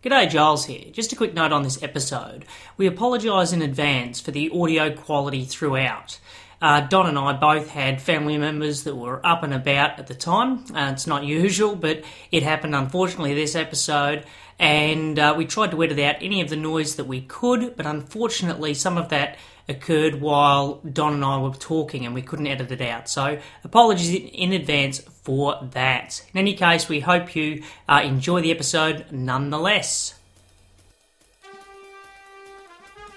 G'day, 0.00 0.30
Giles 0.30 0.66
here. 0.66 0.92
Just 0.92 1.12
a 1.12 1.16
quick 1.16 1.34
note 1.34 1.50
on 1.50 1.64
this 1.64 1.82
episode. 1.82 2.44
We 2.76 2.86
apologise 2.86 3.52
in 3.52 3.62
advance 3.62 4.20
for 4.20 4.30
the 4.30 4.48
audio 4.54 4.94
quality 4.94 5.44
throughout. 5.44 6.20
Uh, 6.62 6.82
Don 6.82 7.08
and 7.08 7.18
I 7.18 7.32
both 7.32 7.70
had 7.70 8.00
family 8.00 8.38
members 8.38 8.84
that 8.84 8.94
were 8.94 9.20
up 9.26 9.42
and 9.42 9.52
about 9.52 9.98
at 9.98 10.06
the 10.06 10.14
time. 10.14 10.64
Uh, 10.72 10.90
it's 10.92 11.08
not 11.08 11.24
usual, 11.24 11.74
but 11.74 12.04
it 12.30 12.44
happened 12.44 12.76
unfortunately 12.76 13.34
this 13.34 13.56
episode, 13.56 14.24
and 14.58 15.18
uh, 15.18 15.34
we 15.36 15.46
tried 15.46 15.70
to 15.70 15.82
edit 15.82 15.98
out 16.00 16.16
any 16.20 16.40
of 16.40 16.48
the 16.48 16.56
noise 16.56 16.96
that 16.96 17.04
we 17.04 17.20
could, 17.20 17.76
but 17.76 17.86
unfortunately, 17.86 18.74
some 18.74 18.98
of 18.98 19.08
that 19.10 19.38
occurred 19.68 20.20
while 20.20 20.80
Don 20.90 21.14
and 21.14 21.24
I 21.24 21.38
were 21.38 21.50
talking 21.50 22.06
and 22.06 22.14
we 22.14 22.22
couldn't 22.22 22.46
edit 22.46 22.72
it 22.72 22.80
out. 22.80 23.08
So, 23.08 23.38
apologies 23.64 24.30
in 24.32 24.52
advance 24.52 24.98
for 24.98 25.58
that. 25.72 26.24
In 26.32 26.38
any 26.38 26.54
case, 26.54 26.88
we 26.88 27.00
hope 27.00 27.36
you 27.36 27.62
uh, 27.88 28.00
enjoy 28.02 28.40
the 28.40 28.50
episode 28.50 29.06
nonetheless. 29.10 30.14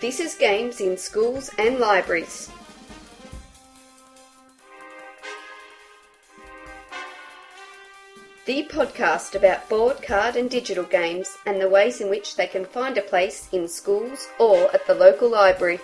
This 0.02 0.20
is 0.20 0.36
Games 0.36 0.82
in 0.82 0.98
Schools 0.98 1.50
and 1.58 1.80
Libraries. 1.80 2.52
The 8.46 8.64
podcast 8.64 9.36
about 9.36 9.70
board, 9.70 10.02
card, 10.02 10.36
and 10.36 10.50
digital 10.50 10.84
games 10.84 11.38
and 11.46 11.62
the 11.62 11.70
ways 11.70 12.02
in 12.02 12.10
which 12.10 12.36
they 12.36 12.48
can 12.48 12.66
find 12.66 12.98
a 12.98 13.04
place 13.04 13.48
in 13.52 13.68
schools 13.68 14.30
or 14.40 14.74
at 14.74 14.88
the 14.88 14.96
local 14.96 15.30
library. 15.30 15.80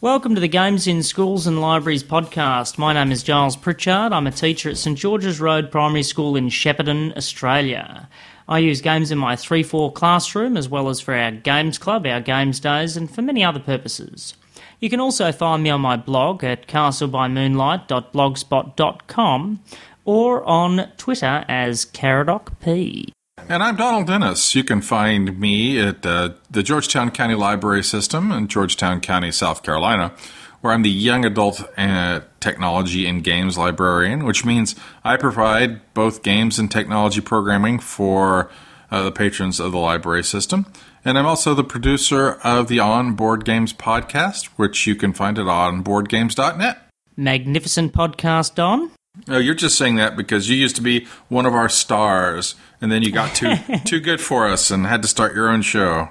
Welcome 0.00 0.36
to 0.36 0.40
the 0.40 0.46
Games 0.46 0.86
in 0.86 1.02
Schools 1.02 1.48
and 1.48 1.60
Libraries 1.60 2.04
podcast. 2.04 2.78
My 2.78 2.92
name 2.92 3.10
is 3.10 3.24
Giles 3.24 3.56
Pritchard. 3.56 4.12
I'm 4.12 4.28
a 4.28 4.30
teacher 4.30 4.70
at 4.70 4.76
St 4.76 4.96
George's 4.96 5.40
Road 5.40 5.72
Primary 5.72 6.04
School 6.04 6.36
in 6.36 6.50
Shepparton, 6.50 7.16
Australia. 7.16 8.08
I 8.48 8.60
use 8.60 8.80
games 8.80 9.10
in 9.10 9.18
my 9.18 9.34
3 9.34 9.64
4 9.64 9.92
classroom 9.92 10.56
as 10.56 10.68
well 10.68 10.88
as 10.88 11.00
for 11.00 11.14
our 11.14 11.32
games 11.32 11.78
club, 11.78 12.06
our 12.06 12.20
games 12.20 12.60
days, 12.60 12.96
and 12.96 13.12
for 13.12 13.22
many 13.22 13.42
other 13.42 13.58
purposes. 13.58 14.34
You 14.78 14.88
can 14.88 15.00
also 15.00 15.32
find 15.32 15.64
me 15.64 15.70
on 15.70 15.80
my 15.80 15.96
blog 15.96 16.44
at 16.44 16.68
castlebymoonlight.blogspot.com 16.68 19.60
or 20.04 20.44
on 20.44 20.92
Twitter 20.96 21.44
as 21.48 21.86
CaradocP. 21.86 23.10
And 23.48 23.62
I'm 23.62 23.76
Donald 23.76 24.06
Dennis. 24.06 24.54
You 24.54 24.64
can 24.64 24.80
find 24.80 25.38
me 25.38 25.78
at 25.78 26.04
uh, 26.04 26.30
the 26.50 26.62
Georgetown 26.62 27.10
County 27.10 27.34
Library 27.34 27.82
System 27.82 28.30
in 28.30 28.48
Georgetown 28.48 29.00
County, 29.00 29.32
South 29.32 29.62
Carolina, 29.62 30.12
where 30.60 30.72
I'm 30.72 30.82
the 30.82 30.90
young 30.90 31.24
adult 31.24 31.62
uh, 31.78 32.20
technology 32.40 33.06
and 33.06 33.24
games 33.24 33.56
librarian, 33.56 34.24
which 34.24 34.44
means 34.44 34.74
I 35.04 35.16
provide 35.16 35.94
both 35.94 36.22
games 36.22 36.58
and 36.58 36.70
technology 36.70 37.20
programming 37.20 37.78
for 37.78 38.50
uh, 38.90 39.02
the 39.02 39.12
patrons 39.12 39.60
of 39.60 39.72
the 39.72 39.78
library 39.78 40.24
system. 40.24 40.66
And 41.04 41.18
I'm 41.18 41.26
also 41.26 41.54
the 41.54 41.64
producer 41.64 42.38
of 42.44 42.68
the 42.68 42.80
On 42.80 43.14
Board 43.14 43.44
Games 43.44 43.72
podcast, 43.72 44.46
which 44.56 44.86
you 44.86 44.94
can 44.94 45.12
find 45.12 45.38
at 45.38 45.46
onboardgames.net. 45.46 46.82
Magnificent 47.16 47.92
podcast, 47.92 48.54
Don. 48.54 48.90
Oh, 49.26 49.38
you're 49.38 49.54
just 49.54 49.76
saying 49.76 49.96
that 49.96 50.16
because 50.16 50.48
you 50.48 50.56
used 50.56 50.76
to 50.76 50.82
be 50.82 51.06
one 51.28 51.46
of 51.46 51.54
our 51.54 51.68
stars, 51.68 52.54
and 52.80 52.92
then 52.92 53.02
you 53.02 53.10
got 53.10 53.34
too 53.34 53.54
too 53.84 54.00
good 54.00 54.20
for 54.20 54.46
us 54.46 54.70
and 54.70 54.86
had 54.86 55.02
to 55.02 55.08
start 55.08 55.34
your 55.34 55.48
own 55.48 55.62
show. 55.62 56.08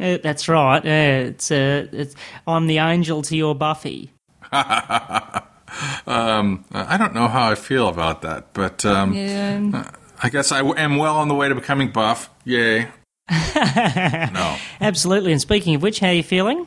Uh, 0.00 0.18
that's 0.22 0.48
right. 0.48 0.84
Uh, 0.84 1.28
it's, 1.28 1.50
uh, 1.50 1.86
it's 1.92 2.14
I'm 2.46 2.66
the 2.66 2.78
angel 2.78 3.22
to 3.22 3.36
your 3.36 3.54
Buffy. 3.54 4.10
um, 4.52 6.64
I 6.72 6.96
don't 6.96 7.14
know 7.14 7.28
how 7.28 7.50
I 7.50 7.54
feel 7.54 7.88
about 7.88 8.22
that, 8.22 8.52
but 8.52 8.84
um, 8.84 9.14
yeah. 9.14 9.90
I 10.22 10.30
guess 10.30 10.52
I 10.52 10.60
am 10.60 10.96
well 10.96 11.16
on 11.16 11.28
the 11.28 11.34
way 11.34 11.48
to 11.48 11.54
becoming 11.54 11.90
buff. 11.90 12.30
Yay! 12.44 12.88
no. 13.30 14.56
Absolutely. 14.80 15.32
And 15.32 15.40
speaking 15.40 15.76
of 15.76 15.82
which, 15.82 16.00
how 16.00 16.08
are 16.08 16.12
you 16.12 16.22
feeling? 16.22 16.66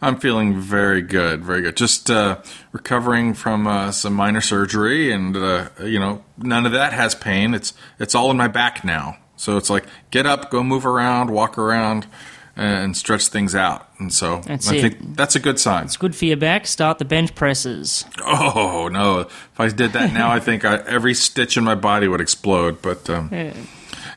I'm 0.00 0.18
feeling 0.20 0.60
very 0.60 1.02
good, 1.02 1.44
very 1.44 1.62
good. 1.62 1.76
Just 1.76 2.10
uh, 2.10 2.38
recovering 2.72 3.34
from 3.34 3.66
uh, 3.66 3.90
some 3.90 4.14
minor 4.14 4.40
surgery, 4.40 5.12
and 5.12 5.36
uh, 5.36 5.68
you 5.82 5.98
know, 5.98 6.24
none 6.36 6.66
of 6.66 6.72
that 6.72 6.92
has 6.92 7.14
pain. 7.14 7.52
It's 7.52 7.74
it's 7.98 8.14
all 8.14 8.30
in 8.30 8.36
my 8.36 8.48
back 8.48 8.84
now. 8.84 9.16
So 9.36 9.56
it's 9.56 9.70
like 9.70 9.86
get 10.10 10.26
up, 10.26 10.50
go 10.50 10.62
move 10.62 10.86
around, 10.86 11.30
walk 11.30 11.58
around, 11.58 12.06
and 12.54 12.96
stretch 12.96 13.28
things 13.28 13.54
out. 13.54 13.88
And 13.98 14.12
so 14.12 14.40
that's 14.44 14.68
I 14.68 14.76
it. 14.76 14.80
think 14.80 15.16
that's 15.16 15.34
a 15.34 15.40
good 15.40 15.58
sign. 15.58 15.84
It's 15.84 15.96
good 15.96 16.14
for 16.14 16.26
your 16.26 16.36
back. 16.36 16.66
Start 16.66 16.98
the 16.98 17.04
bench 17.04 17.34
presses. 17.34 18.04
Oh 18.24 18.88
no! 18.92 19.20
If 19.20 19.60
I 19.60 19.68
did 19.68 19.92
that 19.92 20.12
now, 20.12 20.30
I 20.30 20.38
think 20.38 20.64
I, 20.64 20.76
every 20.78 21.14
stitch 21.14 21.56
in 21.56 21.64
my 21.64 21.74
body 21.74 22.06
would 22.06 22.20
explode. 22.20 22.82
But 22.82 23.10
um, 23.10 23.30
yeah. 23.32 23.52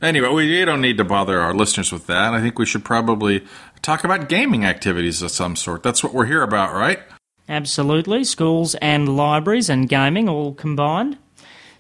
anyway, 0.02 0.30
we 0.30 0.66
don't 0.66 0.81
need 0.81 0.97
to 0.97 1.03
bother 1.03 1.40
our 1.40 1.53
listeners 1.56 1.91
with 1.91 2.06
that. 2.08 2.36
I 2.36 2.41
think 2.41 2.59
we 2.59 2.66
should 2.66 2.86
probably 2.86 3.46
talk 3.81 4.03
about 4.03 4.30
gaming 4.30 4.66
activities 4.66 5.22
of 5.22 5.31
some 5.31 5.56
sort. 5.56 5.84
That's 5.84 6.03
what 6.03 6.14
we're 6.14 6.25
here 6.25 6.44
about, 6.44 6.74
right? 6.74 7.00
Absolutely. 7.50 8.24
Schools 8.24 8.75
and 8.75 9.18
libraries 9.18 9.69
and 9.69 9.90
gaming 9.90 10.30
all 10.30 10.53
combined. 10.53 11.18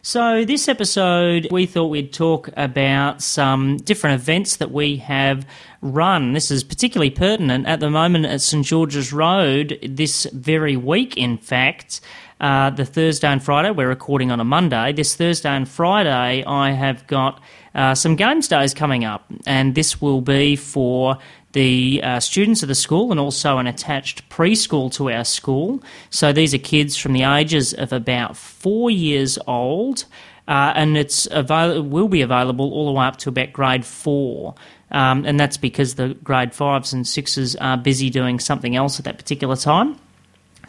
So, 0.03 0.43
this 0.45 0.67
episode, 0.67 1.47
we 1.51 1.67
thought 1.67 1.89
we'd 1.89 2.11
talk 2.11 2.49
about 2.57 3.21
some 3.21 3.77
different 3.77 4.19
events 4.19 4.55
that 4.55 4.71
we 4.71 4.97
have 4.97 5.45
run. 5.81 6.33
This 6.33 6.49
is 6.49 6.63
particularly 6.63 7.11
pertinent 7.11 7.67
at 7.67 7.81
the 7.81 7.91
moment 7.91 8.25
at 8.25 8.41
St 8.41 8.65
George's 8.65 9.13
Road, 9.13 9.77
this 9.87 10.25
very 10.33 10.75
week, 10.75 11.17
in 11.17 11.37
fact. 11.37 12.01
Uh, 12.39 12.71
the 12.71 12.85
Thursday 12.85 13.27
and 13.27 13.43
Friday, 13.43 13.69
we're 13.69 13.87
recording 13.87 14.31
on 14.31 14.39
a 14.39 14.43
Monday. 14.43 14.91
This 14.91 15.15
Thursday 15.15 15.49
and 15.49 15.69
Friday, 15.69 16.43
I 16.43 16.71
have 16.71 17.05
got 17.05 17.39
uh, 17.75 17.93
some 17.93 18.15
games 18.15 18.47
days 18.47 18.73
coming 18.73 19.05
up, 19.05 19.31
and 19.45 19.75
this 19.75 20.01
will 20.01 20.21
be 20.21 20.55
for 20.55 21.19
the 21.53 22.01
uh, 22.03 22.19
students 22.19 22.63
of 22.63 22.69
the 22.69 22.75
school 22.75 23.11
and 23.11 23.19
also 23.19 23.57
an 23.57 23.67
attached 23.67 24.27
preschool 24.29 24.91
to 24.93 25.11
our 25.11 25.25
school. 25.25 25.81
So 26.09 26.31
these 26.31 26.53
are 26.53 26.59
kids 26.59 26.97
from 26.97 27.13
the 27.13 27.23
ages 27.23 27.73
of 27.73 27.91
about 27.91 28.37
four 28.37 28.89
years 28.89 29.37
old, 29.47 30.05
uh, 30.47 30.73
and 30.75 30.97
it's 30.97 31.27
avail- 31.31 31.81
will 31.81 32.07
be 32.07 32.21
available 32.21 32.71
all 32.71 32.85
the 32.85 32.93
way 32.93 33.05
up 33.05 33.17
to 33.17 33.29
about 33.29 33.53
grade 33.53 33.85
four. 33.85 34.55
Um, 34.91 35.25
and 35.25 35.39
that's 35.39 35.57
because 35.57 35.95
the 35.95 36.15
grade 36.15 36.53
fives 36.53 36.93
and 36.93 37.07
sixes 37.07 37.55
are 37.55 37.77
busy 37.77 38.09
doing 38.09 38.39
something 38.39 38.75
else 38.75 38.99
at 38.99 39.05
that 39.05 39.17
particular 39.17 39.55
time. 39.55 39.97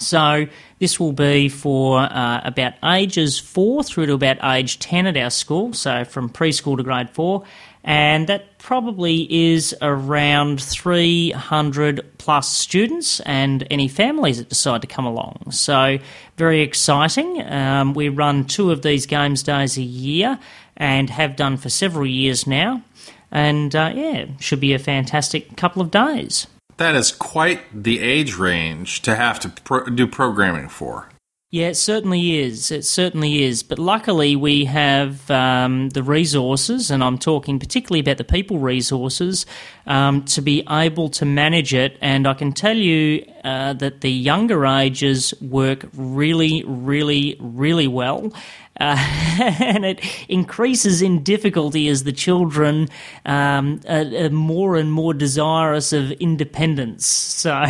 So 0.02 0.46
this 0.78 1.00
will 1.00 1.12
be 1.12 1.48
for 1.48 2.00
uh, 2.00 2.40
about 2.44 2.74
ages 2.84 3.38
four 3.38 3.82
through 3.82 4.06
to 4.06 4.14
about 4.14 4.38
age 4.42 4.78
10 4.78 5.06
at 5.06 5.16
our 5.16 5.30
school, 5.30 5.72
so 5.72 6.04
from 6.04 6.28
preschool 6.28 6.76
to 6.76 6.82
grade 6.82 7.10
four 7.10 7.44
and 7.84 8.28
that 8.28 8.58
probably 8.58 9.26
is 9.52 9.74
around 9.82 10.62
300 10.62 12.18
plus 12.18 12.48
students 12.48 13.20
and 13.20 13.66
any 13.70 13.88
families 13.88 14.38
that 14.38 14.48
decide 14.48 14.82
to 14.82 14.86
come 14.86 15.04
along. 15.04 15.50
So, 15.50 15.98
very 16.36 16.60
exciting. 16.60 17.42
Um, 17.42 17.94
we 17.94 18.08
run 18.08 18.44
two 18.44 18.70
of 18.70 18.82
these 18.82 19.06
games 19.06 19.42
days 19.42 19.76
a 19.76 19.82
year 19.82 20.38
and 20.76 21.10
have 21.10 21.34
done 21.34 21.56
for 21.56 21.68
several 21.68 22.06
years 22.06 22.46
now. 22.46 22.82
And 23.30 23.74
uh, 23.74 23.92
yeah, 23.94 24.26
should 24.38 24.60
be 24.60 24.74
a 24.74 24.78
fantastic 24.78 25.56
couple 25.56 25.82
of 25.82 25.90
days. 25.90 26.46
That 26.76 26.94
is 26.94 27.12
quite 27.12 27.60
the 27.72 28.00
age 28.00 28.36
range 28.36 29.02
to 29.02 29.14
have 29.14 29.38
to 29.40 29.48
pro- 29.48 29.86
do 29.86 30.06
programming 30.06 30.68
for. 30.68 31.08
Yeah, 31.52 31.68
it 31.68 31.74
certainly 31.74 32.38
is. 32.38 32.70
It 32.70 32.82
certainly 32.86 33.42
is. 33.42 33.62
But 33.62 33.78
luckily, 33.78 34.34
we 34.36 34.64
have 34.64 35.30
um, 35.30 35.90
the 35.90 36.02
resources, 36.02 36.90
and 36.90 37.04
I'm 37.04 37.18
talking 37.18 37.58
particularly 37.58 38.00
about 38.00 38.16
the 38.16 38.24
people 38.24 38.58
resources, 38.58 39.44
um, 39.86 40.24
to 40.24 40.42
be 40.42 40.64
able 40.68 41.08
to 41.10 41.24
manage 41.24 41.74
it. 41.74 41.98
And 42.00 42.26
I 42.26 42.34
can 42.34 42.52
tell 42.52 42.76
you 42.76 43.24
uh, 43.44 43.72
that 43.74 44.00
the 44.00 44.10
younger 44.10 44.66
ages 44.66 45.34
work 45.40 45.86
really, 45.94 46.64
really, 46.66 47.36
really 47.40 47.88
well. 47.88 48.32
Uh, 48.80 48.96
and 49.60 49.84
it 49.84 50.00
increases 50.28 51.02
in 51.02 51.22
difficulty 51.22 51.88
as 51.88 52.04
the 52.04 52.12
children 52.12 52.88
um, 53.26 53.80
are, 53.88 54.24
are, 54.24 54.30
more 54.30 54.76
and 54.76 54.90
more 54.90 55.12
desirous 55.12 55.92
of 55.92 56.10
independence. 56.12 57.06
So, 57.06 57.52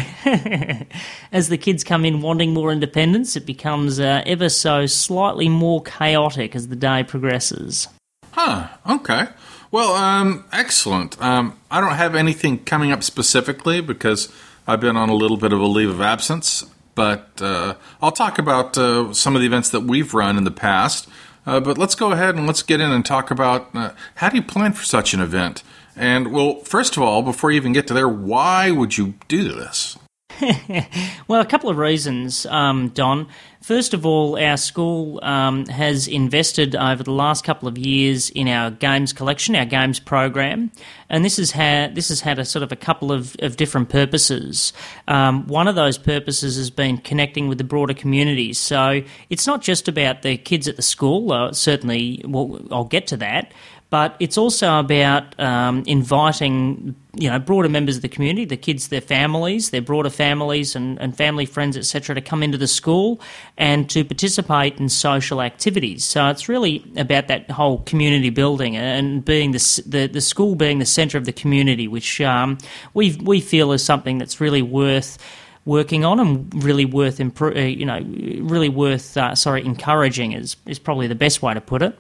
as 1.32 1.48
the 1.48 1.58
kids 1.58 1.82
come 1.82 2.04
in 2.04 2.22
wanting 2.22 2.54
more 2.54 2.70
independence, 2.70 3.34
it 3.34 3.46
becomes 3.46 3.98
uh, 3.98 4.22
ever 4.26 4.48
so 4.48 4.86
slightly 4.86 5.48
more 5.48 5.82
chaotic 5.82 6.54
as 6.54 6.68
the 6.68 6.76
day 6.76 7.02
progresses. 7.02 7.88
Huh, 8.30 8.68
okay. 8.88 9.26
Well, 9.72 9.94
um, 9.94 10.44
excellent. 10.52 11.20
Um, 11.20 11.58
I 11.68 11.80
don't 11.80 11.94
have 11.94 12.14
anything 12.14 12.62
coming 12.64 12.92
up 12.92 13.02
specifically 13.02 13.80
because 13.80 14.32
I've 14.68 14.80
been 14.80 14.96
on 14.96 15.08
a 15.08 15.14
little 15.14 15.36
bit 15.36 15.52
of 15.52 15.60
a 15.60 15.66
leave 15.66 15.90
of 15.90 16.00
absence 16.00 16.64
but 16.94 17.40
uh, 17.40 17.74
I'll 18.00 18.12
talk 18.12 18.38
about 18.38 18.76
uh, 18.76 19.12
some 19.12 19.34
of 19.34 19.40
the 19.40 19.46
events 19.46 19.70
that 19.70 19.80
we've 19.80 20.12
run 20.14 20.36
in 20.36 20.44
the 20.44 20.50
past. 20.50 21.08
Uh, 21.44 21.58
but 21.58 21.76
let's 21.78 21.94
go 21.94 22.12
ahead 22.12 22.36
and 22.36 22.46
let's 22.46 22.62
get 22.62 22.80
in 22.80 22.90
and 22.90 23.04
talk 23.04 23.30
about 23.30 23.74
uh, 23.74 23.92
how 24.16 24.28
do 24.28 24.36
you 24.36 24.42
plan 24.42 24.72
for 24.72 24.84
such 24.84 25.12
an 25.12 25.20
event? 25.20 25.62
And 25.96 26.32
well, 26.32 26.60
first 26.60 26.96
of 26.96 27.02
all, 27.02 27.22
before 27.22 27.50
you 27.50 27.56
even 27.56 27.72
get 27.72 27.86
to 27.88 27.94
there, 27.94 28.08
why 28.08 28.70
would 28.70 28.96
you 28.96 29.14
do 29.28 29.52
this? 29.52 29.98
well, 31.28 31.40
a 31.40 31.46
couple 31.46 31.70
of 31.70 31.76
reasons, 31.76 32.46
um, 32.46 32.88
Don. 32.88 33.28
First 33.60 33.94
of 33.94 34.04
all, 34.04 34.36
our 34.36 34.56
school 34.56 35.20
um, 35.22 35.66
has 35.66 36.08
invested 36.08 36.74
over 36.74 37.04
the 37.04 37.12
last 37.12 37.44
couple 37.44 37.68
of 37.68 37.78
years 37.78 38.28
in 38.30 38.48
our 38.48 38.70
games 38.70 39.12
collection, 39.12 39.54
our 39.54 39.64
games 39.64 40.00
program, 40.00 40.72
and 41.08 41.24
this 41.24 41.36
has 41.36 41.52
had 41.52 41.94
this 41.94 42.08
has 42.08 42.20
had 42.20 42.40
a 42.40 42.44
sort 42.44 42.64
of 42.64 42.72
a 42.72 42.76
couple 42.76 43.12
of, 43.12 43.36
of 43.38 43.56
different 43.56 43.88
purposes. 43.88 44.72
Um, 45.06 45.46
one 45.46 45.68
of 45.68 45.76
those 45.76 45.96
purposes 45.96 46.56
has 46.56 46.70
been 46.70 46.98
connecting 46.98 47.46
with 47.46 47.58
the 47.58 47.64
broader 47.64 47.94
community. 47.94 48.52
So 48.52 49.02
it's 49.30 49.46
not 49.46 49.62
just 49.62 49.86
about 49.86 50.22
the 50.22 50.36
kids 50.36 50.66
at 50.66 50.76
the 50.76 50.82
school. 50.82 51.32
Uh, 51.32 51.52
certainly, 51.52 52.24
I'll 52.70 52.84
get 52.84 53.06
to 53.08 53.16
that 53.18 53.52
but 53.92 54.16
it's 54.20 54.38
also 54.38 54.78
about 54.78 55.38
um, 55.38 55.82
inviting 55.86 56.96
you 57.14 57.28
know 57.28 57.38
broader 57.38 57.68
members 57.68 57.96
of 57.96 58.00
the 58.00 58.08
community, 58.08 58.46
the 58.46 58.56
kids, 58.56 58.88
their 58.88 59.02
families, 59.02 59.68
their 59.68 59.82
broader 59.82 60.08
families 60.08 60.74
and, 60.74 60.98
and 60.98 61.14
family 61.14 61.44
friends, 61.44 61.76
etc., 61.76 62.14
to 62.14 62.22
come 62.22 62.42
into 62.42 62.56
the 62.56 62.66
school 62.66 63.20
and 63.58 63.90
to 63.90 64.02
participate 64.02 64.80
in 64.80 64.88
social 64.88 65.42
activities. 65.42 66.04
So 66.04 66.26
it's 66.28 66.48
really 66.48 66.90
about 66.96 67.28
that 67.28 67.50
whole 67.50 67.80
community 67.80 68.30
building 68.30 68.78
and 68.78 69.22
being 69.22 69.52
the 69.52 69.82
the, 69.86 70.06
the 70.06 70.22
school 70.22 70.54
being 70.54 70.78
the 70.78 70.86
centre 70.86 71.18
of 71.18 71.26
the 71.26 71.32
community, 71.34 71.86
which 71.86 72.18
um, 72.22 72.56
we 72.94 73.18
we 73.22 73.42
feel 73.42 73.72
is 73.72 73.84
something 73.84 74.16
that's 74.16 74.40
really 74.40 74.62
worth 74.62 75.18
working 75.66 76.02
on 76.02 76.18
and 76.18 76.64
really 76.64 76.86
worth 76.86 77.18
impro- 77.18 77.54
uh, 77.54 77.60
you 77.60 77.84
know 77.84 78.00
really 78.42 78.70
worth 78.70 79.18
uh, 79.18 79.34
sorry 79.34 79.62
encouraging 79.66 80.32
is 80.32 80.56
is 80.64 80.78
probably 80.78 81.08
the 81.08 81.14
best 81.14 81.42
way 81.42 81.52
to 81.52 81.60
put 81.60 81.82
it. 81.82 81.94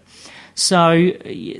So 0.54 1.12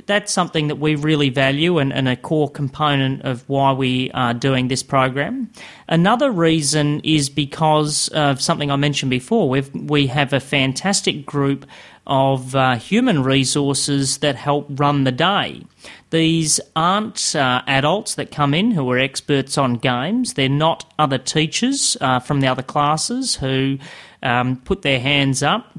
that's 0.06 0.32
something 0.32 0.68
that 0.68 0.76
we 0.76 0.96
really 0.96 1.30
value 1.30 1.78
and, 1.78 1.92
and, 1.92 2.08
a 2.08 2.16
core 2.16 2.50
component 2.50 3.22
of 3.22 3.48
why 3.48 3.72
we 3.72 4.10
are 4.12 4.34
doing 4.34 4.68
this 4.68 4.82
program. 4.82 5.50
Another 5.88 6.30
reason 6.30 7.00
is 7.00 7.30
because 7.30 8.08
of 8.08 8.40
something 8.40 8.70
I 8.70 8.76
mentioned 8.76 9.10
before. 9.10 9.48
We've, 9.48 9.72
we 9.74 10.08
have 10.08 10.32
a 10.32 10.40
fantastic 10.40 11.24
group 11.24 11.64
of 12.06 12.54
uh, 12.54 12.76
human 12.76 13.22
resources 13.22 14.18
that 14.18 14.36
help 14.36 14.66
run 14.70 15.04
the 15.04 15.12
day. 15.12 15.62
These 16.10 16.60
aren't 16.76 17.34
uh, 17.34 17.62
adults 17.66 18.16
that 18.16 18.30
come 18.30 18.52
in 18.52 18.72
who 18.72 18.90
are 18.90 18.98
experts 18.98 19.56
on 19.56 19.74
games. 19.74 20.34
They're 20.34 20.48
not 20.48 20.92
other 20.98 21.18
teachers 21.18 21.96
uh, 22.00 22.20
from 22.20 22.40
the 22.40 22.48
other 22.48 22.62
classes 22.62 23.36
who 23.36 23.78
um, 24.22 24.56
put 24.56 24.82
their 24.82 25.00
hands 25.00 25.42
up 25.42 25.78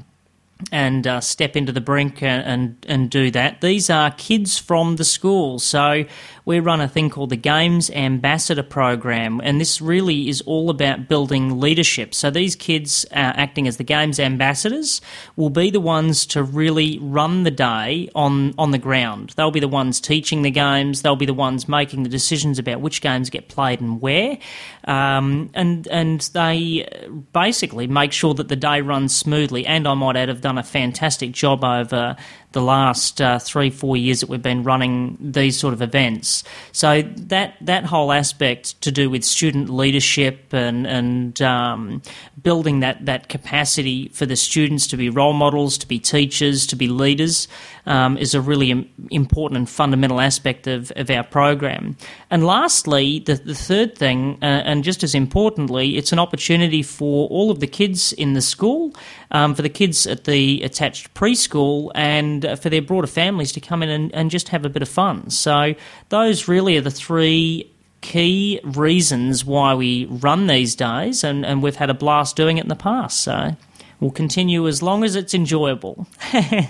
and 0.70 1.06
uh, 1.06 1.20
step 1.20 1.56
into 1.56 1.72
the 1.72 1.80
brink 1.80 2.22
and, 2.22 2.44
and, 2.44 2.86
and 2.88 3.10
do 3.10 3.30
that. 3.30 3.60
These 3.60 3.90
are 3.90 4.10
kids 4.12 4.58
from 4.58 4.96
the 4.96 5.04
school. 5.04 5.58
So 5.58 6.04
we 6.44 6.60
run 6.60 6.80
a 6.80 6.88
thing 6.88 7.10
called 7.10 7.30
the 7.30 7.36
Games 7.36 7.90
Ambassador 7.90 8.62
Program, 8.62 9.40
and 9.42 9.60
this 9.60 9.80
really 9.80 10.28
is 10.28 10.42
all 10.42 10.70
about 10.70 11.08
building 11.08 11.58
leadership. 11.58 12.14
So 12.14 12.30
these 12.30 12.54
kids 12.54 13.04
uh, 13.10 13.14
acting 13.14 13.66
as 13.66 13.78
the 13.78 13.84
Games 13.84 14.20
Ambassadors 14.20 15.00
will 15.36 15.50
be 15.50 15.70
the 15.70 15.80
ones 15.80 16.26
to 16.26 16.42
really 16.42 16.98
run 17.00 17.42
the 17.42 17.50
day 17.50 18.10
on, 18.14 18.54
on 18.58 18.70
the 18.70 18.78
ground. 18.78 19.32
They'll 19.36 19.50
be 19.50 19.60
the 19.60 19.68
ones 19.68 20.00
teaching 20.00 20.42
the 20.42 20.50
games, 20.50 21.02
they'll 21.02 21.16
be 21.16 21.26
the 21.26 21.34
ones 21.34 21.68
making 21.68 22.02
the 22.02 22.08
decisions 22.08 22.58
about 22.58 22.80
which 22.80 23.00
games 23.00 23.30
get 23.30 23.48
played 23.48 23.80
and 23.80 24.00
where. 24.00 24.38
Um, 24.84 25.50
and, 25.54 25.88
and 25.88 26.20
they 26.34 26.86
basically 27.32 27.86
make 27.86 28.12
sure 28.12 28.34
that 28.34 28.48
the 28.48 28.56
day 28.56 28.82
runs 28.82 29.16
smoothly. 29.16 29.66
And 29.66 29.88
I 29.88 29.94
might 29.94 30.16
add, 30.16 30.28
have 30.28 30.42
done 30.44 30.58
a 30.58 30.62
fantastic 30.62 31.32
job 31.32 31.64
over 31.64 32.16
the 32.54 32.62
last 32.62 33.20
uh, 33.20 33.38
three, 33.38 33.68
four 33.68 33.96
years 33.96 34.20
that 34.20 34.28
we've 34.30 34.42
been 34.42 34.62
running 34.62 35.18
these 35.20 35.58
sort 35.58 35.74
of 35.74 35.82
events. 35.82 36.42
So 36.72 37.02
that 37.02 37.56
that 37.60 37.84
whole 37.84 38.10
aspect 38.12 38.80
to 38.80 38.90
do 38.90 39.10
with 39.10 39.24
student 39.24 39.68
leadership 39.68 40.54
and 40.54 40.86
and 40.86 41.42
um, 41.42 42.02
building 42.42 42.80
that 42.80 43.04
that 43.04 43.28
capacity 43.28 44.08
for 44.08 44.26
the 44.26 44.36
students 44.36 44.86
to 44.88 44.96
be 44.96 45.10
role 45.10 45.34
models, 45.34 45.76
to 45.78 45.86
be 45.86 45.98
teachers, 45.98 46.66
to 46.68 46.76
be 46.76 46.88
leaders, 46.88 47.48
um, 47.86 48.16
is 48.16 48.34
a 48.34 48.40
really 48.40 48.90
important 49.10 49.58
and 49.58 49.68
fundamental 49.68 50.20
aspect 50.20 50.66
of, 50.66 50.90
of 50.96 51.10
our 51.10 51.24
program. 51.24 51.96
And 52.30 52.46
lastly, 52.46 53.20
the, 53.20 53.34
the 53.34 53.54
third 53.54 53.96
thing, 53.96 54.38
uh, 54.42 54.46
and 54.64 54.84
just 54.84 55.02
as 55.02 55.14
importantly, 55.14 55.96
it's 55.96 56.12
an 56.12 56.18
opportunity 56.18 56.82
for 56.82 57.28
all 57.28 57.50
of 57.50 57.60
the 57.60 57.66
kids 57.66 58.12
in 58.12 58.32
the 58.34 58.40
school, 58.40 58.94
um, 59.30 59.54
for 59.54 59.62
the 59.62 59.68
kids 59.68 60.06
at 60.06 60.24
the 60.24 60.62
attached 60.62 61.12
preschool, 61.14 61.90
and 61.94 62.43
uh, 62.44 62.56
for 62.56 62.70
their 62.70 62.82
broader 62.82 63.06
families 63.06 63.52
to 63.52 63.60
come 63.60 63.82
in 63.82 63.88
and, 63.88 64.14
and 64.14 64.30
just 64.30 64.48
have 64.48 64.64
a 64.64 64.68
bit 64.68 64.82
of 64.82 64.88
fun. 64.88 65.30
So 65.30 65.74
those 66.08 66.48
really 66.48 66.76
are 66.76 66.80
the 66.80 66.90
three 66.90 67.70
key 68.00 68.60
reasons 68.62 69.44
why 69.44 69.74
we 69.74 70.04
run 70.06 70.46
these 70.46 70.74
days, 70.74 71.24
and, 71.24 71.44
and 71.44 71.62
we've 71.62 71.76
had 71.76 71.90
a 71.90 71.94
blast 71.94 72.36
doing 72.36 72.58
it 72.58 72.64
in 72.64 72.68
the 72.68 72.76
past. 72.76 73.20
So 73.20 73.56
we'll 73.98 74.10
continue 74.10 74.68
as 74.68 74.82
long 74.82 75.04
as 75.04 75.16
it's 75.16 75.34
enjoyable. 75.34 76.06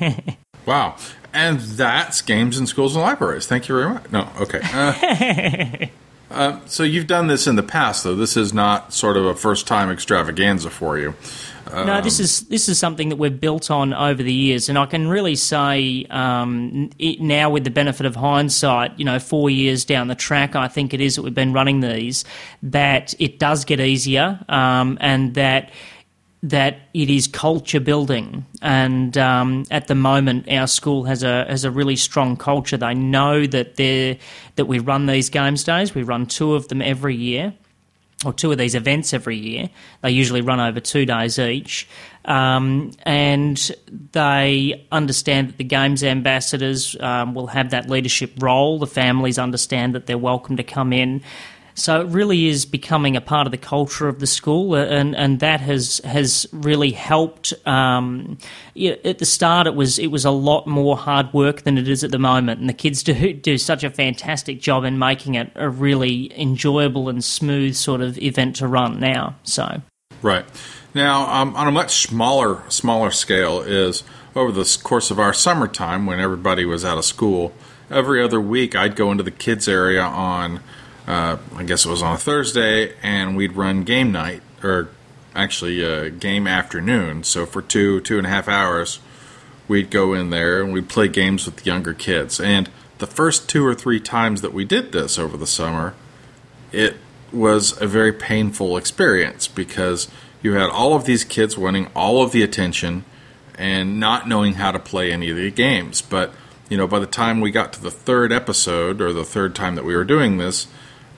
wow. 0.66 0.96
And 1.32 1.58
that's 1.58 2.22
games 2.22 2.56
in 2.58 2.68
schools 2.68 2.94
and 2.94 3.02
libraries. 3.02 3.46
Thank 3.46 3.68
you 3.68 3.74
very 3.74 3.92
much. 3.92 4.12
No, 4.12 4.30
okay. 4.40 4.60
Uh, 4.62 5.86
uh, 6.30 6.60
so 6.66 6.84
you've 6.84 7.08
done 7.08 7.26
this 7.26 7.48
in 7.48 7.56
the 7.56 7.62
past, 7.64 8.04
though. 8.04 8.14
This 8.14 8.36
is 8.36 8.54
not 8.54 8.92
sort 8.92 9.16
of 9.16 9.26
a 9.26 9.34
first 9.34 9.66
time 9.66 9.90
extravaganza 9.90 10.70
for 10.70 10.96
you. 10.96 11.14
Um, 11.74 11.86
no, 11.86 12.00
this 12.00 12.20
is 12.20 12.42
this 12.48 12.68
is 12.68 12.78
something 12.78 13.08
that 13.08 13.16
we've 13.16 13.40
built 13.40 13.70
on 13.70 13.92
over 13.92 14.22
the 14.22 14.32
years, 14.32 14.68
and 14.68 14.78
I 14.78 14.86
can 14.86 15.08
really 15.08 15.34
say 15.34 16.06
um, 16.10 16.90
now, 17.00 17.50
with 17.50 17.64
the 17.64 17.70
benefit 17.70 18.06
of 18.06 18.14
hindsight, 18.14 18.98
you 18.98 19.04
know, 19.04 19.18
four 19.18 19.50
years 19.50 19.84
down 19.84 20.08
the 20.08 20.14
track, 20.14 20.54
I 20.54 20.68
think 20.68 20.94
it 20.94 21.00
is 21.00 21.16
that 21.16 21.22
we've 21.22 21.34
been 21.34 21.52
running 21.52 21.80
these, 21.80 22.24
that 22.62 23.14
it 23.18 23.38
does 23.38 23.64
get 23.64 23.80
easier, 23.80 24.38
um, 24.48 24.98
and 25.00 25.34
that 25.34 25.70
that 26.44 26.76
it 26.92 27.08
is 27.08 27.26
culture 27.26 27.80
building. 27.80 28.44
And 28.60 29.16
um, 29.16 29.64
at 29.70 29.88
the 29.88 29.94
moment, 29.94 30.46
our 30.50 30.66
school 30.66 31.04
has 31.04 31.22
a 31.22 31.44
has 31.48 31.64
a 31.64 31.70
really 31.70 31.96
strong 31.96 32.36
culture. 32.36 32.76
They 32.76 32.94
know 32.94 33.46
that 33.46 33.76
they 33.76 34.20
that 34.56 34.66
we 34.66 34.78
run 34.78 35.06
these 35.06 35.28
games 35.28 35.64
days. 35.64 35.94
We 35.94 36.02
run 36.02 36.26
two 36.26 36.54
of 36.54 36.68
them 36.68 36.80
every 36.80 37.16
year 37.16 37.54
or 38.24 38.32
two 38.32 38.52
of 38.52 38.58
these 38.58 38.74
events 38.74 39.12
every 39.12 39.36
year. 39.36 39.70
They 40.02 40.10
usually 40.10 40.40
run 40.40 40.60
over 40.60 40.80
two 40.80 41.06
days 41.06 41.38
each. 41.38 41.88
Um, 42.24 42.92
and 43.02 43.70
they 44.12 44.86
understand 44.90 45.48
that 45.50 45.58
the 45.58 45.64
games 45.64 46.02
ambassadors 46.02 46.96
um, 47.00 47.34
will 47.34 47.48
have 47.48 47.70
that 47.70 47.90
leadership 47.90 48.32
role. 48.38 48.78
The 48.78 48.86
families 48.86 49.38
understand 49.38 49.94
that 49.94 50.06
they're 50.06 50.16
welcome 50.16 50.56
to 50.56 50.64
come 50.64 50.92
in. 50.92 51.22
So 51.74 52.00
it 52.00 52.06
really 52.06 52.46
is 52.46 52.66
becoming 52.66 53.16
a 53.16 53.20
part 53.20 53.48
of 53.48 53.50
the 53.50 53.58
culture 53.58 54.06
of 54.06 54.20
the 54.20 54.28
school, 54.28 54.74
uh, 54.74 54.84
and, 54.84 55.16
and 55.16 55.40
that 55.40 55.60
has 55.60 56.00
has 56.04 56.46
really 56.52 56.92
helped. 56.92 57.52
Um, 57.66 58.38
at 58.76 59.18
the 59.18 59.26
start, 59.26 59.66
it 59.66 59.74
was 59.74 59.98
it 59.98 60.08
was 60.08 60.24
a 60.24 60.30
lot 60.30 60.68
more 60.68 60.96
hard 60.96 61.32
work 61.32 61.62
than 61.62 61.76
it 61.76 61.88
is 61.88 62.04
at 62.04 62.12
the 62.12 62.18
moment, 62.18 62.60
and 62.60 62.68
the 62.68 62.74
kids 62.74 63.02
do 63.02 63.32
do 63.32 63.58
such 63.58 63.82
a 63.82 63.90
fantastic 63.90 64.60
job 64.60 64.84
in 64.84 64.98
making 64.98 65.34
it 65.34 65.50
a 65.56 65.68
really 65.68 66.32
enjoyable 66.40 67.08
and 67.08 67.24
smooth 67.24 67.74
sort 67.74 68.00
of 68.00 68.16
event 68.18 68.56
to 68.56 68.68
run 68.68 69.00
now. 69.00 69.34
So 69.42 69.82
right 70.22 70.44
now, 70.94 71.28
um, 71.28 71.56
on 71.56 71.66
a 71.66 71.72
much 71.72 72.06
smaller 72.06 72.62
smaller 72.68 73.10
scale, 73.10 73.60
is 73.62 74.04
over 74.36 74.52
the 74.52 74.78
course 74.82 75.10
of 75.10 75.18
our 75.18 75.32
summertime 75.32 76.06
when 76.06 76.20
everybody 76.20 76.64
was 76.64 76.84
out 76.84 76.98
of 76.98 77.04
school. 77.04 77.52
Every 77.90 78.22
other 78.22 78.40
week, 78.40 78.74
I'd 78.76 78.96
go 78.96 79.10
into 79.10 79.24
the 79.24 79.30
kids 79.30 79.68
area 79.68 80.02
on 80.02 80.60
uh, 81.06 81.36
I 81.54 81.62
guess 81.64 81.84
it 81.84 81.88
was 81.88 82.02
on 82.02 82.14
a 82.14 82.18
Thursday, 82.18 82.94
and 83.02 83.36
we'd 83.36 83.52
run 83.52 83.84
game 83.84 84.12
night, 84.12 84.42
or 84.62 84.88
actually 85.34 85.84
uh, 85.84 86.08
game 86.08 86.46
afternoon. 86.46 87.24
So 87.24 87.46
for 87.46 87.60
two, 87.60 88.00
two 88.00 88.18
and 88.18 88.26
a 88.26 88.30
half 88.30 88.48
hours, 88.48 89.00
we'd 89.68 89.90
go 89.90 90.14
in 90.14 90.30
there 90.30 90.62
and 90.62 90.72
we'd 90.72 90.88
play 90.88 91.08
games 91.08 91.46
with 91.46 91.56
the 91.56 91.64
younger 91.64 91.94
kids. 91.94 92.40
And 92.40 92.70
the 92.98 93.06
first 93.06 93.48
two 93.48 93.66
or 93.66 93.74
three 93.74 94.00
times 94.00 94.40
that 94.42 94.52
we 94.52 94.64
did 94.64 94.92
this 94.92 95.18
over 95.18 95.36
the 95.36 95.46
summer, 95.46 95.94
it 96.72 96.96
was 97.32 97.80
a 97.80 97.86
very 97.86 98.12
painful 98.12 98.76
experience 98.76 99.48
because 99.48 100.08
you 100.42 100.52
had 100.52 100.70
all 100.70 100.94
of 100.94 101.04
these 101.04 101.24
kids 101.24 101.58
wanting 101.58 101.88
all 101.96 102.22
of 102.22 102.32
the 102.32 102.42
attention 102.42 103.04
and 103.56 103.98
not 103.98 104.28
knowing 104.28 104.54
how 104.54 104.70
to 104.70 104.78
play 104.78 105.12
any 105.12 105.30
of 105.30 105.36
the 105.36 105.50
games. 105.50 106.02
But, 106.02 106.32
you 106.68 106.76
know, 106.76 106.86
by 106.86 106.98
the 106.98 107.06
time 107.06 107.40
we 107.40 107.50
got 107.50 107.72
to 107.74 107.82
the 107.82 107.90
third 107.90 108.32
episode 108.32 109.00
or 109.00 109.12
the 109.12 109.24
third 109.24 109.54
time 109.54 109.74
that 109.74 109.84
we 109.84 109.96
were 109.96 110.04
doing 110.04 110.38
this, 110.38 110.66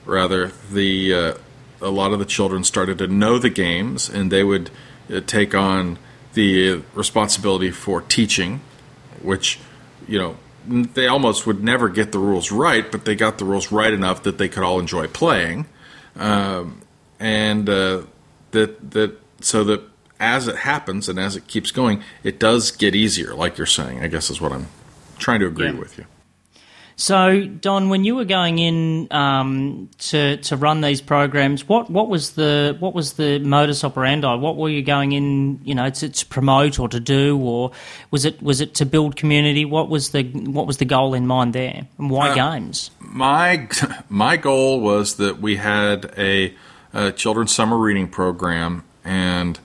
rather 0.07 0.51
the 0.71 1.13
uh, 1.13 1.33
a 1.81 1.89
lot 1.89 2.11
of 2.13 2.19
the 2.19 2.25
children 2.25 2.63
started 2.63 2.97
to 2.97 3.07
know 3.07 3.37
the 3.37 3.49
games 3.49 4.09
and 4.09 4.31
they 4.31 4.43
would 4.43 4.69
uh, 5.13 5.19
take 5.27 5.53
on 5.53 5.99
the 6.33 6.81
responsibility 6.93 7.71
for 7.71 8.01
teaching 8.01 8.61
which 9.21 9.59
you 10.07 10.17
know 10.17 10.35
they 10.67 11.07
almost 11.07 11.45
would 11.47 11.63
never 11.63 11.89
get 11.89 12.11
the 12.11 12.19
rules 12.19 12.51
right 12.51 12.91
but 12.91 13.05
they 13.05 13.15
got 13.15 13.37
the 13.37 13.45
rules 13.45 13.71
right 13.71 13.93
enough 13.93 14.23
that 14.23 14.37
they 14.37 14.49
could 14.49 14.63
all 14.63 14.79
enjoy 14.79 15.07
playing 15.07 15.65
um, 16.15 16.81
and 17.19 17.69
uh, 17.69 18.01
that 18.51 18.91
that 18.91 19.19
so 19.41 19.63
that 19.63 19.81
as 20.19 20.47
it 20.47 20.55
happens 20.57 21.07
and 21.07 21.19
as 21.19 21.35
it 21.35 21.45
keeps 21.47 21.69
going, 21.69 22.01
it 22.23 22.39
does 22.39 22.71
get 22.71 22.95
easier, 22.95 23.35
like 23.35 23.55
you're 23.59 23.67
saying, 23.67 24.01
I 24.01 24.07
guess 24.07 24.31
is 24.31 24.41
what 24.41 24.51
I'm 24.51 24.65
trying 25.19 25.39
to 25.41 25.45
agree 25.45 25.67
Yeah. 25.67 25.73
with 25.73 25.95
you. 25.99 26.05
So, 26.99 27.45
Don, 27.45 27.89
when 27.89 28.03
you 28.03 28.15
were 28.15 28.25
going 28.25 28.57
in 28.57 29.07
um, 29.11 29.87
to 29.99 30.37
to 30.37 30.57
run 30.57 30.81
these 30.81 30.99
programs, 30.99 31.69
what, 31.69 31.91
what 31.91 32.09
was 32.09 32.31
the 32.31 32.75
what 32.79 32.95
was 32.95 33.13
the 33.13 33.37
modus 33.37 33.83
operandi? 33.83 34.33
What 34.33 34.57
were 34.57 34.67
you 34.69 34.81
going 34.81 35.11
in, 35.11 35.59
you 35.63 35.75
know, 35.75 35.91
to, 35.91 36.09
to 36.09 36.25
promote 36.25 36.79
or 36.79 36.89
to 36.89 36.99
do, 36.99 37.37
or 37.37 37.71
was 38.09 38.25
it 38.25 38.41
was 38.41 38.61
it 38.61 38.73
to 38.75 38.85
build 38.87 39.15
community? 39.15 39.63
What 39.63 39.89
was 39.89 40.09
the 40.09 40.23
what 40.23 40.65
was 40.65 40.77
the 40.77 40.85
goal 40.85 41.13
in 41.13 41.27
mind 41.27 41.53
there, 41.53 41.87
and 41.99 42.09
why 42.09 42.31
Uh, 42.31 42.33
games? 42.33 42.89
my 42.99 43.69
my 44.09 44.35
goal 44.35 44.81
was 44.81 45.17
that 45.17 45.39
we 45.39 45.57
had 45.57 46.11
a, 46.17 46.55
a 46.93 47.11
children's 47.11 47.53
summer 47.53 47.77
reading 47.77 48.07
program 48.07 48.83
and 49.05 49.59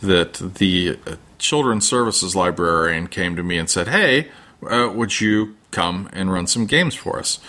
that 0.00 0.34
the 0.34 0.96
uh, 1.08 1.16
children's 1.38 1.88
services 1.88 2.36
librarian 2.36 3.08
came 3.08 3.34
to 3.34 3.42
me 3.42 3.58
and 3.58 3.68
said 3.68 3.88
hey 3.88 4.28
uh, 4.62 4.88
would 4.94 5.20
you 5.20 5.54
come 5.70 6.08
and 6.12 6.32
run 6.32 6.46
some 6.46 6.66
games 6.66 6.94
for 6.94 7.18
us. 7.18 7.40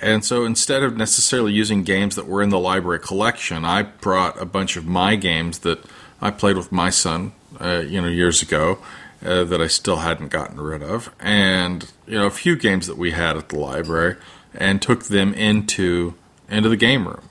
And 0.00 0.24
so 0.24 0.44
instead 0.44 0.82
of 0.82 0.96
necessarily 0.96 1.52
using 1.52 1.82
games 1.82 2.14
that 2.16 2.26
were 2.26 2.42
in 2.42 2.50
the 2.50 2.58
library 2.58 3.00
collection 3.00 3.64
i 3.64 3.82
brought 3.82 4.40
a 4.40 4.44
bunch 4.44 4.76
of 4.76 4.84
my 4.84 5.16
games 5.16 5.60
that 5.60 5.82
i 6.20 6.30
played 6.30 6.56
with 6.56 6.70
my 6.70 6.90
son 6.90 7.32
uh, 7.60 7.82
you 7.86 8.00
know 8.02 8.08
years 8.08 8.42
ago 8.42 8.78
uh, 9.24 9.44
that 9.44 9.62
i 9.62 9.66
still 9.66 9.96
hadn't 9.96 10.28
gotten 10.28 10.60
rid 10.60 10.82
of. 10.82 11.14
And 11.20 11.90
you 12.06 12.18
know 12.18 12.26
a 12.26 12.30
few 12.30 12.56
games 12.56 12.86
that 12.86 12.98
we 12.98 13.12
had 13.12 13.36
at 13.36 13.48
the 13.48 13.58
library 13.58 14.16
and 14.54 14.82
took 14.82 15.04
them 15.04 15.32
into 15.34 16.14
into 16.48 16.68
the 16.68 16.76
game 16.76 17.08
room. 17.08 17.28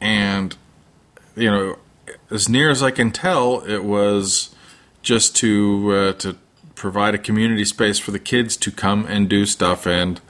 And 0.00 0.56
you 1.36 1.50
know 1.50 1.78
as 2.30 2.48
near 2.48 2.70
as 2.70 2.82
i 2.82 2.90
can 2.90 3.10
tell 3.10 3.60
it 3.60 3.84
was 3.84 4.54
just 5.02 5.36
to 5.36 5.92
uh, 5.92 6.12
to 6.14 6.36
provide 6.74 7.14
a 7.14 7.18
community 7.18 7.64
space 7.64 7.98
for 7.98 8.10
the 8.10 8.18
kids 8.18 8.56
to 8.56 8.70
come 8.70 9.06
and 9.06 9.28
do 9.28 9.46
stuff 9.46 9.86
and 9.86 10.20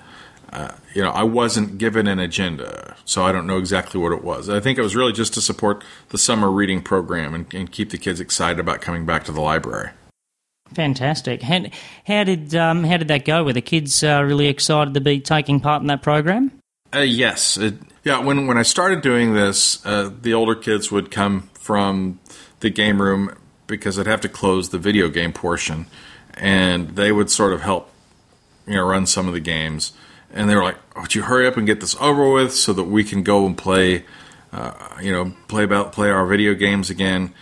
uh, 0.53 0.73
you 0.95 1.03
know 1.03 1.11
i 1.11 1.23
wasn't 1.23 1.79
given 1.79 2.07
an 2.07 2.19
agenda 2.19 2.97
so 3.05 3.25
i 3.25 3.33
don't 3.33 3.47
know 3.47 3.59
exactly 3.59 4.01
what 4.01 4.13
it 4.13 4.23
was 4.23 4.49
i 4.49 4.61
think 4.61 4.79
it 4.79 4.83
was 4.83 4.95
really 4.95 5.13
just 5.13 5.35
to 5.35 5.41
support 5.41 5.83
the 6.11 6.19
summer 6.19 6.51
reading 6.51 6.83
program 6.83 7.35
and, 7.35 7.53
and 7.55 7.73
keep 7.73 7.91
the 7.91 7.99
kids 7.99 8.21
excited 8.21 8.61
about 8.61 8.81
coming 8.81 9.05
back 9.05 9.25
to 9.25 9.33
the 9.33 9.41
library 9.41 9.91
Fantastic. 10.73 11.43
How, 11.43 11.61
how 12.07 12.25
did 12.25 12.55
um, 12.55 12.85
how 12.85 12.97
did 12.97 13.09
that 13.09 13.25
go? 13.25 13.45
Were 13.45 13.53
the 13.53 13.61
kids 13.61 14.03
uh, 14.03 14.23
really 14.25 14.47
excited 14.47 14.95
to 14.95 15.01
be 15.01 15.21
taking 15.21 15.61
part 15.61 15.83
in 15.83 15.89
that 15.89 16.03
program? 16.03 16.51
Uh, 16.93 17.01
yes. 17.01 17.57
It, 17.57 17.75
yeah, 18.05 18.19
when, 18.19 18.47
when 18.47 18.59
I 18.59 18.63
started 18.63 19.01
doing 19.01 19.35
this, 19.35 19.85
uh, 19.85 20.11
the 20.21 20.35
older 20.35 20.55
kids 20.55 20.93
would 20.93 21.11
come 21.11 21.51
from 21.55 22.21
the 22.61 22.71
game 22.71 23.01
room 23.01 23.37
because 23.67 23.99
I'd 23.99 24.07
have 24.07 24.21
to 24.23 24.29
close 24.29 24.69
the 24.69 24.79
video 24.79 25.09
game 25.09 25.33
portion, 25.33 25.87
and 26.37 26.91
they 26.97 27.12
would 27.12 27.31
sort 27.31 27.53
of 27.53 27.62
help, 27.62 27.91
you 28.67 28.75
know, 28.75 28.87
run 28.87 29.07
some 29.07 29.26
of 29.26 29.35
the 29.35 29.41
games. 29.41 29.93
And 30.33 30.50
they 30.50 30.57
were 30.57 30.64
like, 30.64 30.79
oh, 30.97 31.03
"Would 31.03 31.14
you 31.14 31.23
hurry 31.23 31.47
up 31.47 31.57
and 31.57 31.67
get 31.67 31.81
this 31.81 31.97
over 32.00 32.31
with 32.31 32.55
so 32.55 32.73
that 32.73 32.85
we 32.85 33.05
can 33.05 33.23
go 33.23 33.47
and 33.47 33.57
play, 33.57 34.05
uh, 34.53 34.73
you 35.00 35.12
know, 35.12 35.35
play 35.49 35.64
about 35.64 35.93
play 35.93 36.11
our 36.11 36.26
video 36.26 36.55
games 36.55 36.91
again?" 36.91 37.33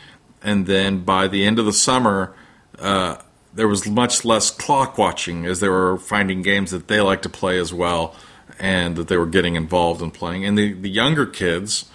And 0.43 0.67
then 0.67 1.01
by 1.01 1.29
the 1.29 1.45
end 1.45 1.59
of 1.59 1.65
the 1.65 1.73
summer, 1.73 2.35
uh, 2.79 3.17
there 3.55 3.69
was 3.69 3.87
much 3.87 4.25
less 4.25 4.51
clock 4.51 4.99
watching 4.99 5.47
as 5.47 5.61
they 5.61 5.69
were 5.69 5.99
finding 5.99 6.43
games 6.43 6.71
that 6.71 6.89
they 6.89 7.01
like 7.01 7.23
to 7.23 7.29
play 7.29 7.59
as 7.59 7.73
well 7.73 8.15
and 8.59 8.97
that 8.97 9.09
they 9.09 9.17
were 9.17 9.27
getting 9.27 9.57
involved 9.57 10.03
in 10.03 10.11
playing. 10.11 10.45
And 10.45 10.57
the, 10.57 10.73
the 10.73 10.89
younger 10.89 11.27
kids 11.27 11.87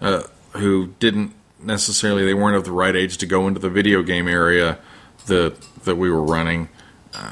uh, 0.00 0.24
who 0.52 0.94
didn't 0.98 1.32
necessarily, 1.62 2.24
they 2.24 2.34
weren't 2.34 2.56
of 2.56 2.64
the 2.64 2.72
right 2.72 2.94
age 2.94 3.16
to 3.18 3.26
go 3.26 3.46
into 3.48 3.60
the 3.60 3.70
video 3.70 4.02
game 4.02 4.28
area 4.28 4.78
that, 5.26 5.60
that 5.84 5.96
we 5.96 6.10
were 6.10 6.22
running, 6.22 6.68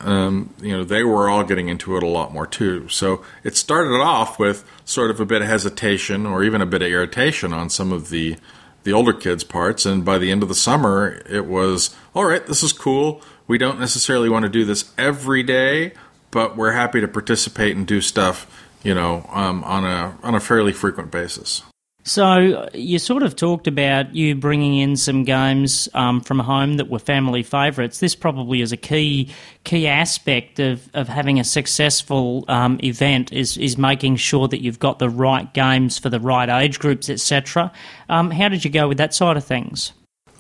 um, 0.02 0.54
you 0.60 0.72
know, 0.72 0.84
they 0.84 1.02
were 1.02 1.28
all 1.28 1.44
getting 1.44 1.68
into 1.68 1.96
it 1.96 2.02
a 2.02 2.06
lot 2.06 2.32
more 2.32 2.46
too. 2.46 2.88
So 2.88 3.24
it 3.42 3.56
started 3.56 4.00
off 4.00 4.38
with 4.38 4.64
sort 4.84 5.10
of 5.10 5.20
a 5.20 5.26
bit 5.26 5.42
of 5.42 5.48
hesitation 5.48 6.26
or 6.26 6.42
even 6.42 6.60
a 6.60 6.66
bit 6.66 6.82
of 6.82 6.88
irritation 6.88 7.52
on 7.52 7.70
some 7.70 7.92
of 7.92 8.10
the 8.10 8.36
the 8.84 8.92
older 8.92 9.14
kids' 9.14 9.44
parts, 9.44 9.86
and 9.86 10.04
by 10.04 10.18
the 10.18 10.30
end 10.30 10.42
of 10.42 10.50
the 10.50 10.54
summer, 10.54 11.22
it 11.28 11.46
was 11.46 11.96
all 12.14 12.26
right. 12.26 12.46
This 12.46 12.62
is 12.62 12.72
cool. 12.72 13.22
We 13.46 13.56
don't 13.56 13.80
necessarily 13.80 14.28
want 14.28 14.44
to 14.44 14.50
do 14.50 14.64
this 14.66 14.92
every 14.98 15.42
day, 15.42 15.92
but 16.30 16.56
we're 16.56 16.72
happy 16.72 17.00
to 17.00 17.08
participate 17.08 17.76
and 17.76 17.86
do 17.86 18.02
stuff, 18.02 18.46
you 18.82 18.94
know, 18.94 19.28
um, 19.32 19.64
on 19.64 19.84
a 19.84 20.18
on 20.22 20.34
a 20.34 20.40
fairly 20.40 20.72
frequent 20.72 21.10
basis. 21.10 21.62
So 22.06 22.24
uh, 22.24 22.68
you 22.74 22.98
sort 22.98 23.22
of 23.22 23.34
talked 23.34 23.66
about 23.66 24.14
you 24.14 24.34
bringing 24.34 24.76
in 24.76 24.94
some 24.96 25.24
games 25.24 25.88
um, 25.94 26.20
from 26.20 26.38
home 26.38 26.76
that 26.76 26.90
were 26.90 26.98
family 26.98 27.42
favourites. 27.42 27.98
This 27.98 28.14
probably 28.14 28.60
is 28.60 28.72
a 28.72 28.76
key 28.76 29.30
key 29.64 29.88
aspect 29.88 30.58
of, 30.58 30.86
of 30.92 31.08
having 31.08 31.40
a 31.40 31.44
successful 31.44 32.44
um, 32.48 32.78
event 32.84 33.32
is 33.32 33.56
is 33.56 33.78
making 33.78 34.16
sure 34.16 34.48
that 34.48 34.62
you've 34.62 34.78
got 34.78 34.98
the 34.98 35.08
right 35.08 35.52
games 35.54 35.98
for 35.98 36.10
the 36.10 36.20
right 36.20 36.50
age 36.50 36.78
groups, 36.78 37.08
etc. 37.08 37.72
Um, 38.10 38.30
how 38.30 38.50
did 38.50 38.66
you 38.66 38.70
go 38.70 38.86
with 38.86 38.98
that 38.98 39.14
side 39.14 39.38
of 39.38 39.44
things? 39.44 39.94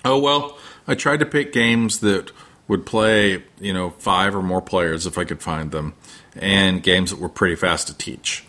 Oh 0.04 0.18
well, 0.18 0.58
I 0.86 0.94
tried 0.94 1.20
to 1.20 1.26
pick 1.26 1.54
games 1.54 2.00
that 2.00 2.30
would 2.68 2.84
play, 2.84 3.42
you 3.58 3.72
know, 3.72 3.90
five 3.90 4.34
or 4.34 4.42
more 4.42 4.60
players 4.60 5.06
if 5.06 5.16
I 5.16 5.24
could 5.24 5.42
find 5.42 5.70
them, 5.70 5.94
and 6.36 6.82
games 6.82 7.08
that 7.08 7.20
were 7.20 7.30
pretty 7.30 7.56
fast 7.56 7.86
to 7.86 7.96
teach. 7.96 8.44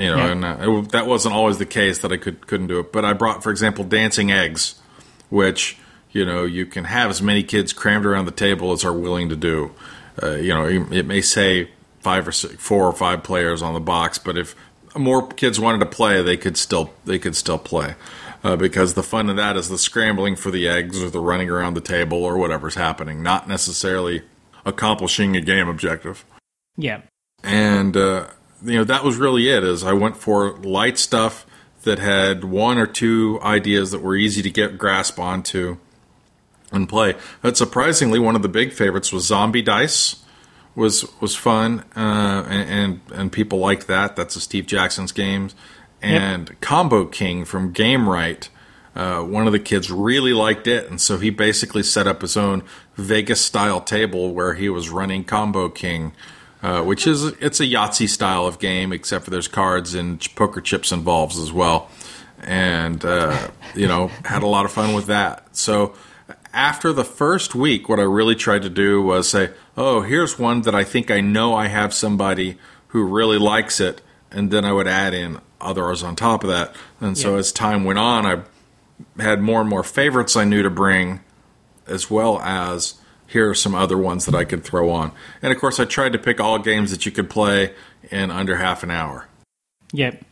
You 0.00 0.06
know, 0.10 0.16
Yeah. 0.16 0.26
and 0.32 0.44
uh, 0.44 0.56
it, 0.60 0.92
that 0.92 1.06
wasn't 1.06 1.34
always 1.34 1.58
the 1.58 1.66
case 1.66 1.98
that 2.00 2.10
I 2.12 2.16
could 2.16 2.46
couldn't 2.46 2.68
do 2.68 2.80
it. 2.80 2.92
But 2.92 3.04
I 3.04 3.12
brought, 3.12 3.42
for 3.42 3.50
example, 3.50 3.84
dancing 3.84 4.32
eggs, 4.32 4.74
which 5.28 5.76
you 6.12 6.24
know 6.24 6.44
you 6.44 6.66
can 6.66 6.84
have 6.84 7.10
as 7.10 7.20
many 7.22 7.42
kids 7.42 7.72
crammed 7.72 8.06
around 8.06 8.24
the 8.24 8.30
table 8.32 8.72
as 8.72 8.84
are 8.84 8.92
willing 8.92 9.28
to 9.28 9.36
do. 9.36 9.72
Uh, 10.22 10.32
you 10.32 10.52
know, 10.54 10.66
it 10.66 11.06
may 11.06 11.20
say 11.20 11.70
five 12.00 12.26
or 12.26 12.32
six, 12.32 12.54
four 12.56 12.86
or 12.86 12.92
five 12.92 13.22
players 13.22 13.62
on 13.62 13.74
the 13.74 13.80
box, 13.80 14.18
but 14.18 14.36
if 14.38 14.54
more 14.96 15.26
kids 15.28 15.60
wanted 15.60 15.78
to 15.78 15.86
play, 15.86 16.22
they 16.22 16.36
could 16.36 16.56
still 16.56 16.92
they 17.04 17.18
could 17.18 17.36
still 17.36 17.58
play. 17.58 17.94
Uh, 18.42 18.56
because 18.56 18.94
the 18.94 19.02
fun 19.02 19.28
of 19.28 19.36
that 19.36 19.54
is 19.58 19.68
the 19.68 19.76
scrambling 19.76 20.34
for 20.34 20.50
the 20.50 20.66
eggs 20.66 21.02
or 21.02 21.10
the 21.10 21.20
running 21.20 21.50
around 21.50 21.74
the 21.74 21.80
table 21.82 22.24
or 22.24 22.38
whatever's 22.38 22.74
happening, 22.74 23.22
not 23.22 23.46
necessarily 23.46 24.22
accomplishing 24.64 25.36
a 25.36 25.42
game 25.42 25.68
objective 25.68 26.24
Yeah. 26.76 27.02
and 27.44 27.94
uh, 27.96 28.28
you 28.62 28.76
know 28.76 28.84
that 28.84 29.04
was 29.04 29.16
really 29.16 29.48
it 29.48 29.64
is 29.64 29.82
i 29.84 29.92
went 29.92 30.16
for 30.16 30.56
light 30.58 30.98
stuff 30.98 31.46
that 31.82 31.98
had 31.98 32.44
one 32.44 32.78
or 32.78 32.86
two 32.86 33.38
ideas 33.42 33.90
that 33.90 34.00
were 34.00 34.14
easy 34.14 34.42
to 34.42 34.50
get 34.50 34.76
grasp 34.76 35.18
onto 35.18 35.78
and 36.72 36.88
play. 36.88 37.14
But 37.42 37.56
surprisingly 37.56 38.18
one 38.18 38.36
of 38.36 38.42
the 38.42 38.48
big 38.48 38.72
favorites 38.72 39.12
was 39.12 39.26
zombie 39.26 39.62
dice 39.62 40.22
was 40.74 41.04
was 41.20 41.34
fun 41.34 41.84
uh, 41.96 42.44
and, 42.48 42.70
and 42.70 43.00
and 43.12 43.32
people 43.32 43.58
liked 43.58 43.86
that. 43.86 44.14
That's 44.14 44.36
a 44.36 44.40
steve 44.40 44.66
jackson's 44.66 45.12
games 45.12 45.54
and 46.02 46.58
combo 46.60 47.06
king 47.06 47.44
from 47.44 47.72
Gamewright 47.72 48.48
uh, 48.94 49.22
one 49.22 49.46
of 49.46 49.52
the 49.52 49.60
kids 49.60 49.90
really 49.90 50.32
liked 50.32 50.66
it, 50.66 50.90
and 50.90 51.00
so 51.00 51.16
he 51.16 51.30
basically 51.30 51.82
set 51.82 52.08
up 52.08 52.22
his 52.22 52.36
own 52.36 52.62
Vegas 52.96 53.40
style 53.40 53.80
table 53.80 54.34
where 54.34 54.54
he 54.54 54.68
was 54.68 54.90
running 54.90 55.22
Combo 55.22 55.68
King, 55.68 56.12
uh, 56.62 56.82
which 56.82 57.06
is 57.06 57.24
it's 57.40 57.60
a 57.60 57.64
Yahtzee 57.64 58.08
style 58.08 58.46
of 58.46 58.58
game, 58.58 58.92
except 58.92 59.24
for 59.24 59.30
there's 59.30 59.48
cards 59.48 59.94
and 59.94 60.26
poker 60.34 60.60
chips 60.60 60.92
involved 60.92 61.36
as 61.38 61.52
well, 61.52 61.88
and 62.42 63.04
uh, 63.04 63.48
you 63.74 63.86
know 63.88 64.08
had 64.24 64.42
a 64.42 64.46
lot 64.46 64.64
of 64.64 64.72
fun 64.72 64.94
with 64.94 65.06
that. 65.06 65.56
So 65.56 65.94
after 66.52 66.92
the 66.92 67.04
first 67.04 67.54
week, 67.54 67.88
what 67.88 67.98
I 68.00 68.02
really 68.02 68.34
tried 68.34 68.62
to 68.62 68.70
do 68.70 69.00
was 69.02 69.28
say, 69.28 69.50
"Oh, 69.76 70.02
here's 70.02 70.38
one 70.38 70.62
that 70.62 70.74
I 70.74 70.84
think 70.84 71.10
I 71.10 71.20
know 71.20 71.54
I 71.54 71.68
have 71.68 71.94
somebody 71.94 72.58
who 72.88 73.04
really 73.04 73.38
likes 73.38 73.80
it," 73.80 74.00
and 74.30 74.50
then 74.50 74.64
I 74.64 74.72
would 74.72 74.88
add 74.88 75.14
in 75.14 75.38
others 75.60 76.02
on 76.02 76.16
top 76.16 76.42
of 76.42 76.50
that. 76.50 76.74
And 77.00 77.16
so 77.16 77.32
Yeah. 77.34 77.38
as 77.40 77.52
time 77.52 77.84
went 77.84 77.98
on, 77.98 78.26
I 78.26 79.22
had 79.22 79.40
more 79.40 79.60
and 79.60 79.68
more 79.68 79.82
favorites 79.82 80.36
I 80.36 80.44
knew 80.44 80.62
to 80.62 80.70
bring, 80.70 81.20
as 81.86 82.10
well 82.10 82.40
as 82.40 82.94
here 83.30 83.48
are 83.48 83.54
some 83.54 83.74
other 83.74 83.96
ones 83.96 84.26
that 84.26 84.34
I 84.34 84.44
could 84.44 84.64
throw 84.64 84.90
on. 84.90 85.12
And 85.40 85.52
of 85.52 85.58
course, 85.58 85.78
I 85.78 85.84
tried 85.84 86.12
to 86.12 86.18
pick 86.18 86.40
all 86.40 86.58
games 86.58 86.90
that 86.90 87.06
you 87.06 87.12
could 87.12 87.30
play 87.30 87.72
in 88.10 88.30
under 88.30 88.56
half 88.56 88.82
an 88.82 88.90
hour. 88.90 89.28
Yep. 89.92 90.24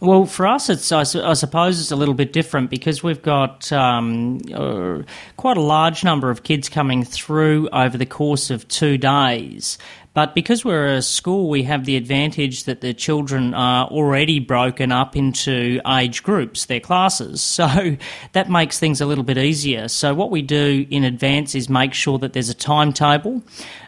Well, 0.00 0.26
for 0.26 0.46
us, 0.46 0.68
it's 0.68 0.92
I, 0.92 1.04
su- 1.04 1.22
I 1.22 1.32
suppose 1.32 1.80
it's 1.80 1.90
a 1.90 1.96
little 1.96 2.14
bit 2.14 2.32
different 2.32 2.68
because 2.68 3.02
we've 3.02 3.22
got 3.22 3.72
um, 3.72 4.40
uh, 4.52 5.02
quite 5.36 5.56
a 5.56 5.62
large 5.62 6.04
number 6.04 6.30
of 6.30 6.42
kids 6.42 6.68
coming 6.68 7.02
through 7.02 7.68
over 7.72 7.96
the 7.96 8.04
course 8.04 8.50
of 8.50 8.68
two 8.68 8.98
days. 8.98 9.78
But 10.16 10.34
because 10.34 10.64
we're 10.64 10.94
a 10.94 11.02
school, 11.02 11.50
we 11.50 11.64
have 11.64 11.84
the 11.84 11.94
advantage 11.94 12.64
that 12.64 12.80
the 12.80 12.94
children 12.94 13.52
are 13.52 13.86
already 13.86 14.38
broken 14.38 14.90
up 14.90 15.14
into 15.14 15.78
age 15.86 16.22
groups, 16.22 16.64
their 16.64 16.80
classes. 16.80 17.42
So 17.66 17.96
that 18.32 18.50
makes 18.50 18.78
things 18.78 19.00
a 19.00 19.06
little 19.06 19.24
bit 19.24 19.38
easier. 19.38 19.88
So 19.88 20.14
what 20.14 20.30
we 20.30 20.42
do 20.42 20.86
in 20.90 21.04
advance 21.04 21.54
is 21.54 21.68
make 21.68 21.94
sure 21.94 22.18
that 22.18 22.32
there's 22.32 22.50
a 22.50 22.54
timetable. 22.54 23.42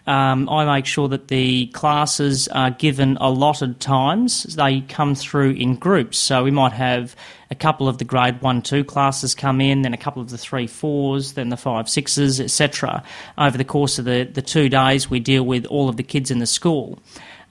Um, 0.08 0.48
I 0.48 0.64
make 0.64 0.86
sure 0.86 1.06
that 1.08 1.28
the 1.28 1.66
classes 1.66 2.48
are 2.48 2.70
given 2.70 3.18
allotted 3.20 3.78
times. 3.78 4.44
They 4.44 4.80
come 4.80 5.14
through 5.14 5.50
in 5.50 5.76
groups. 5.76 6.16
So 6.16 6.42
we 6.42 6.50
might 6.50 6.72
have 6.72 7.14
a 7.50 7.54
couple 7.54 7.88
of 7.88 7.98
the 7.98 8.06
grade 8.06 8.40
one, 8.40 8.62
two 8.62 8.84
classes 8.84 9.34
come 9.34 9.60
in, 9.60 9.82
then 9.82 9.92
a 9.92 9.98
couple 9.98 10.22
of 10.22 10.30
the 10.30 10.38
three, 10.38 10.66
fours, 10.66 11.34
then 11.34 11.50
the 11.50 11.58
five, 11.58 11.90
sixes, 11.90 12.40
etc. 12.40 13.02
Over 13.36 13.58
the 13.58 13.66
course 13.66 13.98
of 13.98 14.06
the, 14.06 14.24
the 14.24 14.40
two 14.40 14.70
days, 14.70 15.10
we 15.10 15.20
deal 15.20 15.44
with 15.44 15.66
all 15.66 15.90
of 15.90 15.98
the 15.98 16.02
kids 16.02 16.30
in 16.30 16.38
the 16.38 16.46
school. 16.46 16.98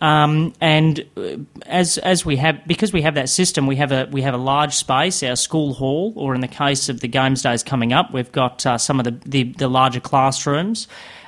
Um, 0.02 0.54
and 0.60 1.06
uh, 1.16 1.38
as 1.66 1.98
as 2.00 2.24
we 2.24 2.38
have 2.38 2.68
because 2.68 2.94
we 2.94 3.02
have 3.02 3.16
that 3.16 3.30
system, 3.30 3.66
we 3.66 3.76
have 3.78 3.92
a 3.92 4.08
we 4.12 4.22
have 4.22 4.36
a 4.36 4.38
large 4.38 4.74
space, 4.76 5.24
our 5.24 5.36
school 5.36 5.74
hall, 5.74 6.14
or 6.16 6.36
in 6.36 6.42
the 6.42 6.48
case 6.48 6.88
of 6.90 7.00
the 7.00 7.08
games 7.08 7.42
days 7.42 7.64
coming 7.64 7.94
up, 7.94 8.14
we've 8.14 8.32
got 8.32 8.64
uh, 8.66 8.78
some 8.78 9.00
of 9.00 9.06
the, 9.06 9.12
the, 9.26 9.44
the 9.54 9.68
larger 9.68 10.00
classrooms. 10.00 10.88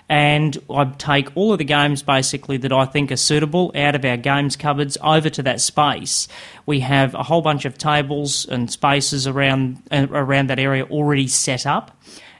And 0.09 0.57
I 0.71 0.85
take 0.85 1.29
all 1.35 1.51
of 1.51 1.59
the 1.59 1.63
games 1.63 2.01
basically 2.01 2.57
that 2.57 2.73
I 2.73 2.85
think 2.85 3.11
are 3.11 3.17
suitable 3.17 3.71
out 3.75 3.93
of 3.93 4.03
our 4.03 4.17
games 4.17 4.55
cupboards 4.55 4.97
over 5.03 5.29
to 5.29 5.43
that 5.43 5.61
space. 5.61 6.27
We 6.65 6.79
have 6.79 7.13
a 7.13 7.21
whole 7.21 7.43
bunch 7.43 7.65
of 7.65 7.77
tables 7.77 8.45
and 8.47 8.71
spaces 8.71 9.27
around 9.27 9.83
uh, 9.91 10.07
around 10.09 10.49
that 10.49 10.57
area 10.57 10.83
already 10.85 11.27
set 11.27 11.67
up 11.67 11.95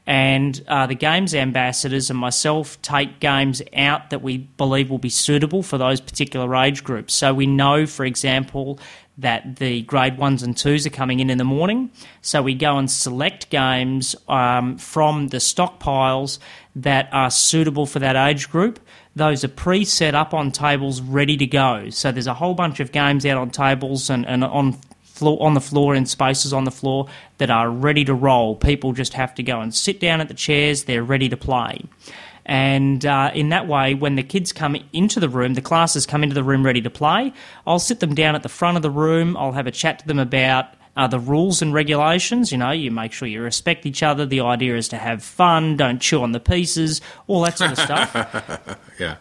and 0.10 0.64
uh, 0.68 0.88
the 0.88 0.96
games 0.96 1.36
ambassadors 1.36 2.10
and 2.10 2.18
myself 2.18 2.82
take 2.82 3.20
games 3.20 3.62
out 3.76 4.10
that 4.10 4.24
we 4.24 4.38
believe 4.38 4.90
will 4.90 4.98
be 4.98 5.10
suitable 5.10 5.62
for 5.62 5.78
those 5.78 6.02
particular 6.02 6.56
age 6.56 6.84
groups. 6.84 7.14
So 7.14 7.32
we 7.32 7.46
know, 7.46 7.86
for 7.86 8.06
example, 8.06 8.80
that 9.20 9.58
the 9.58 9.84
grade 9.84 10.18
ones 10.18 10.42
and 10.42 10.58
twos 10.58 10.88
are 10.88 10.90
coming 10.90 11.20
in 11.20 11.30
in 11.30 11.38
the 11.38 11.44
morning. 11.44 11.92
So 12.22 12.42
we 12.42 12.56
go 12.56 12.80
and 12.80 12.90
select 12.90 13.52
games 13.52 14.16
um, 14.28 14.80
from 14.80 15.28
the 15.28 15.38
stockpiles 15.38 16.40
that 16.82 17.10
are 17.12 17.30
suitable 17.30 17.86
for 17.86 18.00
that 18.00 18.16
age 18.16 18.50
group. 18.50 18.80
Those 19.16 19.44
are 19.44 19.50
pre 19.50 19.86
set 19.86 20.16
up 20.16 20.34
on 20.34 20.52
tables 20.52 21.02
ready 21.02 21.36
to 21.38 21.46
go. 21.46 21.90
So 21.90 22.12
there's 22.12 22.28
a 22.28 22.34
whole 22.34 22.54
bunch 22.54 22.80
of 22.80 22.92
games 22.92 23.26
out 23.26 23.38
on 23.38 23.50
tables 23.50 24.10
and, 24.10 24.26
and 24.26 24.44
on 24.44 24.78
floor, 25.04 25.42
on 25.42 25.54
the 25.54 25.62
floor 25.62 25.94
in 25.94 26.06
spaces 26.06 26.54
on 26.54 26.64
the 26.64 26.72
floor 26.72 27.08
that 27.38 27.50
are 27.50 27.70
ready 27.70 28.06
to 28.06 28.14
roll. 28.14 28.56
People 28.56 28.94
just 28.94 29.14
have 29.14 29.36
to 29.36 29.44
go 29.44 29.60
and 29.60 29.76
sit 29.76 30.00
down 30.00 30.22
at 30.22 30.30
the 30.30 30.34
chairs, 30.34 30.86
they're 30.86 31.04
ready 31.04 31.28
to 31.30 31.38
play. 31.38 31.84
And 32.46 33.06
uh, 33.06 33.32
in 33.36 33.50
that 33.50 33.68
way, 33.68 33.94
when 33.94 34.16
the 34.16 34.24
kids 34.24 34.52
come 34.52 34.76
into 34.92 35.20
the 35.20 35.30
room, 35.30 35.54
the 35.54 35.62
classes 35.62 36.08
come 36.08 36.24
into 36.24 36.34
the 36.34 36.44
room 36.44 36.66
ready 36.66 36.82
to 36.82 36.90
play, 36.90 37.34
I'll 37.68 37.80
sit 37.80 38.00
them 38.00 38.16
down 38.16 38.34
at 38.34 38.42
the 38.42 38.50
front 38.50 38.78
of 38.78 38.82
the 38.82 38.90
room, 38.90 39.38
I'll 39.38 39.52
have 39.52 39.68
a 39.68 39.72
chat 39.72 40.00
to 40.00 40.08
them 40.08 40.18
about 40.18 40.74
uh, 40.96 41.08
the 41.08 41.20
rules 41.20 41.62
and 41.62 41.74
regulations. 41.74 42.52
You 42.52 42.58
know, 42.58 42.72
you 42.72 42.92
make 42.92 43.12
sure 43.12 43.28
you 43.28 43.42
respect 43.42 43.86
each 43.86 44.04
other. 44.04 44.26
The 44.26 44.42
idea 44.42 44.76
is 44.76 44.88
to 44.90 44.98
have 44.98 45.24
fun, 45.24 45.78
don't 45.78 46.00
chew 46.00 46.22
on 46.22 46.32
the 46.32 46.40
pieces, 46.40 47.02
all 47.28 47.42
that 47.42 47.58
sort 47.58 47.72
of 47.72 47.80
stuff. 47.80 48.80
yeah 49.00 49.16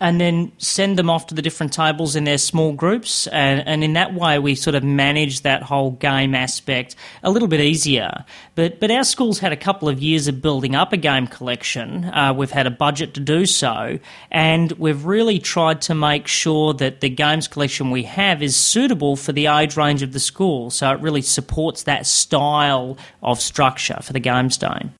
and 0.00 0.20
then 0.20 0.52
send 0.58 0.98
them 0.98 1.08
off 1.08 1.26
to 1.28 1.34
the 1.34 1.42
different 1.42 1.72
tables 1.72 2.16
in 2.16 2.24
their 2.24 2.38
small 2.38 2.72
groups. 2.72 3.26
And, 3.28 3.66
and, 3.66 3.82
in 3.82 3.94
that 3.94 4.14
way, 4.14 4.38
we 4.38 4.54
sort 4.54 4.74
of 4.74 4.84
manage 4.84 5.42
that 5.42 5.62
whole 5.62 5.92
game 5.92 6.34
aspect 6.34 6.96
a 7.22 7.30
little 7.30 7.48
bit 7.48 7.60
easier. 7.60 8.24
But, 8.54 8.80
but 8.80 8.90
our 8.90 9.04
school's 9.04 9.38
had 9.38 9.52
a 9.52 9.56
couple 9.56 9.88
of 9.88 10.02
years 10.02 10.28
of 10.28 10.42
building 10.42 10.74
up 10.74 10.92
a 10.92 10.96
game 10.96 11.26
collection. 11.26 12.06
Uh, 12.06 12.34
we've 12.36 12.50
had 12.50 12.66
a 12.66 12.70
budget 12.70 13.14
to 13.14 13.20
do 13.20 13.46
so. 13.46 13.98
And 14.30 14.72
we've 14.72 15.04
really 15.04 15.38
tried 15.38 15.80
to 15.82 15.94
make 15.94 16.26
sure 16.26 16.74
that 16.74 17.00
the 17.00 17.08
games 17.08 17.48
collection 17.48 17.90
we 17.90 18.02
have 18.04 18.42
is 18.42 18.56
suitable 18.56 19.16
for 19.16 19.32
the 19.32 19.46
age 19.46 19.76
range 19.76 20.02
of 20.02 20.12
the 20.12 20.20
school. 20.20 20.70
So 20.70 20.90
it 20.92 21.00
really 21.00 21.22
supports 21.22 21.84
that 21.84 22.06
style 22.06 22.98
of 23.22 23.40
structure 23.40 23.98
for 24.02 24.12
the 24.12 24.20
games 24.20 24.58
day. 24.58 24.90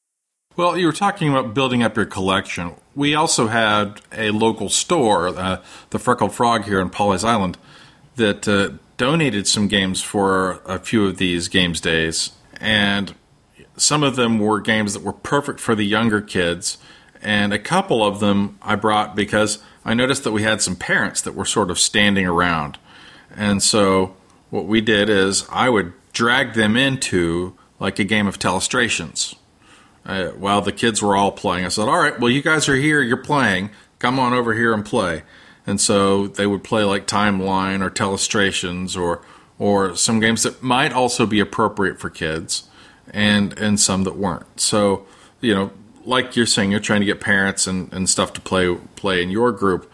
Well, 0.56 0.78
you 0.78 0.86
were 0.86 0.92
talking 0.92 1.28
about 1.28 1.52
building 1.52 1.82
up 1.82 1.96
your 1.96 2.06
collection. 2.06 2.76
We 2.94 3.14
also 3.14 3.48
had 3.48 4.00
a 4.10 4.30
local 4.30 4.70
store, 4.70 5.28
uh, 5.28 5.62
the 5.90 5.98
Freckled 5.98 6.34
Frog 6.34 6.64
here 6.64 6.80
on 6.80 6.88
Pawleys 6.88 7.24
Island, 7.24 7.58
that 8.14 8.48
uh, 8.48 8.70
donated 8.96 9.46
some 9.46 9.68
games 9.68 10.00
for 10.00 10.62
a 10.64 10.78
few 10.78 11.04
of 11.04 11.18
these 11.18 11.48
games 11.48 11.78
days. 11.78 12.30
And 12.58 13.14
some 13.76 14.02
of 14.02 14.16
them 14.16 14.38
were 14.38 14.62
games 14.62 14.94
that 14.94 15.02
were 15.02 15.12
perfect 15.12 15.60
for 15.60 15.74
the 15.74 15.84
younger 15.84 16.22
kids. 16.22 16.78
And 17.20 17.52
a 17.52 17.58
couple 17.58 18.02
of 18.02 18.20
them 18.20 18.58
I 18.62 18.76
brought 18.76 19.14
because 19.14 19.58
I 19.84 19.92
noticed 19.92 20.24
that 20.24 20.32
we 20.32 20.42
had 20.42 20.62
some 20.62 20.74
parents 20.74 21.20
that 21.20 21.34
were 21.34 21.44
sort 21.44 21.70
of 21.70 21.78
standing 21.78 22.26
around. 22.26 22.78
And 23.30 23.62
so 23.62 24.16
what 24.48 24.64
we 24.64 24.80
did 24.80 25.10
is 25.10 25.46
I 25.52 25.68
would 25.68 25.92
drag 26.14 26.54
them 26.54 26.78
into 26.78 27.58
like 27.78 27.98
a 27.98 28.04
game 28.04 28.26
of 28.26 28.38
telestrations 28.38 29.34
uh, 30.06 30.28
while 30.28 30.62
the 30.62 30.72
kids 30.72 31.02
were 31.02 31.16
all 31.16 31.32
playing. 31.32 31.64
I 31.64 31.68
said, 31.68 31.88
"All 31.88 31.98
right, 31.98 32.18
well, 32.18 32.30
you 32.30 32.42
guys 32.42 32.68
are 32.68 32.76
here. 32.76 33.02
You're 33.02 33.16
playing. 33.16 33.70
Come 33.98 34.18
on 34.18 34.32
over 34.32 34.54
here 34.54 34.72
and 34.72 34.84
play." 34.84 35.22
And 35.66 35.80
so 35.80 36.28
they 36.28 36.46
would 36.46 36.62
play 36.62 36.84
like 36.84 37.06
Timeline 37.06 37.84
or 37.84 37.90
Telestrations 37.90 38.96
or 38.96 39.22
or 39.58 39.96
some 39.96 40.20
games 40.20 40.44
that 40.44 40.62
might 40.62 40.92
also 40.92 41.26
be 41.26 41.40
appropriate 41.40 41.98
for 41.98 42.08
kids, 42.08 42.68
and 43.12 43.58
and 43.58 43.80
some 43.80 44.04
that 44.04 44.16
weren't. 44.16 44.60
So 44.60 45.06
you 45.40 45.54
know, 45.54 45.72
like 46.04 46.36
you're 46.36 46.46
saying, 46.46 46.70
you're 46.70 46.80
trying 46.80 47.00
to 47.00 47.06
get 47.06 47.20
parents 47.20 47.66
and, 47.66 47.92
and 47.92 48.08
stuff 48.08 48.32
to 48.34 48.40
play 48.40 48.74
play 48.94 49.22
in 49.22 49.30
your 49.30 49.52
group. 49.52 49.90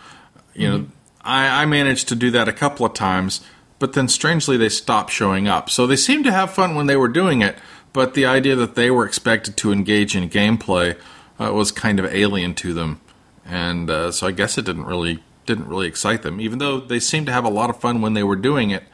You 0.55 0.68
mm-hmm. 0.68 0.83
know, 0.83 0.88
I, 1.22 1.62
I 1.62 1.66
managed 1.66 2.09
to 2.09 2.14
do 2.14 2.31
that 2.33 2.48
a 2.48 2.53
couple 2.53 2.85
of 2.85 2.94
times, 2.94 3.40
but 3.79 3.94
then 3.94 4.09
strangely 4.09 4.57
they 4.57 4.68
stopped 4.68 5.11
showing 5.11 5.48
up. 5.48 5.70
So 5.70 5.87
they 5.87 5.96
seemed 5.96 6.25
to 6.25 6.33
have 6.33 6.53
fun 6.53 6.75
when 6.75 6.87
they 6.87 6.96
were 6.96 7.09
doing 7.09 7.40
it, 7.40 7.57
but 7.92 8.14
the 8.14 8.26
idea 8.26 8.57
that 8.57 8.74
they 8.74 8.90
were 8.90 9.05
expected 9.05 9.57
to 9.59 9.72
engage 9.72 10.16
in 10.16 10.28
gameplay 10.28 10.98
uh, 11.38 11.52
was 11.52 11.72
kind 11.72 11.98
of 11.98 12.07
alien 12.07 12.55
to 12.57 12.72
them, 12.72 13.00
and 13.44 13.90
uh, 13.90 14.12
so 14.12 14.26
I 14.26 14.33
guess 14.33 14.59
it 14.59 14.64
didn't 14.64 14.85
really 14.85 15.22
didn't 15.46 15.68
really 15.68 15.88
excite 15.88 16.22
them. 16.22 16.40
Even 16.40 16.59
though 16.59 16.81
they 16.81 17.00
seemed 17.00 17.26
to 17.26 17.33
have 17.33 17.44
a 17.44 17.50
lot 17.50 17.70
of 17.70 17.81
fun 17.81 18.00
when 18.00 18.14
they 18.14 18.22
were 18.22 18.37
doing 18.37 18.70
it, 18.70 18.85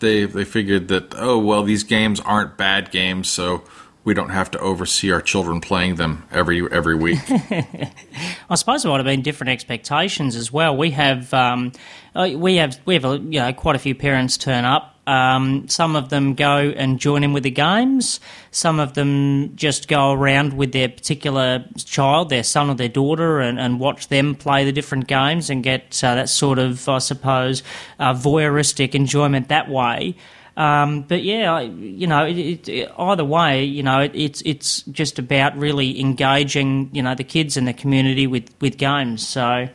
they 0.00 0.24
they 0.24 0.44
figured 0.44 0.88
that 0.88 1.14
oh 1.16 1.38
well 1.38 1.62
these 1.62 1.82
games 1.82 2.20
aren't 2.20 2.56
bad 2.56 2.90
games, 2.90 3.28
so 3.28 3.62
we 4.02 4.14
don't 4.14 4.30
have 4.30 4.50
to 4.50 4.58
oversee 4.58 5.12
our 5.12 5.20
children 5.20 5.60
playing 5.60 5.96
them 5.96 6.26
every 6.30 6.70
every 6.72 6.94
week. 6.94 7.18
I 7.30 8.54
suppose 8.54 8.84
it 8.84 8.88
might 8.88 8.96
have 8.96 9.04
been 9.04 9.22
different 9.22 9.50
expectations 9.50 10.36
as 10.36 10.50
well. 10.50 10.76
We 10.76 10.90
have 10.92 11.32
um, 11.34 11.72
uh, 12.14 12.30
we 12.34 12.56
have 12.56 12.80
we 12.86 12.94
have 12.94 13.04
you 13.04 13.40
know 13.40 13.52
quite 13.52 13.76
a 13.76 13.78
few 13.78 13.94
parents 13.94 14.36
turn 14.36 14.64
up 14.64 14.89
um, 15.10 15.66
some 15.66 15.96
of 15.96 16.08
them 16.08 16.34
go 16.34 16.56
and 16.56 17.00
join 17.00 17.24
in 17.24 17.32
with 17.32 17.42
the 17.42 17.50
games. 17.50 18.20
Some 18.52 18.78
of 18.78 18.94
them 18.94 19.56
just 19.56 19.88
go 19.88 20.12
around 20.12 20.52
with 20.52 20.70
their 20.70 20.88
particular 20.88 21.64
child, 21.76 22.28
their 22.28 22.44
son 22.44 22.70
or 22.70 22.74
their 22.74 22.88
daughter, 22.88 23.40
and, 23.40 23.58
and 23.58 23.80
watch 23.80 24.06
them 24.06 24.36
play 24.36 24.64
the 24.64 24.70
different 24.70 25.08
games 25.08 25.50
and 25.50 25.64
get 25.64 26.00
uh, 26.04 26.14
that 26.14 26.28
sort 26.28 26.60
of, 26.60 26.88
I 26.88 26.98
suppose, 26.98 27.64
uh, 27.98 28.14
voyeuristic 28.14 28.94
enjoyment 28.94 29.48
that 29.48 29.68
way. 29.68 30.14
Um, 30.56 31.02
but 31.02 31.24
yeah, 31.24 31.58
you 31.60 32.06
know, 32.06 32.26
it, 32.26 32.68
it, 32.68 32.92
either 32.96 33.24
way, 33.24 33.64
you 33.64 33.82
know, 33.82 34.02
it, 34.02 34.12
it's 34.14 34.42
it's 34.42 34.82
just 34.82 35.18
about 35.18 35.56
really 35.56 36.00
engaging, 36.00 36.88
you 36.92 37.02
know, 37.02 37.16
the 37.16 37.24
kids 37.24 37.56
and 37.56 37.66
the 37.66 37.72
community 37.72 38.28
with, 38.28 38.48
with 38.60 38.76
games. 38.76 39.26
So 39.26 39.68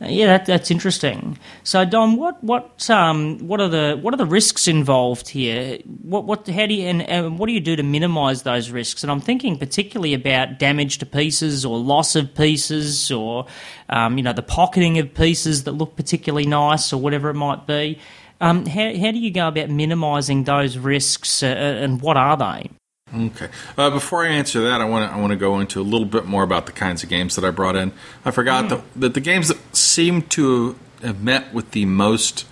yeah, 0.00 0.26
that, 0.26 0.46
that's 0.46 0.70
interesting. 0.70 1.38
So, 1.64 1.84
Dom, 1.84 2.16
what 2.16 2.42
what 2.44 2.88
um 2.88 3.38
what 3.40 3.60
are 3.60 3.68
the 3.68 3.98
what 4.00 4.14
are 4.14 4.16
the 4.16 4.26
risks 4.26 4.68
involved 4.68 5.28
here? 5.28 5.78
What 6.02 6.24
what 6.24 6.46
how 6.46 6.66
do 6.66 6.74
you 6.74 6.86
and, 6.86 7.02
and 7.02 7.36
what 7.36 7.48
do 7.48 7.52
you 7.52 7.60
do 7.60 7.74
to 7.74 7.82
minimise 7.82 8.44
those 8.44 8.70
risks? 8.70 9.02
And 9.02 9.10
I'm 9.10 9.20
thinking 9.20 9.58
particularly 9.58 10.14
about 10.14 10.60
damage 10.60 10.98
to 10.98 11.06
pieces 11.06 11.64
or 11.64 11.78
loss 11.78 12.14
of 12.14 12.32
pieces 12.32 13.10
or 13.10 13.46
um, 13.88 14.16
you 14.16 14.22
know 14.22 14.32
the 14.32 14.42
pocketing 14.42 14.98
of 14.98 15.12
pieces 15.14 15.64
that 15.64 15.72
look 15.72 15.96
particularly 15.96 16.46
nice 16.46 16.92
or 16.92 17.00
whatever 17.00 17.30
it 17.30 17.34
might 17.34 17.66
be. 17.66 17.98
Um, 18.40 18.66
how 18.66 18.96
how 18.96 19.10
do 19.10 19.18
you 19.18 19.32
go 19.32 19.48
about 19.48 19.68
minimising 19.68 20.44
those 20.44 20.78
risks 20.78 21.42
uh, 21.42 21.46
and 21.46 22.00
what 22.00 22.16
are 22.16 22.36
they? 22.36 22.70
Okay. 23.14 23.48
Uh, 23.76 23.90
before 23.90 24.24
I 24.24 24.28
answer 24.28 24.62
that, 24.64 24.80
I 24.80 24.84
want 24.84 25.10
to 25.10 25.16
I 25.16 25.18
want 25.18 25.30
to 25.30 25.36
go 25.36 25.60
into 25.60 25.80
a 25.80 25.82
little 25.82 26.06
bit 26.06 26.26
more 26.26 26.42
about 26.42 26.66
the 26.66 26.72
kinds 26.72 27.02
of 27.02 27.08
games 27.08 27.36
that 27.36 27.44
I 27.44 27.50
brought 27.50 27.74
in. 27.74 27.92
I 28.24 28.30
forgot 28.30 28.66
mm. 28.66 28.68
that, 28.68 28.82
that 28.96 29.14
the 29.14 29.20
games 29.20 29.48
that 29.48 29.76
seem 29.76 30.22
to 30.22 30.78
have 31.02 31.22
met 31.22 31.54
with 31.54 31.70
the 31.70 31.86
most 31.86 32.46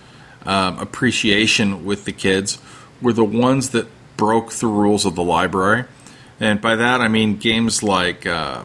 um, 0.45 0.79
appreciation 0.79 1.85
with 1.85 2.05
the 2.05 2.11
kids 2.11 2.57
were 3.01 3.13
the 3.13 3.23
ones 3.23 3.69
that 3.69 3.87
broke 4.15 4.51
the 4.53 4.67
rules 4.67 5.05
of 5.05 5.13
the 5.13 5.23
library, 5.23 5.85
and 6.39 6.59
by 6.59 6.75
that 6.75 7.01
I 7.01 7.07
mean 7.07 7.37
games 7.37 7.83
like 7.83 8.25
uh, 8.25 8.63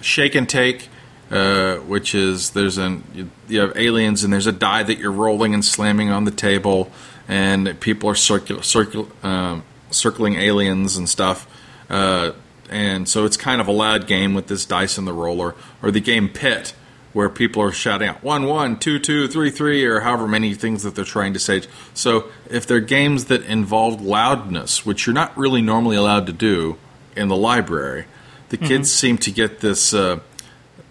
Shake 0.00 0.36
and 0.36 0.48
Take, 0.48 0.88
uh, 1.32 1.76
which 1.78 2.14
is 2.14 2.50
there's 2.50 2.78
an 2.78 3.02
you, 3.12 3.30
you 3.48 3.60
have 3.60 3.76
aliens 3.76 4.22
and 4.22 4.32
there's 4.32 4.46
a 4.46 4.52
die 4.52 4.84
that 4.84 4.98
you're 4.98 5.10
rolling 5.10 5.52
and 5.52 5.64
slamming 5.64 6.10
on 6.10 6.26
the 6.26 6.30
table, 6.30 6.92
and 7.26 7.80
people 7.80 8.08
are 8.08 8.14
circular 8.14 8.62
circular. 8.62 9.08
Um, 9.24 9.64
circling 9.94 10.34
aliens 10.34 10.96
and 10.96 11.08
stuff. 11.08 11.46
Uh, 11.88 12.32
and 12.70 13.08
so 13.08 13.24
it's 13.24 13.36
kind 13.36 13.60
of 13.60 13.68
a 13.68 13.72
loud 13.72 14.06
game 14.06 14.34
with 14.34 14.46
this 14.46 14.64
dice 14.64 14.98
and 14.98 15.06
the 15.06 15.12
roller, 15.12 15.54
or 15.82 15.90
the 15.90 16.00
game 16.00 16.28
Pit, 16.28 16.74
where 17.12 17.28
people 17.28 17.62
are 17.62 17.72
shouting 17.72 18.08
out 18.08 18.22
one 18.22 18.44
one 18.44 18.78
two 18.78 18.98
two 18.98 19.28
three 19.28 19.50
three 19.50 19.84
or 19.84 20.00
however 20.00 20.26
many 20.26 20.54
things 20.54 20.82
that 20.82 20.94
they're 20.94 21.04
trying 21.04 21.32
to 21.34 21.38
say. 21.38 21.62
So 21.92 22.26
if 22.50 22.66
they're 22.66 22.80
games 22.80 23.26
that 23.26 23.42
involve 23.44 24.00
loudness, 24.00 24.84
which 24.84 25.06
you're 25.06 25.14
not 25.14 25.36
really 25.36 25.62
normally 25.62 25.96
allowed 25.96 26.26
to 26.26 26.32
do 26.32 26.78
in 27.16 27.28
the 27.28 27.36
library, 27.36 28.06
the 28.48 28.56
mm-hmm. 28.56 28.66
kids 28.66 28.90
seem 28.90 29.18
to 29.18 29.30
get 29.30 29.60
this 29.60 29.94
uh, 29.94 30.20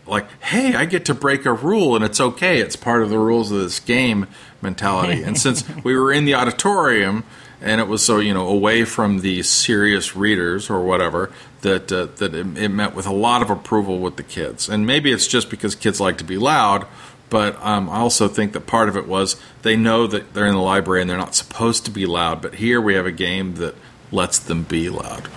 like, 0.06 0.28
hey, 0.42 0.76
I 0.76 0.86
get 0.86 1.06
to 1.06 1.14
break 1.14 1.46
a 1.46 1.54
rule 1.54 1.96
and 1.96 2.04
it's 2.04 2.20
okay. 2.20 2.60
It's 2.60 2.76
part 2.76 3.02
of 3.02 3.10
the 3.10 3.20
rules 3.20 3.52
of 3.52 3.60
this 3.60 3.80
game 3.80 4.28
mentality. 4.62 5.24
and 5.24 5.38
since 5.38 5.64
we 5.84 5.96
were 5.96 6.12
in 6.12 6.26
the 6.26 6.36
auditorium 6.36 7.24
and 7.64 7.80
it 7.80 7.88
was 7.88 8.06
so 8.06 8.20
you 8.20 8.34
know 8.34 8.48
away 8.48 8.84
from 8.84 9.22
the 9.22 9.42
serious 9.42 10.16
readers 10.16 10.70
or 10.70 10.84
whatever 10.84 11.32
that 11.62 11.92
uh, 11.92 12.08
that 12.18 12.36
it, 12.36 12.58
it, 12.58 12.70
met 12.70 12.94
with 12.94 13.08
a 13.08 13.14
lot 13.14 13.42
of 13.42 13.50
approval 13.50 14.00
with 14.00 14.18
the 14.18 14.24
kids. 14.24 14.70
And 14.70 14.86
maybe 14.86 15.12
it's 15.12 15.28
just 15.28 15.50
because 15.50 15.74
kids 15.74 16.00
like 16.00 16.18
to 16.20 16.24
be 16.24 16.38
loud. 16.38 16.86
But 17.30 17.60
um, 17.64 17.90
I 17.90 17.98
also 17.98 18.28
think 18.28 18.54
that 18.54 18.68
part 18.68 18.90
of 18.90 18.98
it 18.98 19.08
was 19.08 19.42
they 19.64 19.76
know 19.76 20.06
that 20.06 20.36
they're 20.36 20.46
in 20.46 20.54
the 20.54 20.62
library 20.62 21.02
and 21.02 21.10
they're 21.10 21.18
not 21.18 21.34
supposed 21.34 21.84
to 21.86 21.92
be 21.92 22.06
loud. 22.06 22.42
But 22.42 22.56
here 22.56 22.80
we 22.80 22.94
have 22.94 23.08
a 23.08 23.12
game 23.12 23.56
that 23.56 23.76
lets 24.12 24.38
them 24.38 24.64
be 24.64 24.90
loud. 24.90 25.30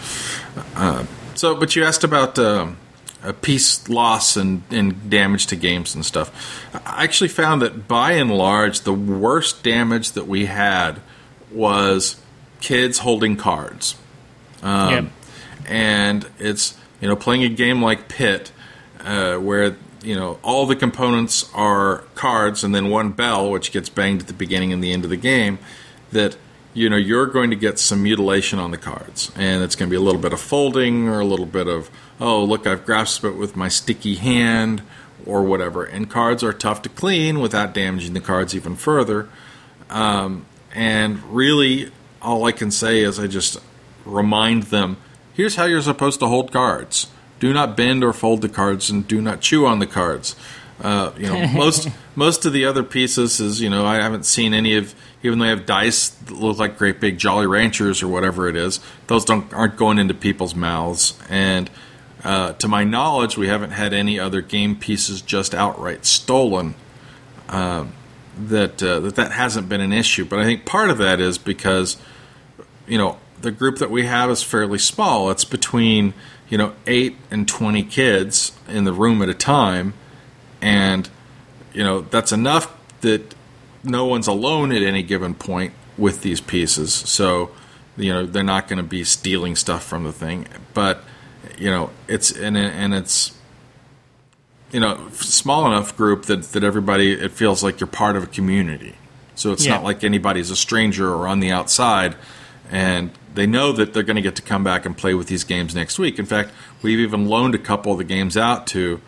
Uh, 0.75 1.07
so, 1.35 1.55
but 1.55 1.75
you 1.75 1.85
asked 1.85 2.05
about 2.05 2.39
uh, 2.39 2.67
a 3.23 3.33
piece 3.33 3.89
loss 3.89 4.37
and, 4.37 4.62
and 4.71 5.09
damage 5.09 5.47
to 5.47 5.57
games 5.57 5.95
and 5.95 6.05
stuff. 6.05 6.69
I 6.85 7.05
actually 7.05 7.29
found 7.29 7.62
that 7.62 7.89
by 7.89 8.12
and 8.12 8.31
large, 8.31 8.81
the 8.81 8.93
worst 8.93 9.62
damage 9.62 10.12
that 10.12 10.27
we 10.27 10.47
had 10.47 11.01
was 11.57 12.21
kids 12.61 12.99
holding 12.99 13.37
cards. 13.37 13.97
Um, 14.62 14.92
yep. 14.92 15.05
And 15.66 16.29
it's, 16.38 16.77
you 17.01 17.09
know, 17.09 17.16
playing 17.16 17.42
a 17.42 17.49
game 17.49 17.83
like 17.83 18.09
Pit, 18.09 18.53
uh, 19.01 19.37
where, 19.37 19.77
you 20.03 20.14
know, 20.14 20.38
all 20.42 20.66
the 20.66 20.77
components 20.77 21.51
are 21.55 22.05
cards 22.14 22.62
and 22.62 22.75
then 22.75 22.90
one 22.90 23.11
bell, 23.11 23.51
which 23.51 23.73
gets 23.73 23.88
banged 23.88 24.21
at 24.21 24.27
the 24.27 24.35
beginning 24.35 24.73
and 24.73 24.83
the 24.83 24.92
end 24.92 25.05
of 25.05 25.11
the 25.11 25.16
game, 25.16 25.59
that 26.12 26.37
you 26.77 26.90
know 26.90 26.97
you're 26.97 27.27
going 27.27 27.49
to 27.51 27.57
get 27.57 27.79
some 27.79 28.03
mutilation 28.03 28.59
on 28.59 28.71
the 28.71 28.77
cards 28.77 29.33
and 29.35 29.64
it's 29.64 29.75
going 29.75 29.88
to 29.88 29.90
be 29.90 29.97
a 29.97 30.01
little 30.01 30.21
bit 30.21 30.35
of 30.35 30.40
folding 30.40 31.09
or 31.09 31.21
a 31.21 31.25
little 31.25 31.47
bit 31.47 31.66
of 31.66 31.90
oh 32.21 32.45
look 32.45 32.66
i've 32.66 32.85
grasped 32.85 33.25
it 33.25 33.31
with 33.31 33.57
my 33.57 33.66
sticky 33.66 34.16
hand 34.16 34.83
or 35.25 35.42
whatever 35.42 35.85
and 35.85 36.11
cards 36.11 36.45
are 36.45 36.53
tough 36.53 36.83
to 36.83 36.90
clean 36.90 37.40
without 37.40 37.73
damaging 37.73 38.12
the 38.12 38.21
cards 38.21 38.55
even 38.55 38.77
further 38.77 39.27
um, 39.88 40.45
and 40.77 41.23
really 41.25 41.91
all 42.23 42.45
i 42.45 42.53
can 42.53 42.71
say 42.71 43.01
is 43.01 43.19
i 43.19 43.27
just 43.27 43.59
remind 44.05 44.65
them 44.65 44.97
here's 45.35 45.57
how 45.57 45.65
you're 45.65 45.83
supposed 45.83 46.21
to 46.21 46.27
hold 46.27 46.53
cards 46.53 47.09
do 47.41 47.53
not 47.53 47.77
bend 47.77 48.05
or 48.05 48.12
fold 48.12 48.41
the 48.43 48.49
cards 48.49 48.89
and 48.89 49.09
do 49.09 49.21
not 49.21 49.41
chew 49.41 49.67
on 49.67 49.81
the 49.81 49.87
cards 49.87 50.37
uh, 50.83 51.11
you 51.17 51.27
know 51.27 51.47
most 51.55 51.89
most 52.15 52.45
of 52.45 52.53
the 52.53 52.65
other 52.65 52.85
pieces 52.85 53.41
is 53.41 53.61
you 53.61 53.71
know 53.71 53.85
i 53.85 53.97
haven't 53.97 54.25
seen 54.25 54.55
any 54.55 54.77
of 54.77 54.95
even 55.27 55.39
though 55.39 55.45
they 55.45 55.51
have 55.51 55.67
dice 55.67 56.09
that 56.09 56.35
look 56.35 56.59
like 56.59 56.79
great 56.79 57.01
big 57.01 57.19
Jolly 57.19 57.47
Ranchers 57.47 58.03
or 58.03 58.09
whatever 58.09 58.49
it 58.49 58.57
is, 58.57 58.81
those 59.07 59.25
don't 59.25 59.53
aren't 59.53 59.77
going 59.77 59.99
into 59.99 60.15
people's 60.15 60.55
mouths. 60.55 61.19
And 61.29 61.71
uh, 62.25 62.53
to 62.55 62.69
my 62.69 62.85
knowledge, 62.85 63.37
we 63.37 63.49
haven't 63.49 63.71
had 63.71 63.93
any 63.93 64.19
other 64.19 64.41
game 64.41 64.77
pieces 64.77 65.21
just 65.21 65.55
outright 65.55 66.07
stolen. 66.07 66.75
Uh, 67.49 67.87
that 68.37 68.83
uh, 68.83 69.01
that 69.01 69.16
that 69.16 69.33
hasn't 69.33 69.68
been 69.68 69.81
an 69.81 69.92
issue, 69.92 70.25
but 70.25 70.38
I 70.38 70.44
think 70.44 70.64
part 70.64 70.90
of 70.90 70.99
that 70.99 71.20
is 71.20 71.38
because 71.38 71.96
you 72.87 72.99
know 72.99 73.18
the 73.40 73.51
group 73.51 73.79
that 73.79 73.90
we 73.90 74.07
have 74.07 74.31
is 74.31 74.42
fairly 74.42 74.79
small. 74.79 75.31
It's 75.31 75.44
between 75.44 76.14
you 76.49 76.59
know 76.59 76.75
eight 76.87 77.16
and 77.31 77.49
twenty 77.49 77.83
kids 77.83 78.53
in 78.68 78.85
the 78.85 78.92
room 78.92 79.22
at 79.22 79.29
a 79.29 79.35
time, 79.35 79.94
and 80.61 81.09
you 81.72 81.83
know 81.83 82.03
that's 82.03 82.33
enough 82.33 82.75
that 83.01 83.35
no 83.83 84.05
one's 84.05 84.27
alone 84.27 84.72
at 84.72 84.83
any 84.83 85.03
given 85.03 85.35
point 85.35 85.72
with 85.96 86.22
these 86.22 86.40
pieces, 86.40 86.92
so 86.92 87.51
you 87.96 88.12
know 88.12 88.27
they're 88.27 88.42
not 88.42 88.68
going 88.68 88.79
to 88.79 88.88
be 88.88 89.05
stealing 89.05 89.57
stuff 89.57 89.85
from 89.85 90.05
the 90.05 90.12
thing. 90.12 90.46
But 90.75 91.03
you 91.59 91.70
know 91.70 91.90
it's 92.09 92.31
and 92.31 92.57
and 92.57 92.94
it's 92.94 93.36
you 94.72 94.81
know 94.81 95.09
small 95.12 95.66
enough 95.66 95.96
group 95.96 96.24
that 96.24 96.42
that 96.52 96.64
everybody 96.64 97.12
it 97.12 97.33
feels 97.33 97.62
like 97.62 97.81
you're 97.81 97.87
part 97.87 98.16
of 98.16 98.24
a 98.24 98.26
community. 98.26 98.96
So 99.35 99.52
it's 99.52 99.66
yeah. 99.66 99.74
not 99.74 99.85
like 99.85 100.02
anybody's 100.02 100.50
a 100.50 100.57
stranger 100.57 101.12
or 101.12 101.29
on 101.29 101.40
the 101.40 101.50
outside, 101.50 102.16
and 102.70 103.11
they 103.35 103.46
know 103.46 103.70
that 103.72 103.92
they're 103.92 104.02
going 104.02 104.16
to 104.16 104.22
get 104.22 104.35
to 104.37 104.42
come 104.42 104.64
back 104.64 104.87
and 104.87 104.96
play 104.96 105.12
with 105.12 105.29
these 105.29 105.44
games 105.44 105.74
next 105.74 105.98
week. 105.98 106.18
In 106.18 106.24
fact, 106.24 106.50
we've 106.83 106.98
even 106.98 107.26
loaned 107.26 107.55
a 107.55 107.59
couple 107.59 107.92
of 107.92 107.98
the 107.98 108.05
games 108.05 108.37
out 108.37 108.66
to 108.68 109.00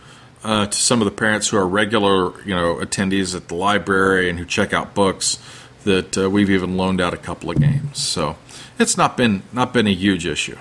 uh, 0.45 0.67
to 0.67 0.77
some 0.77 1.01
of 1.01 1.07
the 1.07 1.11
parents 1.11 1.49
who 1.49 1.57
are 1.57 1.67
regular, 1.67 2.39
you 2.45 2.55
know, 2.55 2.77
attendees 2.77 3.35
at 3.35 3.49
the 3.49 3.55
library 3.55 4.29
and 4.29 4.39
who 4.39 4.45
check 4.45 4.73
out 4.73 4.95
books. 4.95 5.39
That 5.85 6.19
uh, 6.19 6.29
we've 6.29 6.51
even 6.51 6.77
loaned 6.77 7.01
out 7.01 7.15
a 7.15 7.17
couple 7.17 7.51
of 7.51 7.59
games, 7.59 7.99
so 7.99 8.37
it's 8.79 8.97
not 8.97 9.17
been 9.17 9.43
not 9.53 9.73
been 9.73 9.87
a 9.87 9.95
huge 9.95 10.27
issue. 10.27 10.59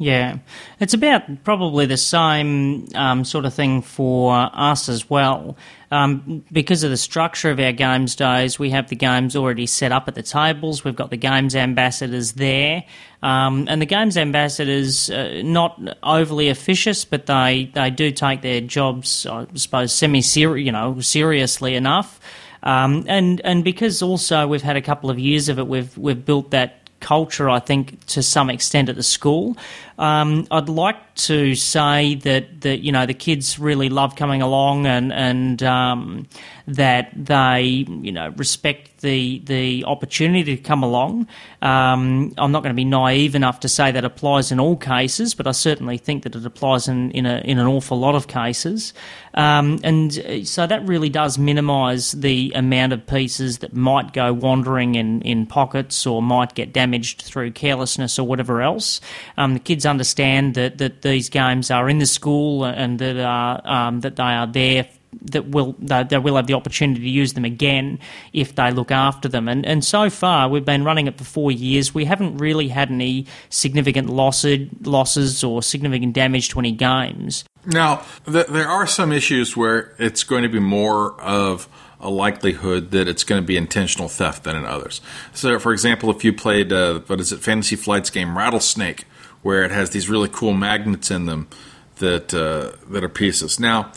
Yeah, 0.00 0.38
it's 0.78 0.94
about 0.94 1.42
probably 1.42 1.86
the 1.86 1.96
same 1.96 2.86
um, 2.94 3.24
sort 3.24 3.44
of 3.44 3.52
thing 3.52 3.82
for 3.82 4.32
us 4.52 4.88
as 4.88 5.10
well. 5.10 5.56
Um, 5.90 6.44
because 6.52 6.84
of 6.84 6.90
the 6.90 6.96
structure 6.96 7.50
of 7.50 7.58
our 7.58 7.72
games 7.72 8.14
days, 8.14 8.60
we 8.60 8.70
have 8.70 8.90
the 8.90 8.96
games 8.96 9.34
already 9.34 9.66
set 9.66 9.90
up 9.90 10.06
at 10.06 10.14
the 10.14 10.22
tables. 10.22 10.84
We've 10.84 10.94
got 10.94 11.10
the 11.10 11.16
games 11.16 11.56
ambassadors 11.56 12.32
there, 12.32 12.84
um, 13.24 13.66
and 13.68 13.82
the 13.82 13.86
games 13.86 14.16
ambassadors 14.16 15.10
uh, 15.10 15.42
not 15.44 15.80
overly 16.04 16.48
officious, 16.48 17.04
but 17.04 17.26
they 17.26 17.70
they 17.74 17.90
do 17.90 18.12
take 18.12 18.42
their 18.42 18.60
jobs, 18.60 19.26
I 19.26 19.46
suppose, 19.54 19.92
semi 19.92 20.20
you 20.20 20.70
know, 20.70 21.00
seriously 21.00 21.74
enough. 21.74 22.20
Um, 22.62 23.04
and 23.08 23.40
and 23.42 23.64
because 23.64 24.00
also 24.00 24.46
we've 24.46 24.62
had 24.62 24.76
a 24.76 24.82
couple 24.82 25.10
of 25.10 25.18
years 25.18 25.48
of 25.48 25.58
it, 25.58 25.66
we've 25.66 25.96
we've 25.98 26.24
built 26.24 26.52
that 26.52 26.87
culture, 27.00 27.48
I 27.48 27.60
think, 27.60 28.04
to 28.06 28.22
some 28.22 28.50
extent 28.50 28.88
at 28.88 28.96
the 28.96 29.02
school. 29.02 29.56
Um, 29.98 30.46
I'd 30.50 30.68
like 30.68 31.14
to 31.16 31.54
say 31.54 32.14
that, 32.16 32.60
that 32.60 32.78
you 32.78 32.92
know 32.92 33.06
the 33.06 33.14
kids 33.14 33.58
really 33.58 33.88
love 33.88 34.16
coming 34.16 34.42
along 34.42 34.86
and 34.86 35.12
and 35.12 35.62
um, 35.62 36.28
that 36.68 37.10
they 37.14 37.86
you 37.88 38.12
know 38.12 38.28
respect 38.36 39.00
the 39.00 39.40
the 39.46 39.84
opportunity 39.84 40.56
to 40.56 40.62
come 40.62 40.82
along. 40.82 41.26
Um, 41.62 42.34
I'm 42.36 42.52
not 42.52 42.62
going 42.62 42.74
to 42.74 42.76
be 42.76 42.84
naive 42.84 43.34
enough 43.34 43.60
to 43.60 43.68
say 43.68 43.90
that 43.90 44.04
applies 44.04 44.52
in 44.52 44.60
all 44.60 44.76
cases, 44.76 45.34
but 45.34 45.46
I 45.46 45.52
certainly 45.52 45.96
think 45.96 46.24
that 46.24 46.36
it 46.36 46.44
applies 46.44 46.86
in 46.86 47.10
in, 47.12 47.26
a, 47.26 47.38
in 47.38 47.58
an 47.58 47.66
awful 47.66 47.98
lot 47.98 48.14
of 48.14 48.28
cases. 48.28 48.92
Um, 49.34 49.78
and 49.84 50.46
so 50.46 50.66
that 50.66 50.86
really 50.86 51.08
does 51.08 51.38
minimise 51.38 52.12
the 52.12 52.52
amount 52.54 52.92
of 52.92 53.06
pieces 53.06 53.58
that 53.58 53.72
might 53.72 54.12
go 54.12 54.32
wandering 54.32 54.96
in, 54.96 55.22
in 55.22 55.46
pockets 55.46 56.06
or 56.06 56.20
might 56.20 56.54
get 56.54 56.72
damaged 56.72 57.22
through 57.22 57.52
carelessness 57.52 58.18
or 58.18 58.26
whatever 58.26 58.62
else. 58.62 59.00
Um, 59.36 59.54
the 59.54 59.60
kids 59.60 59.86
understand 59.86 60.54
that, 60.54 60.78
that 60.78 61.02
these 61.02 61.28
games 61.28 61.70
are 61.70 61.88
in 61.88 61.98
the 61.98 62.06
school 62.06 62.64
and 62.64 62.98
that 62.98 63.16
are 63.16 63.60
um, 63.64 64.00
that 64.00 64.16
they 64.16 64.22
are 64.22 64.46
there 64.46 64.88
that 65.22 65.48
will 65.48 65.74
they 65.78 66.18
will 66.18 66.36
have 66.36 66.46
the 66.46 66.54
opportunity 66.54 67.00
to 67.00 67.08
use 67.08 67.32
them 67.32 67.44
again 67.44 67.98
if 68.32 68.54
they 68.54 68.70
look 68.70 68.90
after 68.90 69.28
them. 69.28 69.48
And 69.48 69.64
and 69.64 69.84
so 69.84 70.10
far 70.10 70.48
we've 70.48 70.64
been 70.64 70.84
running 70.84 71.06
it 71.06 71.18
for 71.18 71.24
four 71.24 71.50
years. 71.50 71.94
We 71.94 72.04
haven't 72.04 72.38
really 72.38 72.68
had 72.68 72.90
any 72.90 73.26
significant 73.48 74.08
losses 74.10 74.68
losses 74.82 75.42
or 75.42 75.62
significant 75.62 76.14
damage 76.14 76.50
to 76.50 76.58
any 76.58 76.72
games. 76.72 77.44
Now 77.66 78.04
th- 78.30 78.46
there 78.46 78.68
are 78.68 78.86
some 78.86 79.12
issues 79.12 79.56
where 79.56 79.94
it's 79.98 80.24
going 80.24 80.42
to 80.42 80.48
be 80.48 80.60
more 80.60 81.18
of 81.20 81.68
a 82.00 82.10
likelihood 82.10 82.92
that 82.92 83.08
it's 83.08 83.24
going 83.24 83.42
to 83.42 83.46
be 83.46 83.56
intentional 83.56 84.08
theft 84.08 84.44
than 84.44 84.54
in 84.54 84.64
others. 84.64 85.00
So, 85.34 85.58
for 85.58 85.72
example, 85.72 86.10
if 86.10 86.22
you 86.22 86.32
played 86.32 86.72
uh, 86.72 87.00
what 87.00 87.18
is 87.18 87.32
it, 87.32 87.40
Fantasy 87.40 87.74
Flight's 87.74 88.08
game 88.10 88.38
Rattlesnake 88.38 89.04
where 89.42 89.62
it 89.64 89.70
has 89.70 89.90
these 89.90 90.08
really 90.08 90.28
cool 90.28 90.52
magnets 90.52 91.10
in 91.10 91.26
them 91.26 91.48
that 91.96 92.34
uh, 92.34 92.72
that 92.90 93.04
are 93.04 93.08
pieces. 93.08 93.58
Now, 93.58 93.92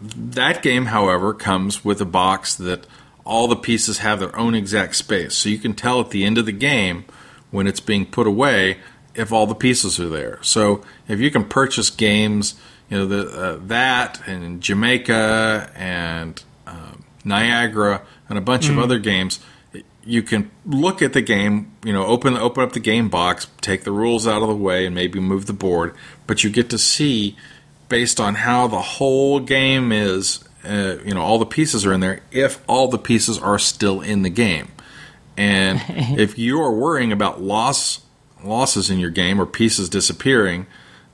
that 0.00 0.62
game, 0.62 0.86
however, 0.86 1.34
comes 1.34 1.84
with 1.84 2.00
a 2.00 2.06
box 2.06 2.54
that 2.56 2.86
all 3.24 3.48
the 3.48 3.56
pieces 3.56 3.98
have 3.98 4.20
their 4.20 4.34
own 4.36 4.54
exact 4.54 4.96
space, 4.96 5.34
so 5.34 5.48
you 5.48 5.58
can 5.58 5.74
tell 5.74 6.00
at 6.00 6.10
the 6.10 6.24
end 6.24 6.38
of 6.38 6.46
the 6.46 6.52
game 6.52 7.04
when 7.50 7.66
it's 7.66 7.80
being 7.80 8.06
put 8.06 8.26
away 8.26 8.78
if 9.14 9.32
all 9.32 9.46
the 9.46 9.54
pieces 9.54 9.98
are 9.98 10.08
there. 10.08 10.38
So 10.42 10.82
if 11.08 11.20
you 11.20 11.30
can 11.30 11.44
purchase 11.44 11.90
games, 11.90 12.54
you 12.88 12.98
know 12.98 13.06
the, 13.06 13.28
uh, 13.28 13.58
that 13.66 14.26
and 14.26 14.60
Jamaica 14.60 15.70
and 15.74 16.42
um, 16.66 17.04
Niagara 17.24 18.02
and 18.28 18.38
a 18.38 18.42
bunch 18.42 18.66
mm. 18.66 18.70
of 18.70 18.78
other 18.78 18.98
games 18.98 19.40
you 20.08 20.22
can 20.22 20.50
look 20.64 21.02
at 21.02 21.12
the 21.12 21.20
game, 21.20 21.70
you 21.84 21.92
know, 21.92 22.06
open 22.06 22.34
open 22.34 22.64
up 22.64 22.72
the 22.72 22.80
game 22.80 23.10
box, 23.10 23.46
take 23.60 23.84
the 23.84 23.92
rules 23.92 24.26
out 24.26 24.40
of 24.40 24.48
the 24.48 24.56
way, 24.56 24.86
and 24.86 24.94
maybe 24.94 25.20
move 25.20 25.44
the 25.44 25.52
board. 25.52 25.94
But 26.26 26.42
you 26.42 26.48
get 26.48 26.70
to 26.70 26.78
see, 26.78 27.36
based 27.88 28.20
on 28.20 28.34
how 28.34 28.66
the 28.66 28.80
whole 28.80 29.40
game 29.40 29.92
is, 29.92 30.44
uh, 30.64 30.96
you 31.04 31.14
know, 31.14 31.22
all 31.22 31.38
the 31.38 31.46
pieces 31.46 31.86
are 31.86 31.92
in 31.92 32.00
there. 32.00 32.20
If 32.30 32.62
all 32.68 32.88
the 32.88 32.98
pieces 32.98 33.38
are 33.38 33.58
still 33.58 34.00
in 34.00 34.22
the 34.22 34.30
game, 34.30 34.68
and 35.36 35.80
if 36.18 36.38
you 36.38 36.60
are 36.60 36.72
worrying 36.72 37.12
about 37.12 37.40
loss 37.40 38.02
losses 38.44 38.88
in 38.88 38.98
your 38.98 39.10
game 39.10 39.40
or 39.40 39.46
pieces 39.46 39.88
disappearing, 39.88 40.66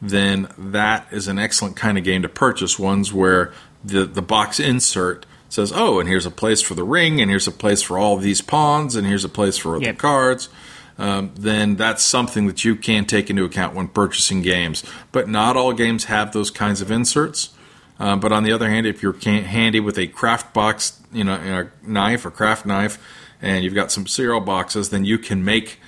then 0.03 0.49
that 0.59 1.07
is 1.11 1.29
an 1.29 1.39
excellent 1.39 1.77
kind 1.77 1.97
of 1.97 2.05
game 2.05 2.23
to 2.23 2.29
purchase. 2.29 2.79
Ones 2.79 3.13
where 3.13 3.53
the 3.85 4.05
the 4.05 4.23
box 4.23 4.59
insert 4.59 5.27
says, 5.49 5.73
"Oh, 5.75 6.01
and 6.01 6.09
here's 6.09 6.27
a 6.27 6.31
place 6.31 6.61
for 6.61 6.75
the 6.75 6.85
ring, 6.85 7.21
and 7.21 7.31
here's 7.31 7.47
a 7.47 7.53
place 7.53 7.83
for 7.83 7.99
all 7.99 8.17
these 8.17 8.41
pawns, 8.41 8.97
and 8.97 9.07
here's 9.07 9.25
a 9.25 9.29
place 9.29 9.57
for 9.57 9.81
yep. 9.81 9.97
the 9.97 10.01
cards." 10.01 10.49
Um, 10.97 11.33
then 11.35 11.77
that's 11.77 12.03
something 12.03 12.47
that 12.47 12.65
you 12.65 12.77
can 12.77 13.05
take 13.05 13.29
into 13.29 13.45
account 13.45 13.75
when 13.75 13.89
purchasing 13.89 14.43
games. 14.43 14.85
But 15.13 15.29
not 15.29 15.57
all 15.57 15.73
games 15.73 16.05
have 16.05 16.33
those 16.33 16.51
kinds 16.51 16.81
of 16.81 16.91
inserts. 16.91 17.51
Uh, 17.99 18.17
but 18.17 18.33
on 18.33 18.43
the 18.43 18.53
other 18.53 18.69
hand, 18.69 18.87
if 18.87 19.03
you're 19.03 19.19
handy 19.23 19.81
with 19.81 19.99
a 19.99 20.07
craft 20.07 20.53
box, 20.53 21.01
you 21.13 21.25
know, 21.25 21.35
a 21.35 21.89
knife 21.89 22.25
or 22.25 22.31
craft 22.31 22.67
knife, 22.67 22.99
and 23.41 23.65
you've 23.65 23.75
got 23.75 23.93
some 23.93 24.07
cereal 24.07 24.41
boxes, 24.41 24.91
then 24.91 25.05
you 25.05 25.19
can 25.19 25.45
make 25.45 25.79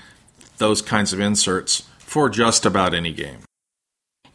those 0.59 0.83
kinds 0.83 1.13
of 1.13 1.21
inserts 1.21 1.83
for 1.99 2.29
just 2.29 2.65
about 2.65 2.95
any 2.95 3.13
game. 3.13 3.46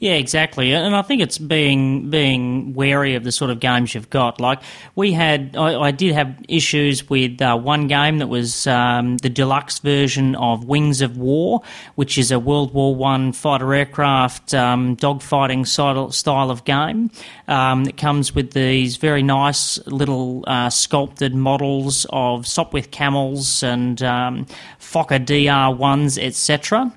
Yeah, 0.02 0.14
exactly, 0.14 0.74
and 0.74 0.96
I 0.96 1.04
think 1.04 1.22
it's 1.22 1.38
being 1.38 2.10
being 2.10 2.74
wary 2.74 3.14
of 3.14 3.24
the 3.24 3.32
sort 3.32 3.52
of 3.52 3.60
games 3.60 3.94
you've 3.94 4.10
got. 4.10 4.42
Like 4.42 4.60
we 4.96 5.12
had, 5.12 5.56
I, 5.56 5.80
I 5.80 5.92
did 5.92 6.16
have 6.16 6.44
issues 6.50 7.08
with 7.08 7.40
uh, 7.40 7.56
one 7.56 7.86
game 7.86 8.18
that 8.18 8.26
was 8.26 8.66
um, 8.66 9.18
the 9.18 9.30
deluxe 9.30 9.78
version 9.78 10.34
of 10.38 10.66
Wings 10.66 11.02
of 11.02 11.18
War, 11.18 11.62
which 11.94 12.18
is 12.18 12.32
a 12.32 12.40
World 12.40 12.74
War 12.74 12.96
One 12.96 13.32
fighter 13.32 13.76
aircraft 13.76 14.56
um, 14.56 14.98
dogfighting 14.98 15.68
style 16.12 16.50
of 16.50 16.66
game. 16.66 17.12
Um, 17.48 17.86
it 17.86 17.98
comes 17.98 18.34
with 18.34 18.54
these 18.54 18.98
very 18.98 19.22
nice 19.22 19.78
little 19.86 20.44
uh, 20.48 20.72
sculpted 20.72 21.36
models 21.36 22.08
of 22.10 22.46
Sopwith 22.46 22.90
camels 22.90 23.62
and 23.62 24.02
um, 24.02 24.48
Fokker 24.80 25.24
DR 25.24 25.78
ones, 25.78 26.18
etc. 26.18 26.92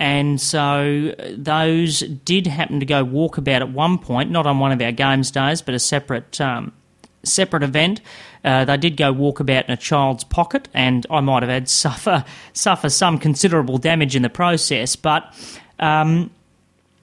And 0.00 0.40
so 0.40 1.14
those 1.36 2.00
did 2.00 2.46
happen 2.46 2.80
to 2.80 2.86
go 2.86 3.04
walkabout 3.04 3.60
at 3.60 3.70
one 3.70 3.98
point, 3.98 4.30
not 4.30 4.46
on 4.46 4.58
one 4.58 4.72
of 4.72 4.80
our 4.80 4.92
games 4.92 5.30
days, 5.30 5.60
but 5.60 5.74
a 5.74 5.78
separate 5.78 6.40
um, 6.40 6.72
separate 7.22 7.62
event. 7.62 8.00
Uh, 8.42 8.64
they 8.64 8.78
did 8.78 8.96
go 8.96 9.12
walkabout 9.12 9.66
in 9.66 9.72
a 9.72 9.76
child's 9.76 10.24
pocket, 10.24 10.68
and 10.72 11.06
I 11.10 11.20
might 11.20 11.42
have 11.42 11.50
had 11.50 11.68
suffer 11.84 12.24
suffer 12.54 12.88
some 12.88 13.18
considerable 13.18 13.76
damage 13.76 14.16
in 14.16 14.22
the 14.22 14.30
process. 14.30 14.96
But 14.96 15.34
um, 15.78 16.30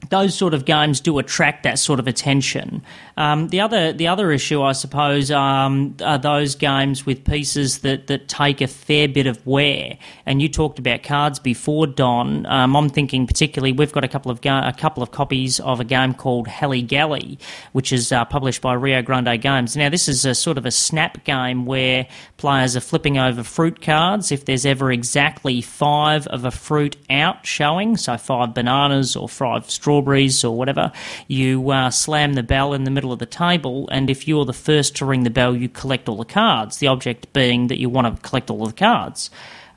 those 0.09 0.35
sort 0.35 0.53
of 0.53 0.65
games 0.65 1.01
do 1.01 1.17
attract 1.19 1.63
that 1.63 1.79
sort 1.79 1.99
of 1.99 2.07
attention. 2.07 2.81
Um, 3.17 3.49
the 3.49 3.61
other 3.61 3.91
the 3.91 4.07
other 4.07 4.31
issue, 4.31 4.61
I 4.61 4.71
suppose, 4.73 5.31
um, 5.31 5.97
are 6.03 6.19
those 6.19 6.55
games 6.55 7.05
with 7.05 7.25
pieces 7.25 7.79
that, 7.79 8.07
that 8.07 8.27
take 8.27 8.61
a 8.61 8.67
fair 8.67 9.07
bit 9.07 9.25
of 9.25 9.45
wear. 9.45 9.97
And 10.25 10.41
you 10.41 10.49
talked 10.49 10.79
about 10.79 11.03
cards 11.03 11.39
before, 11.39 11.87
Don. 11.87 12.45
Um, 12.45 12.75
I'm 12.75 12.89
thinking 12.89 13.25
particularly 13.25 13.73
we've 13.73 13.91
got 13.91 14.03
a 14.03 14.07
couple 14.07 14.31
of 14.31 14.41
ga- 14.41 14.67
a 14.67 14.73
couple 14.73 15.01
of 15.01 15.11
copies 15.11 15.59
of 15.59 15.79
a 15.79 15.83
game 15.83 16.13
called 16.13 16.47
Halligalli, 16.47 17.39
which 17.73 17.91
is 17.91 18.11
uh, 18.11 18.23
published 18.23 18.61
by 18.61 18.73
Rio 18.73 19.01
Grande 19.01 19.41
Games. 19.41 19.75
Now, 19.75 19.89
this 19.89 20.07
is 20.07 20.25
a 20.25 20.35
sort 20.35 20.57
of 20.57 20.65
a 20.65 20.71
snap 20.71 21.23
game 21.23 21.65
where 21.65 22.07
players 22.37 22.77
are 22.77 22.81
flipping 22.81 23.17
over 23.17 23.43
fruit 23.43 23.81
cards. 23.81 24.31
If 24.31 24.45
there's 24.45 24.65
ever 24.65 24.91
exactly 24.91 25.61
five 25.61 26.27
of 26.27 26.45
a 26.45 26.51
fruit 26.51 26.95
out 27.09 27.45
showing, 27.45 27.97
so 27.97 28.15
five 28.17 28.53
bananas 28.53 29.15
or 29.15 29.27
five 29.27 29.69
strawberries 29.69 29.96
strawberries 29.97 30.43
or 30.43 30.55
whatever, 30.55 30.91
you 31.27 31.71
uh, 31.71 31.89
slam 31.89 32.33
the 32.33 32.43
bell 32.43 32.73
in 32.73 32.83
the 32.83 32.91
middle 32.91 33.11
of 33.11 33.19
the 33.19 33.25
table, 33.25 33.89
and 33.91 34.09
if 34.09 34.27
you're 34.27 34.45
the 34.45 34.53
first 34.53 34.95
to 34.97 35.05
ring 35.05 35.23
the 35.23 35.29
bell, 35.29 35.55
you 35.55 35.69
collect 35.69 36.07
all 36.07 36.17
the 36.17 36.25
cards. 36.25 36.77
The 36.77 36.87
object 36.87 37.33
being 37.33 37.67
that 37.67 37.79
you 37.79 37.89
want 37.89 38.15
to 38.15 38.21
collect 38.21 38.49
all 38.49 38.65
the 38.65 38.73
cards. 38.73 39.29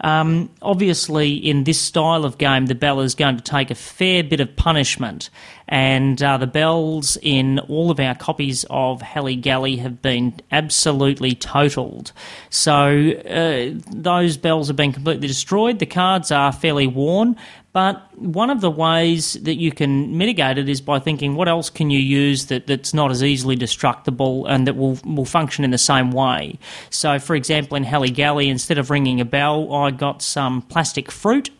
Um, 0.03 0.49
obviously, 0.63 1.35
in 1.35 1.65
this 1.65 1.79
style 1.79 2.25
of 2.25 2.39
game, 2.39 2.67
the 2.67 2.75
bell 2.75 3.01
is 3.01 3.15
going 3.15 3.37
to 3.37 3.43
take 3.43 3.71
a 3.71 3.75
fair 3.75 4.25
bit 4.25 4.41
of 4.41 4.57
punishment, 4.57 5.29
and 5.69 6.23
uh, 6.23 6.39
the 6.39 6.47
bells 6.47 7.19
in 7.21 7.59
all 7.59 7.91
of 7.91 8.01
our 8.01 8.15
copies 8.15 8.65
of 8.71 9.03
Halligalli 9.03 9.79
have 9.81 10.01
been 10.01 10.41
absolutely 10.51 11.35
totaled. 11.35 12.13
So 12.49 13.11
uh, 13.11 13.79
those 13.93 14.39
bells 14.39 14.69
have 14.69 14.77
been 14.77 14.93
completely 14.93 15.29
destroyed. 15.29 15.79
The 15.79 15.87
cards 15.87 16.33
are 16.33 16.51
fairly 16.51 16.87
worn, 16.87 17.37
but 17.73 18.19
one 18.19 18.51
of 18.51 18.61
the 18.61 18.71
ways 18.71 19.35
that 19.35 19.55
you 19.55 19.71
can 19.71 20.19
mitigate 20.19 20.59
it 20.59 20.69
is 20.69 20.81
by 20.81 20.99
thinking, 20.99 21.37
what 21.37 21.49
else 21.49 21.71
can 21.71 21.91
you 21.91 22.01
use 22.01 22.47
that, 22.47 22.67
that's 22.67 22.93
not 22.93 23.11
as 23.11 23.23
easily 23.23 23.55
destructible 23.55 24.47
and 24.47 24.67
that 24.67 24.77
will, 24.77 24.99
will 25.05 25.25
function 25.25 25.65
in 25.65 25.71
the 25.71 25.79
same 25.79 26.11
way? 26.11 26.59
So, 26.91 27.19
for 27.21 27.37
example, 27.37 27.77
in 27.77 27.85
Halligalli, 27.85 28.49
instead 28.49 28.79
of 28.79 28.91
ringing 28.91 29.21
a 29.21 29.25
bell, 29.25 29.73
I 29.73 29.93
got 29.93 30.21
some 30.21 30.63
plastic 30.63 31.13
fruit 31.13 31.51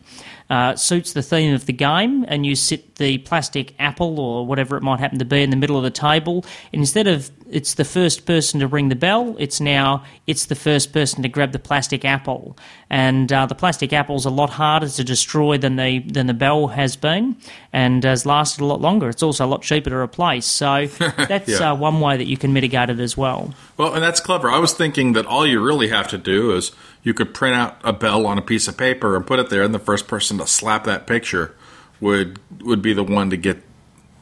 uh, 0.51 0.75
suits 0.75 1.13
the 1.13 1.21
theme 1.21 1.53
of 1.53 1.65
the 1.65 1.73
game, 1.73 2.25
and 2.27 2.45
you 2.45 2.55
sit 2.55 2.95
the 2.95 3.19
plastic 3.19 3.73
apple 3.79 4.19
or 4.19 4.45
whatever 4.45 4.75
it 4.75 4.83
might 4.83 4.99
happen 4.99 5.17
to 5.17 5.25
be 5.25 5.41
in 5.41 5.49
the 5.49 5.55
middle 5.55 5.77
of 5.77 5.83
the 5.83 5.89
table. 5.89 6.43
instead 6.73 7.07
of 7.07 7.31
it's 7.51 7.73
the 7.73 7.85
first 7.85 8.25
person 8.25 8.61
to 8.61 8.67
ring 8.67 8.89
the 8.89 8.95
bell, 8.95 9.35
it's 9.37 9.59
now 9.59 10.05
it's 10.25 10.45
the 10.45 10.55
first 10.55 10.93
person 10.93 11.21
to 11.23 11.29
grab 11.29 11.51
the 11.51 11.59
plastic 11.59 12.05
apple, 12.05 12.57
and 12.89 13.31
uh, 13.31 13.45
the 13.45 13.55
plastic 13.55 13.91
apple's 13.93 14.25
a 14.25 14.29
lot 14.29 14.49
harder 14.49 14.87
to 14.87 15.03
destroy 15.03 15.57
than 15.57 15.75
the 15.75 15.99
than 15.99 16.27
the 16.27 16.33
bell 16.33 16.67
has 16.67 16.95
been, 16.95 17.35
and 17.73 18.03
has 18.03 18.25
lasted 18.25 18.61
a 18.61 18.65
lot 18.65 18.81
longer. 18.81 19.09
It's 19.09 19.21
also 19.21 19.45
a 19.45 19.47
lot 19.47 19.61
cheaper 19.61 19.89
to 19.89 19.97
replace. 19.97 20.45
So 20.45 20.87
that's 21.17 21.59
yeah. 21.59 21.71
uh, 21.71 21.75
one 21.75 21.99
way 21.99 22.17
that 22.17 22.27
you 22.27 22.37
can 22.37 22.53
mitigate 22.53 22.89
it 22.89 22.99
as 22.99 23.17
well. 23.17 23.53
Well, 23.77 23.93
and 23.93 24.01
that's 24.01 24.19
clever. 24.19 24.49
I 24.49 24.59
was 24.59 24.73
thinking 24.73 25.13
that 25.13 25.25
all 25.25 25.45
you 25.45 25.61
really 25.61 25.89
have 25.89 26.07
to 26.09 26.17
do 26.17 26.55
is 26.55 26.71
you 27.03 27.13
could 27.13 27.33
print 27.33 27.55
out 27.55 27.77
a 27.83 27.91
bell 27.91 28.25
on 28.25 28.37
a 28.37 28.41
piece 28.41 28.67
of 28.67 28.77
paper 28.77 29.15
and 29.15 29.27
put 29.27 29.39
it 29.39 29.49
there, 29.49 29.63
and 29.63 29.73
the 29.73 29.79
first 29.79 30.07
person 30.07 30.37
to 30.37 30.47
slap 30.47 30.85
that 30.85 31.05
picture 31.05 31.55
would 31.99 32.39
would 32.61 32.81
be 32.81 32.93
the 32.93 33.03
one 33.03 33.29
to 33.29 33.37
get 33.37 33.61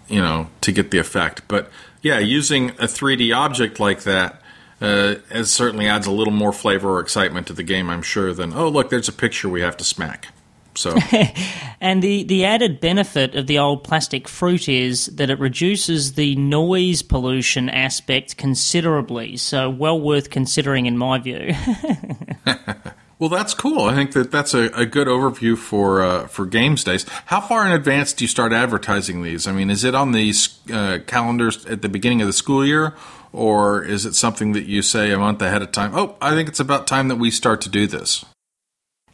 you 0.08 0.22
know 0.22 0.48
to 0.62 0.72
get 0.72 0.92
the 0.92 0.98
effect. 0.98 1.44
But 1.48 1.70
yeah, 2.02 2.20
using 2.20 2.72
a 2.72 2.86
3D 2.86 3.36
object 3.36 3.80
like 3.80 4.04
that 4.04 4.42
uh, 4.82 5.16
it 5.30 5.46
certainly 5.46 5.88
adds 5.88 6.08
a 6.08 6.12
little 6.12 6.34
more 6.34 6.54
flavor 6.54 6.96
or 6.96 7.00
excitement 7.00 7.48
to 7.48 7.54
the 7.54 7.64
game. 7.64 7.90
I'm 7.90 8.02
sure 8.02 8.34
than 8.34 8.54
oh 8.54 8.70
look, 8.70 8.90
there's 8.90 9.10
a 9.10 9.14
picture 9.14 9.50
we 9.50 9.62
have 9.62 9.78
to 9.78 9.84
smack. 9.84 10.28
So, 10.76 10.96
and 11.82 12.02
the 12.02 12.24
the 12.24 12.46
added 12.46 12.80
benefit 12.80 13.36
of 13.36 13.48
the 13.48 13.60
old 13.60 13.84
plastic 13.84 14.30
fruit 14.30 14.70
is 14.70 15.08
that 15.08 15.30
it 15.30 15.40
reduces 15.40 16.14
the 16.14 16.36
noise 16.36 17.02
pollution 17.02 17.70
aspect 17.70 18.38
considerably. 18.38 19.36
So, 19.36 19.70
well 19.70 20.00
worth 20.00 20.30
considering, 20.30 20.86
in 20.86 20.98
my 20.98 21.18
view. 21.18 21.54
well, 23.20 23.30
that's 23.30 23.54
cool. 23.54 23.82
I 23.82 23.94
think 23.94 24.14
that 24.14 24.32
that's 24.32 24.54
a, 24.54 24.68
a 24.72 24.86
good 24.86 25.08
overview 25.08 25.58
for 25.58 26.02
uh, 26.02 26.28
for 26.28 26.46
games 26.46 26.86
days. 26.86 27.06
How 27.26 27.42
far 27.42 27.66
in 27.66 27.72
advance 27.74 28.14
do 28.14 28.24
you 28.24 28.30
start 28.30 28.54
advertising 28.54 29.22
these? 29.22 29.46
I 29.46 29.52
mean, 29.52 29.70
is 29.70 29.84
it 29.84 29.94
on 29.94 30.14
the 30.14 30.34
uh, 30.72 31.00
calendars 31.06 31.66
at 31.66 31.82
the 31.82 31.90
beginning 31.90 32.22
of 32.22 32.28
the 32.28 32.34
school 32.34 32.66
year, 32.66 32.96
or 33.34 33.84
is 33.84 34.06
it 34.06 34.16
something 34.16 34.54
that 34.54 34.66
you 34.66 34.82
say 34.82 35.12
a 35.12 35.20
month 35.20 35.42
ahead 35.42 35.62
of 35.62 35.74
time? 35.74 35.92
Oh, 35.94 36.16
I 36.22 36.34
think 36.34 36.48
it's 36.48 36.62
about 36.62 36.88
time 36.88 37.10
that 37.10 37.18
we 37.18 37.30
start 37.30 37.60
to 37.62 37.70
do 37.70 37.88
this. 37.88 38.24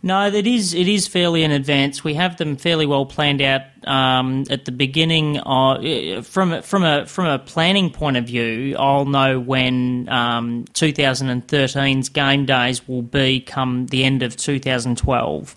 No, 0.06 0.28
it 0.28 0.46
is 0.46 0.76
it 0.76 0.88
is 0.88 1.08
fairly 1.08 1.42
in 1.42 1.50
advance. 1.50 2.04
We 2.04 2.14
have 2.14 2.38
them 2.38 2.58
fairly 2.58 2.86
well 2.86 3.08
planned 3.08 3.42
out 3.42 3.62
um, 3.88 4.44
at 4.52 4.66
the 4.66 4.72
beginning. 4.72 5.40
Of, 5.40 6.28
from 6.28 6.62
from 6.62 6.84
a 6.84 7.08
from 7.08 7.26
a 7.26 7.40
planning 7.40 7.90
point 7.90 8.16
of 8.16 8.26
view, 8.26 8.76
I'll 8.78 9.06
know 9.06 9.40
when 9.40 10.08
um, 10.10 10.66
2013's 10.74 12.10
game 12.10 12.46
days 12.46 12.88
will 12.88 13.02
be 13.02 13.40
come 13.40 13.88
the 13.88 14.04
end 14.04 14.22
of 14.22 14.38
2012. 14.38 15.56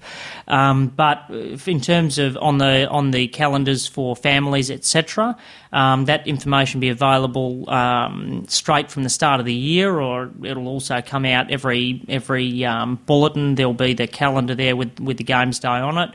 Um, 0.49 0.87
but 0.89 1.27
in 1.29 1.83
terms 1.83 2.19
of 2.19 2.39
on 2.39 2.57
the 2.57 2.89
on 2.89 3.11
the 3.11 3.29
calendars 3.29 3.87
for 3.87 4.17
families, 4.17 4.71
etc., 4.71 5.37
um, 5.75 6.07
that 6.07 6.27
information 6.27 6.81
be 6.81 6.89
available 6.89 7.69
um, 7.69 8.47
straight 8.49 8.91
from 8.91 9.03
the 9.03 9.11
start 9.11 9.41
of 9.41 9.47
the 9.47 9.53
year, 9.53 10.01
or 10.01 10.31
it'll 10.43 10.69
also 10.69 11.03
come 11.03 11.27
out 11.27 11.51
every 11.51 12.03
every 12.09 12.65
um, 12.65 12.99
bulletin. 13.05 13.55
There'll 13.57 13.75
be 13.75 13.93
the 13.93 14.07
calendar 14.07 14.38
there 14.47 14.77
with 14.77 14.99
with 15.01 15.19
the 15.19 15.25
games 15.25 15.59
day 15.59 15.69
on 15.69 15.99
it. 15.99 16.11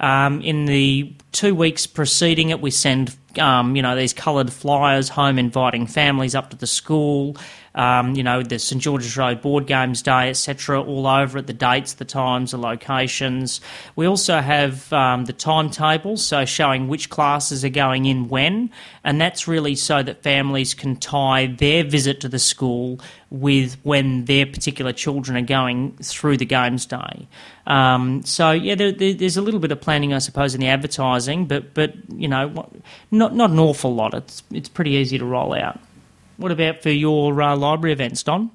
Um, 0.00 0.40
in 0.42 0.66
the 0.66 1.12
two 1.32 1.54
weeks 1.54 1.86
preceding 1.86 2.50
it, 2.50 2.60
we 2.60 2.70
send 2.70 3.16
um, 3.38 3.76
you 3.76 3.82
know 3.82 3.96
these 3.96 4.12
coloured 4.12 4.52
flyers 4.52 5.08
home, 5.08 5.38
inviting 5.38 5.86
families 5.86 6.34
up 6.34 6.50
to 6.50 6.56
the 6.56 6.66
school 6.66 7.36
um, 7.78 8.16
you 8.16 8.24
know, 8.24 8.42
the 8.42 8.58
St 8.58 8.82
George's 8.82 9.16
Road 9.16 9.40
Board 9.40 9.68
Games 9.68 10.02
Day, 10.02 10.30
etc., 10.30 10.82
all 10.82 11.06
over 11.06 11.38
it, 11.38 11.46
the 11.46 11.52
dates, 11.52 11.94
the 11.94 12.04
times, 12.04 12.50
the 12.50 12.58
locations. 12.58 13.60
We 13.94 14.04
also 14.04 14.40
have 14.40 14.92
um, 14.92 15.26
the 15.26 15.32
timetables, 15.32 16.26
so 16.26 16.44
showing 16.44 16.88
which 16.88 17.08
classes 17.08 17.64
are 17.64 17.68
going 17.68 18.06
in 18.06 18.28
when, 18.28 18.70
and 19.04 19.20
that's 19.20 19.46
really 19.46 19.76
so 19.76 20.02
that 20.02 20.24
families 20.24 20.74
can 20.74 20.96
tie 20.96 21.46
their 21.46 21.84
visit 21.84 22.20
to 22.22 22.28
the 22.28 22.40
school 22.40 22.98
with 23.30 23.76
when 23.84 24.24
their 24.24 24.44
particular 24.44 24.92
children 24.92 25.36
are 25.36 25.46
going 25.46 25.96
through 26.02 26.36
the 26.36 26.46
games 26.46 26.84
day. 26.84 27.28
Um, 27.68 28.24
so 28.24 28.50
yeah, 28.50 28.74
there, 28.74 28.90
there, 28.90 29.14
there's 29.14 29.36
a 29.36 29.42
little 29.42 29.60
bit 29.60 29.70
of 29.70 29.80
planning, 29.80 30.12
I 30.12 30.18
suppose, 30.18 30.52
in 30.52 30.60
the 30.60 30.66
advertising, 30.66 31.46
but 31.46 31.74
but 31.74 31.94
you 32.12 32.26
know, 32.26 32.68
not 33.12 33.36
not 33.36 33.50
an 33.50 33.60
awful 33.60 33.94
lot. 33.94 34.14
It's 34.14 34.42
it's 34.50 34.68
pretty 34.68 34.92
easy 34.92 35.16
to 35.16 35.24
roll 35.24 35.54
out. 35.54 35.78
What 36.38 36.52
about 36.52 36.82
for 36.84 36.90
your 36.90 37.42
uh, 37.42 37.56
library 37.56 37.92
events, 37.92 38.22
Don? 38.22 38.52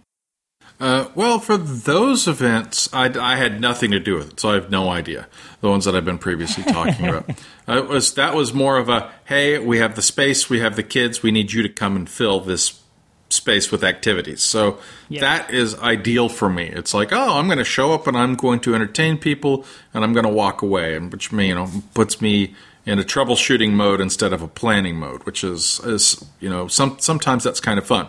Uh, 0.79 1.09
well, 1.15 1.37
for 1.37 1.57
those 1.57 2.27
events, 2.27 2.89
I, 2.93 3.05
I, 3.19 3.35
had 3.35 3.61
nothing 3.61 3.91
to 3.91 3.99
do 3.99 4.15
with 4.15 4.33
it, 4.33 4.39
so 4.39 4.51
I 4.51 4.53
have 4.55 4.71
no 4.71 4.89
idea. 4.89 5.27
The 5.61 5.69
ones 5.69 5.85
that 5.85 5.95
I've 5.95 6.05
been 6.05 6.17
previously 6.17 6.63
talking 6.63 7.07
about, 7.07 7.29
uh, 7.67 7.77
it 7.77 7.87
was 7.87 8.13
that 8.15 8.33
was 8.33 8.53
more 8.53 8.77
of 8.77 8.89
a 8.89 9.11
hey, 9.25 9.59
we 9.59 9.79
have 9.79 9.95
the 9.95 10.01
space, 10.01 10.49
we 10.49 10.61
have 10.61 10.77
the 10.77 10.83
kids, 10.83 11.21
we 11.21 11.31
need 11.31 11.51
you 11.51 11.61
to 11.61 11.69
come 11.69 11.95
and 11.95 12.09
fill 12.09 12.39
this 12.39 12.81
space 13.29 13.69
with 13.69 13.83
activities. 13.83 14.41
So 14.41 14.79
yep. 15.09 15.21
that 15.21 15.53
is 15.53 15.77
ideal 15.79 16.29
for 16.29 16.49
me. 16.49 16.67
It's 16.67 16.93
like, 16.93 17.11
oh, 17.11 17.37
I'm 17.37 17.47
going 17.47 17.57
to 17.57 17.65
show 17.65 17.93
up 17.93 18.07
and 18.07 18.15
I'm 18.15 18.35
going 18.35 18.59
to 18.61 18.75
entertain 18.75 19.17
people 19.17 19.65
and 19.93 20.03
I'm 20.03 20.13
going 20.13 20.25
to 20.25 20.31
walk 20.31 20.61
away, 20.61 20.95
and 20.95 21.11
which 21.11 21.31
me, 21.31 21.49
you 21.49 21.55
know 21.55 21.69
puts 21.93 22.21
me 22.21 22.55
in 22.85 22.99
a 22.99 23.03
troubleshooting 23.03 23.71
mode 23.71 24.01
instead 24.01 24.33
of 24.33 24.41
a 24.41 24.47
planning 24.47 24.97
mode, 24.97 25.23
which 25.23 25.43
is, 25.43 25.79
is 25.85 26.25
you 26.39 26.49
know, 26.49 26.67
some, 26.67 26.97
sometimes 26.99 27.43
that's 27.43 27.59
kind 27.59 27.77
of 27.77 27.85
fun. 27.85 28.07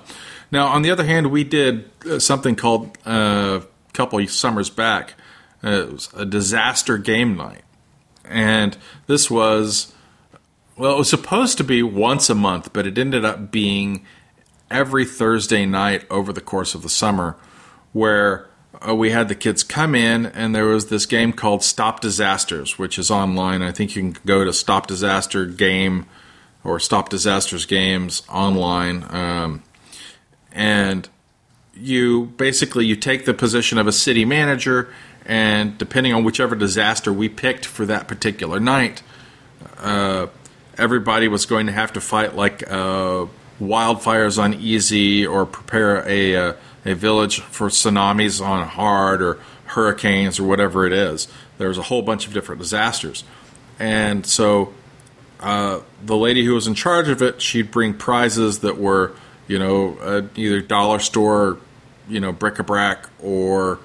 Now, 0.50 0.68
on 0.68 0.82
the 0.82 0.90
other 0.90 1.04
hand, 1.04 1.30
we 1.30 1.44
did 1.44 1.90
uh, 2.08 2.18
something 2.18 2.56
called 2.56 2.96
uh, 3.06 3.60
a 3.62 3.92
couple 3.92 4.26
summers 4.26 4.70
back. 4.70 5.14
Uh, 5.62 5.70
it 5.70 5.92
was 5.92 6.08
a 6.14 6.24
disaster 6.26 6.98
game 6.98 7.36
night, 7.36 7.62
and 8.24 8.76
this 9.06 9.30
was 9.30 9.92
well, 10.76 10.94
it 10.94 10.98
was 10.98 11.08
supposed 11.08 11.56
to 11.58 11.64
be 11.64 11.82
once 11.82 12.28
a 12.28 12.34
month, 12.34 12.72
but 12.72 12.86
it 12.86 12.98
ended 12.98 13.24
up 13.24 13.50
being 13.50 14.04
every 14.70 15.04
Thursday 15.04 15.64
night 15.64 16.04
over 16.10 16.32
the 16.32 16.40
course 16.40 16.74
of 16.74 16.82
the 16.82 16.88
summer, 16.88 17.36
where 17.92 18.48
uh, 18.86 18.94
we 18.94 19.10
had 19.10 19.28
the 19.28 19.34
kids 19.34 19.62
come 19.62 19.94
in, 19.94 20.26
and 20.26 20.54
there 20.54 20.66
was 20.66 20.86
this 20.86 21.06
game 21.06 21.32
called 21.32 21.62
Stop 21.62 22.00
Disasters, 22.00 22.78
which 22.78 22.98
is 22.98 23.10
online. 23.10 23.62
I 23.62 23.72
think 23.72 23.94
you 23.96 24.02
can 24.02 24.16
go 24.24 24.44
to 24.44 24.52
Stop 24.52 24.86
Disaster 24.86 25.46
Game 25.46 26.06
or 26.62 26.80
Stop 26.80 27.08
Disasters 27.08 27.66
Games 27.66 28.22
online, 28.28 29.04
um, 29.10 29.62
and 30.52 31.08
you 31.74 32.26
basically 32.36 32.86
you 32.86 32.96
take 32.96 33.24
the 33.24 33.34
position 33.34 33.78
of 33.78 33.86
a 33.86 33.92
city 33.92 34.24
manager, 34.24 34.92
and 35.26 35.76
depending 35.78 36.12
on 36.12 36.24
whichever 36.24 36.54
disaster 36.54 37.12
we 37.12 37.28
picked 37.28 37.66
for 37.66 37.86
that 37.86 38.08
particular 38.08 38.60
night. 38.60 39.02
Uh, 39.78 40.26
everybody 40.78 41.28
was 41.28 41.46
going 41.46 41.66
to 41.66 41.72
have 41.72 41.92
to 41.92 42.00
fight 42.00 42.34
like 42.34 42.62
uh, 42.70 43.26
wildfires 43.60 44.42
on 44.42 44.54
easy 44.54 45.26
or 45.26 45.46
prepare 45.46 46.06
a, 46.08 46.36
uh, 46.36 46.52
a 46.84 46.94
village 46.94 47.40
for 47.40 47.68
tsunamis 47.68 48.44
on 48.44 48.66
hard 48.66 49.22
or 49.22 49.38
hurricanes 49.66 50.38
or 50.38 50.44
whatever 50.44 50.86
it 50.86 50.92
is. 50.92 51.28
There 51.58 51.68
was 51.68 51.78
a 51.78 51.82
whole 51.82 52.02
bunch 52.02 52.26
of 52.26 52.32
different 52.32 52.60
disasters. 52.60 53.24
And 53.78 54.26
so 54.26 54.72
uh, 55.40 55.80
the 56.04 56.16
lady 56.16 56.44
who 56.44 56.54
was 56.54 56.66
in 56.66 56.74
charge 56.74 57.08
of 57.08 57.22
it, 57.22 57.40
she'd 57.40 57.70
bring 57.70 57.94
prizes 57.94 58.60
that 58.60 58.78
were, 58.78 59.12
you 59.48 59.58
know, 59.58 59.96
uh, 59.98 60.22
either 60.36 60.60
dollar 60.60 60.98
store, 60.98 61.58
you 62.08 62.20
know, 62.20 62.32
bric-a-brac 62.32 63.08
or, 63.22 63.78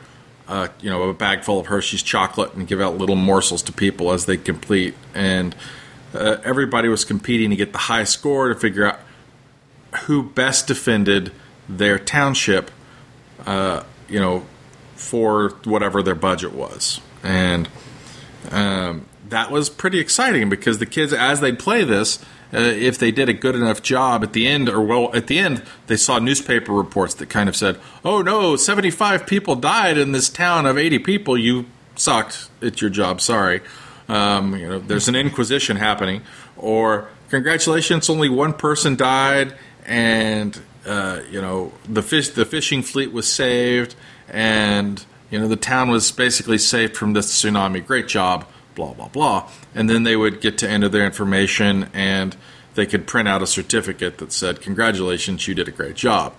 uh, 0.47 0.67
you 0.81 0.89
know, 0.89 1.03
a 1.03 1.13
bag 1.13 1.43
full 1.43 1.59
of 1.59 1.67
Hershey's 1.67 2.03
chocolate 2.03 2.53
and 2.53 2.67
give 2.67 2.81
out 2.81 2.97
little 2.97 3.15
morsels 3.15 3.61
to 3.63 3.71
people 3.71 4.11
as 4.11 4.25
they 4.25 4.37
complete. 4.37 4.95
And 5.13 5.55
uh, 6.13 6.37
everybody 6.43 6.87
was 6.87 7.05
competing 7.05 7.49
to 7.51 7.55
get 7.55 7.71
the 7.71 7.79
high 7.79 8.03
score 8.03 8.49
to 8.49 8.55
figure 8.55 8.85
out 8.85 8.99
who 10.03 10.23
best 10.23 10.67
defended 10.67 11.31
their 11.67 11.97
township, 11.97 12.71
uh, 13.45 13.83
you 14.07 14.19
know, 14.19 14.45
for 14.95 15.49
whatever 15.63 16.03
their 16.03 16.15
budget 16.15 16.53
was. 16.53 16.99
And 17.23 17.69
um, 18.51 19.05
that 19.29 19.51
was 19.51 19.69
pretty 19.69 19.99
exciting 19.99 20.49
because 20.49 20.79
the 20.79 20.85
kids, 20.85 21.13
as 21.13 21.39
they'd 21.39 21.59
play 21.59 21.83
this, 21.83 22.19
uh, 22.53 22.57
if 22.57 22.97
they 22.97 23.11
did 23.11 23.29
a 23.29 23.33
good 23.33 23.55
enough 23.55 23.81
job 23.81 24.23
at 24.23 24.33
the 24.33 24.47
end, 24.47 24.69
or 24.69 24.81
well, 24.81 25.15
at 25.15 25.27
the 25.27 25.37
end, 25.37 25.63
they 25.87 25.97
saw 25.97 26.17
newspaper 26.17 26.73
reports 26.73 27.13
that 27.15 27.29
kind 27.29 27.47
of 27.47 27.55
said, 27.55 27.79
"Oh 28.03 28.21
no, 28.23 28.55
seventy-five 28.55 29.27
people 29.27 29.55
died 29.55 29.99
in 29.99 30.13
this 30.13 30.29
town 30.29 30.65
of 30.65 30.77
eighty 30.77 30.97
people. 30.97 31.37
You 31.37 31.65
sucked 31.95 32.49
at 32.61 32.81
your 32.81 32.89
job. 32.89 33.21
Sorry." 33.21 33.61
Um, 34.07 34.55
you 34.55 34.67
know, 34.67 34.79
there's 34.79 35.07
an 35.07 35.15
inquisition 35.15 35.77
happening, 35.77 36.23
or 36.57 37.07
congratulations, 37.29 38.09
only 38.09 38.29
one 38.29 38.53
person 38.53 38.95
died, 38.95 39.53
and 39.85 40.59
uh, 40.85 41.21
you 41.29 41.41
know 41.41 41.71
the 41.87 42.01
fish 42.01 42.29
the 42.29 42.45
fishing 42.45 42.81
fleet 42.81 43.11
was 43.11 43.31
saved, 43.31 43.95
and 44.27 45.03
you 45.29 45.39
know 45.39 45.47
the 45.47 45.55
town 45.55 45.89
was 45.89 46.11
basically 46.11 46.57
saved 46.57 46.95
from 46.95 47.13
this 47.13 47.31
tsunami. 47.31 47.85
Great 47.85 48.07
job, 48.07 48.45
blah 48.75 48.93
blah 48.93 49.09
blah. 49.09 49.49
And 49.75 49.89
then 49.89 50.03
they 50.03 50.15
would 50.15 50.41
get 50.41 50.57
to 50.59 50.69
enter 50.69 50.89
their 50.89 51.05
information, 51.05 51.89
and 51.93 52.35
they 52.75 52.85
could 52.85 53.07
print 53.07 53.27
out 53.27 53.41
a 53.41 53.47
certificate 53.47 54.17
that 54.19 54.31
said, 54.31 54.61
"Congratulations, 54.61 55.47
you 55.47 55.55
did 55.55 55.67
a 55.67 55.71
great 55.71 55.95
job." 55.95 56.33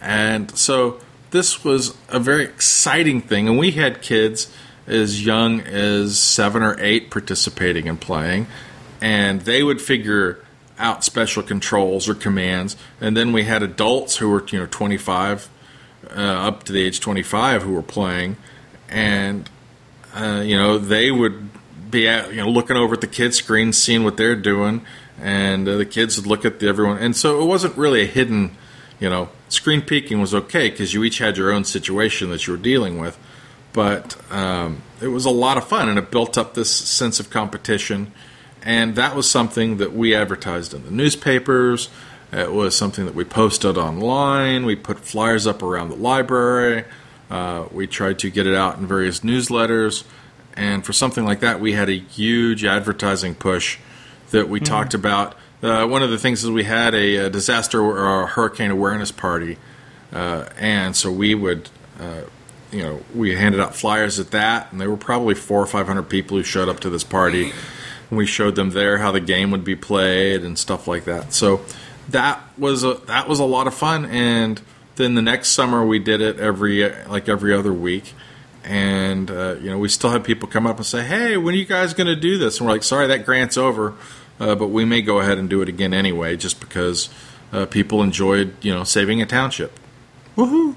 And 0.00 0.56
so 0.56 1.00
this 1.30 1.64
was 1.64 1.96
a 2.08 2.18
very 2.18 2.44
exciting 2.44 3.20
thing, 3.20 3.48
and 3.48 3.58
we 3.58 3.72
had 3.72 4.02
kids 4.02 4.52
as 4.86 5.24
young 5.24 5.60
as 5.60 6.18
seven 6.18 6.62
or 6.62 6.76
eight 6.80 7.10
participating 7.10 7.88
and 7.88 8.00
playing, 8.00 8.46
and 9.00 9.42
they 9.42 9.62
would 9.62 9.80
figure 9.80 10.38
out 10.78 11.04
special 11.04 11.42
controls 11.42 12.08
or 12.08 12.14
commands. 12.14 12.76
And 13.00 13.16
then 13.16 13.32
we 13.32 13.44
had 13.44 13.62
adults 13.62 14.16
who 14.16 14.30
were 14.30 14.44
you 14.48 14.58
know 14.58 14.66
25 14.66 15.48
uh, 16.10 16.20
up 16.20 16.64
to 16.64 16.72
the 16.72 16.82
age 16.82 17.00
25 17.00 17.62
who 17.62 17.72
were 17.72 17.82
playing, 17.82 18.36
and 18.88 19.48
uh, 20.14 20.42
you 20.44 20.56
know 20.56 20.78
they 20.78 21.10
would 21.10 21.48
be 21.90 22.08
at, 22.08 22.30
you 22.30 22.40
know 22.40 22.48
looking 22.48 22.76
over 22.76 22.94
at 22.94 23.00
the 23.00 23.06
kids' 23.06 23.36
screen, 23.36 23.72
seeing 23.72 24.04
what 24.04 24.16
they're 24.16 24.36
doing, 24.36 24.84
and 25.20 25.68
uh, 25.68 25.76
the 25.76 25.86
kids 25.86 26.16
would 26.16 26.26
look 26.26 26.44
at 26.44 26.60
the, 26.60 26.68
everyone. 26.68 26.98
And 26.98 27.16
so 27.16 27.40
it 27.42 27.46
wasn't 27.46 27.76
really 27.76 28.02
a 28.02 28.06
hidden, 28.06 28.56
you 28.98 29.08
know, 29.08 29.28
screen 29.48 29.82
peeking 29.82 30.20
was 30.20 30.34
okay 30.34 30.70
because 30.70 30.92
you 30.92 31.04
each 31.04 31.18
had 31.18 31.36
your 31.36 31.52
own 31.52 31.64
situation 31.64 32.30
that 32.30 32.46
you 32.46 32.52
were 32.52 32.58
dealing 32.58 32.98
with 32.98 33.18
but 33.72 34.16
um, 34.30 34.82
it 35.00 35.08
was 35.08 35.24
a 35.24 35.30
lot 35.30 35.56
of 35.56 35.66
fun 35.66 35.88
and 35.88 35.98
it 35.98 36.10
built 36.10 36.36
up 36.36 36.54
this 36.54 36.70
sense 36.70 37.20
of 37.20 37.30
competition 37.30 38.12
and 38.64 38.96
that 38.96 39.14
was 39.14 39.28
something 39.28 39.78
that 39.78 39.92
we 39.92 40.14
advertised 40.14 40.74
in 40.74 40.84
the 40.84 40.90
newspapers. 40.90 41.88
It 42.32 42.52
was 42.52 42.74
something 42.74 43.04
that 43.04 43.14
we 43.14 43.24
posted 43.24 43.76
online. 43.76 44.64
We 44.64 44.76
put 44.76 45.00
flyers 45.00 45.46
up 45.46 45.62
around 45.62 45.90
the 45.90 45.96
library. 45.96 46.84
Uh, 47.30 47.66
we 47.70 47.86
tried 47.86 48.18
to 48.20 48.30
get 48.30 48.46
it 48.46 48.54
out 48.54 48.78
in 48.78 48.86
various 48.86 49.20
newsletters. 49.20 50.04
And 50.54 50.84
for 50.84 50.92
something 50.92 51.24
like 51.24 51.40
that 51.40 51.60
we 51.60 51.72
had 51.72 51.88
a 51.88 51.98
huge 51.98 52.64
advertising 52.64 53.34
push 53.34 53.78
that 54.30 54.48
we 54.48 54.60
mm-hmm. 54.60 54.64
talked 54.64 54.94
about. 54.94 55.36
Uh, 55.62 55.86
one 55.86 56.02
of 56.02 56.10
the 56.10 56.18
things 56.18 56.42
is 56.42 56.50
we 56.50 56.64
had 56.64 56.94
a, 56.94 57.16
a 57.16 57.30
disaster 57.30 57.80
or 57.80 58.22
a 58.22 58.26
hurricane 58.26 58.70
awareness 58.70 59.12
party. 59.12 59.58
Uh, 60.12 60.46
and 60.58 60.96
so 60.96 61.10
we 61.10 61.34
would 61.34 61.68
uh, 62.00 62.22
you 62.72 62.82
know, 62.82 63.00
we 63.14 63.34
handed 63.34 63.60
out 63.60 63.74
flyers 63.74 64.18
at 64.18 64.30
that, 64.30 64.72
and 64.72 64.80
there 64.80 64.90
were 64.90 64.96
probably 64.96 65.34
four 65.34 65.60
or 65.60 65.66
five 65.66 65.86
hundred 65.86 66.04
people 66.04 66.38
who 66.38 66.42
showed 66.42 66.68
up 66.68 66.80
to 66.80 66.90
this 66.90 67.04
party. 67.04 67.52
And 68.12 68.18
we 68.18 68.26
showed 68.26 68.56
them 68.56 68.72
there 68.72 68.98
how 68.98 69.10
the 69.10 69.20
game 69.20 69.50
would 69.52 69.64
be 69.64 69.74
played 69.74 70.42
and 70.42 70.58
stuff 70.58 70.86
like 70.86 71.06
that. 71.06 71.32
So 71.32 71.62
that 72.10 72.42
was 72.58 72.84
a 72.84 73.00
that 73.06 73.26
was 73.26 73.38
a 73.38 73.44
lot 73.44 73.66
of 73.66 73.72
fun. 73.72 74.04
And 74.04 74.60
then 74.96 75.14
the 75.14 75.22
next 75.22 75.52
summer 75.52 75.82
we 75.82 75.98
did 75.98 76.20
it 76.20 76.38
every 76.38 76.86
like 77.06 77.30
every 77.30 77.54
other 77.54 77.72
week. 77.72 78.12
And 78.64 79.30
uh, 79.30 79.56
you 79.62 79.70
know, 79.70 79.78
we 79.78 79.88
still 79.88 80.10
had 80.10 80.24
people 80.24 80.46
come 80.46 80.66
up 80.66 80.76
and 80.76 80.84
say, 80.84 81.02
"Hey, 81.02 81.38
when 81.38 81.54
are 81.54 81.56
you 81.56 81.64
guys 81.64 81.94
going 81.94 82.06
to 82.06 82.14
do 82.14 82.36
this?" 82.36 82.58
And 82.58 82.66
we're 82.66 82.74
like, 82.74 82.82
"Sorry, 82.82 83.06
that 83.06 83.24
grant's 83.24 83.56
over, 83.56 83.94
uh, 84.38 84.56
but 84.56 84.66
we 84.66 84.84
may 84.84 85.00
go 85.00 85.20
ahead 85.20 85.38
and 85.38 85.48
do 85.48 85.62
it 85.62 85.70
again 85.70 85.94
anyway, 85.94 86.36
just 86.36 86.60
because 86.60 87.08
uh, 87.50 87.64
people 87.64 88.02
enjoyed 88.02 88.52
you 88.62 88.74
know 88.74 88.84
saving 88.84 89.22
a 89.22 89.26
township." 89.26 89.72
Woohoo! 90.36 90.74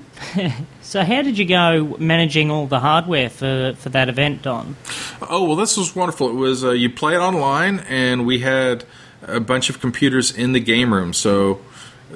so, 0.82 1.04
how 1.04 1.22
did 1.22 1.38
you 1.38 1.46
go 1.46 1.96
managing 1.98 2.52
all 2.52 2.68
the 2.68 2.80
hardware 2.80 3.30
for, 3.30 3.74
for 3.78 3.90
that 3.90 4.10
event, 4.10 4.42
Don? 4.42 4.76
Oh, 5.22 5.46
well, 5.46 5.56
this 5.56 5.78
was 5.78 5.96
wonderful. 5.96 6.30
It 6.30 6.34
was 6.34 6.64
uh, 6.64 6.72
you 6.72 6.90
play 6.90 7.16
it 7.16 7.20
online, 7.20 7.80
and 7.88 8.26
we 8.26 8.40
had 8.40 8.84
a 9.22 9.40
bunch 9.40 9.70
of 9.70 9.80
computers 9.80 10.36
in 10.36 10.52
the 10.52 10.60
game 10.60 10.94
room. 10.94 11.14
So, 11.14 11.62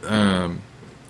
um, 0.04 0.62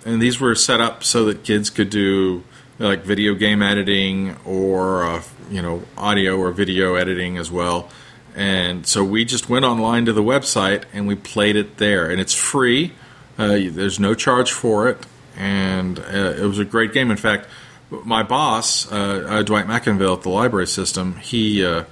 and 0.04 0.22
these 0.22 0.38
were 0.38 0.54
set 0.54 0.80
up 0.80 1.02
so 1.02 1.24
that 1.24 1.42
kids 1.42 1.68
could 1.68 1.90
do 1.90 2.44
like 2.78 3.02
video 3.02 3.34
game 3.34 3.60
editing 3.60 4.36
or 4.44 5.04
uh, 5.04 5.22
you 5.50 5.60
know 5.60 5.82
audio 5.98 6.38
or 6.38 6.52
video 6.52 6.94
editing 6.94 7.38
as 7.38 7.50
well. 7.50 7.90
And 8.36 8.86
so 8.86 9.02
we 9.02 9.24
just 9.24 9.48
went 9.48 9.64
online 9.64 10.04
to 10.04 10.12
the 10.12 10.22
website 10.22 10.84
and 10.92 11.08
we 11.08 11.16
played 11.16 11.56
it 11.56 11.78
there, 11.78 12.08
and 12.08 12.20
it's 12.20 12.34
free. 12.34 12.92
Uh, 13.36 13.58
there's 13.70 13.98
no 13.98 14.14
charge 14.14 14.52
for 14.52 14.88
it 14.88 15.04
and 15.40 15.98
uh, 15.98 16.34
it 16.36 16.46
was 16.46 16.58
a 16.58 16.66
great 16.66 16.92
game. 16.92 17.10
In 17.10 17.16
fact, 17.16 17.48
my 17.90 18.22
boss, 18.22 18.90
uh, 18.92 19.26
uh, 19.26 19.42
Dwight 19.42 19.66
McInville 19.66 20.18
at 20.18 20.22
the 20.22 20.28
library 20.28 20.66
system, 20.66 21.16
he 21.16 21.64
uh, 21.64 21.84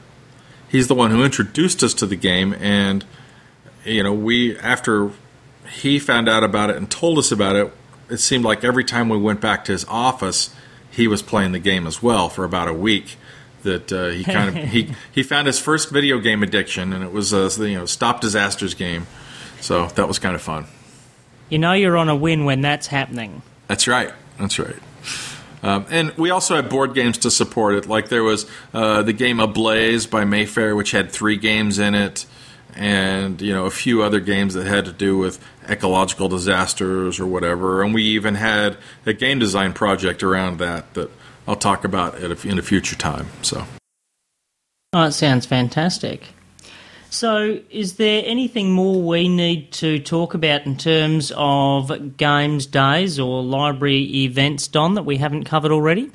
he's 0.69 0.87
the 0.87 0.95
one 0.95 1.11
who 1.11 1.25
introduced 1.25 1.83
us 1.83 1.95
to 1.95 2.07
the 2.07 2.15
game, 2.15 2.55
and 2.61 3.05
you 3.85 4.03
know, 4.03 4.13
we 4.13 4.57
after 4.59 5.11
he 5.81 5.99
found 5.99 6.29
out 6.29 6.45
about 6.45 6.69
it 6.69 6.77
and 6.77 6.91
told 6.91 7.19
us 7.19 7.33
about 7.33 7.57
it, 7.57 7.73
it 8.11 8.19
seemed 8.19 8.45
like 8.45 8.65
every 8.65 8.85
time 8.85 9.09
we 9.09 9.17
went 9.17 9.41
back 9.41 9.65
to 9.65 9.73
his 9.73 9.87
office, 9.87 10.55
he 10.91 11.09
was 11.09 11.23
playing 11.23 11.53
the 11.53 11.59
game 11.59 11.87
as 11.87 12.03
well 12.03 12.29
for 12.29 12.45
about 12.45 12.69
a 12.69 12.75
week. 12.75 13.17
That 13.63 13.91
uh, 13.91 14.09
he 14.11 14.25
kind 14.25 14.51
of 14.51 14.65
he 14.71 14.93
he 15.13 15.23
found 15.23 15.47
his 15.47 15.59
first 15.59 15.91
video 15.91 16.19
game 16.19 16.43
addiction, 16.43 16.93
and 16.93 17.03
it 17.03 17.13
was 17.13 17.33
a 17.33 17.49
you 17.67 17.79
know 17.79 17.87
stop 17.87 18.21
disasters 18.21 18.75
game. 18.75 19.07
So 19.63 19.87
that 19.87 20.07
was 20.07 20.19
kind 20.19 20.35
of 20.35 20.42
fun. 20.42 20.67
You 21.49 21.59
know 21.59 21.73
you're 21.73 21.96
on 21.96 22.09
a 22.09 22.17
win 22.17 22.44
when 22.44 22.61
that's 22.61 22.87
happening. 22.87 23.42
That's 23.69 23.88
right. 23.88 24.13
That's 24.38 24.59
right. 24.59 24.77
Um, 25.63 25.87
and 25.90 26.13
we 26.17 26.31
also 26.31 26.57
had 26.57 26.69
board 26.69 26.94
games 26.94 27.19
to 27.19 27.31
support 27.31 27.75
it. 27.75 27.87
Like 27.87 28.09
there 28.09 28.23
was 28.23 28.46
uh, 28.73 29.03
the 29.03 29.13
game 29.13 29.40
Ablaze 29.40 30.07
by 30.07 30.25
Mayfair, 30.25 30.77
which 30.77 30.92
had 30.92 31.11
three 31.11 31.37
games 31.37 31.79
in 31.79 31.94
it, 31.94 32.27
and 32.77 33.40
you 33.40 33.53
know 33.53 33.67
a 33.67 33.71
few 33.71 34.03
other 34.03 34.21
games 34.21 34.55
that 34.55 34.67
had 34.67 34.85
to 34.85 34.92
do 34.92 35.19
with 35.19 35.42
ecological 35.69 36.29
disasters 36.29 37.19
or 37.19 37.27
whatever. 37.27 37.83
And 37.83 37.92
we 37.92 38.05
even 38.05 38.37
had 38.37 38.77
a 39.05 39.13
game 39.13 39.38
design 39.38 39.73
project 39.73 40.23
around 40.23 40.59
that 40.59 40.94
that 40.94 41.11
I'll 41.46 41.57
talk 41.57 41.85
about 41.85 42.19
in 42.19 42.59
a 42.59 42.63
future 42.63 42.96
time. 42.96 43.27
So, 43.42 43.65
oh, 44.92 45.05
it 45.05 45.13
sounds 45.13 45.46
fantastic. 45.46 46.29
So, 47.11 47.61
is 47.71 47.94
there 47.94 48.23
anything 48.27 48.73
more 48.73 49.02
we 49.02 49.29
need 49.29 49.73
to 49.73 49.98
talk 49.98 50.35
about 50.35 50.67
in 50.67 50.77
terms 50.77 51.33
of 51.35 52.17
games 52.19 52.67
days 52.67 53.19
or 53.19 53.42
library 53.42 54.25
events, 54.25 54.69
Don, 54.69 54.94
that 54.94 55.04
we 55.04 55.17
haven't 55.17 55.44
covered 55.44 55.73
already? 55.73 56.11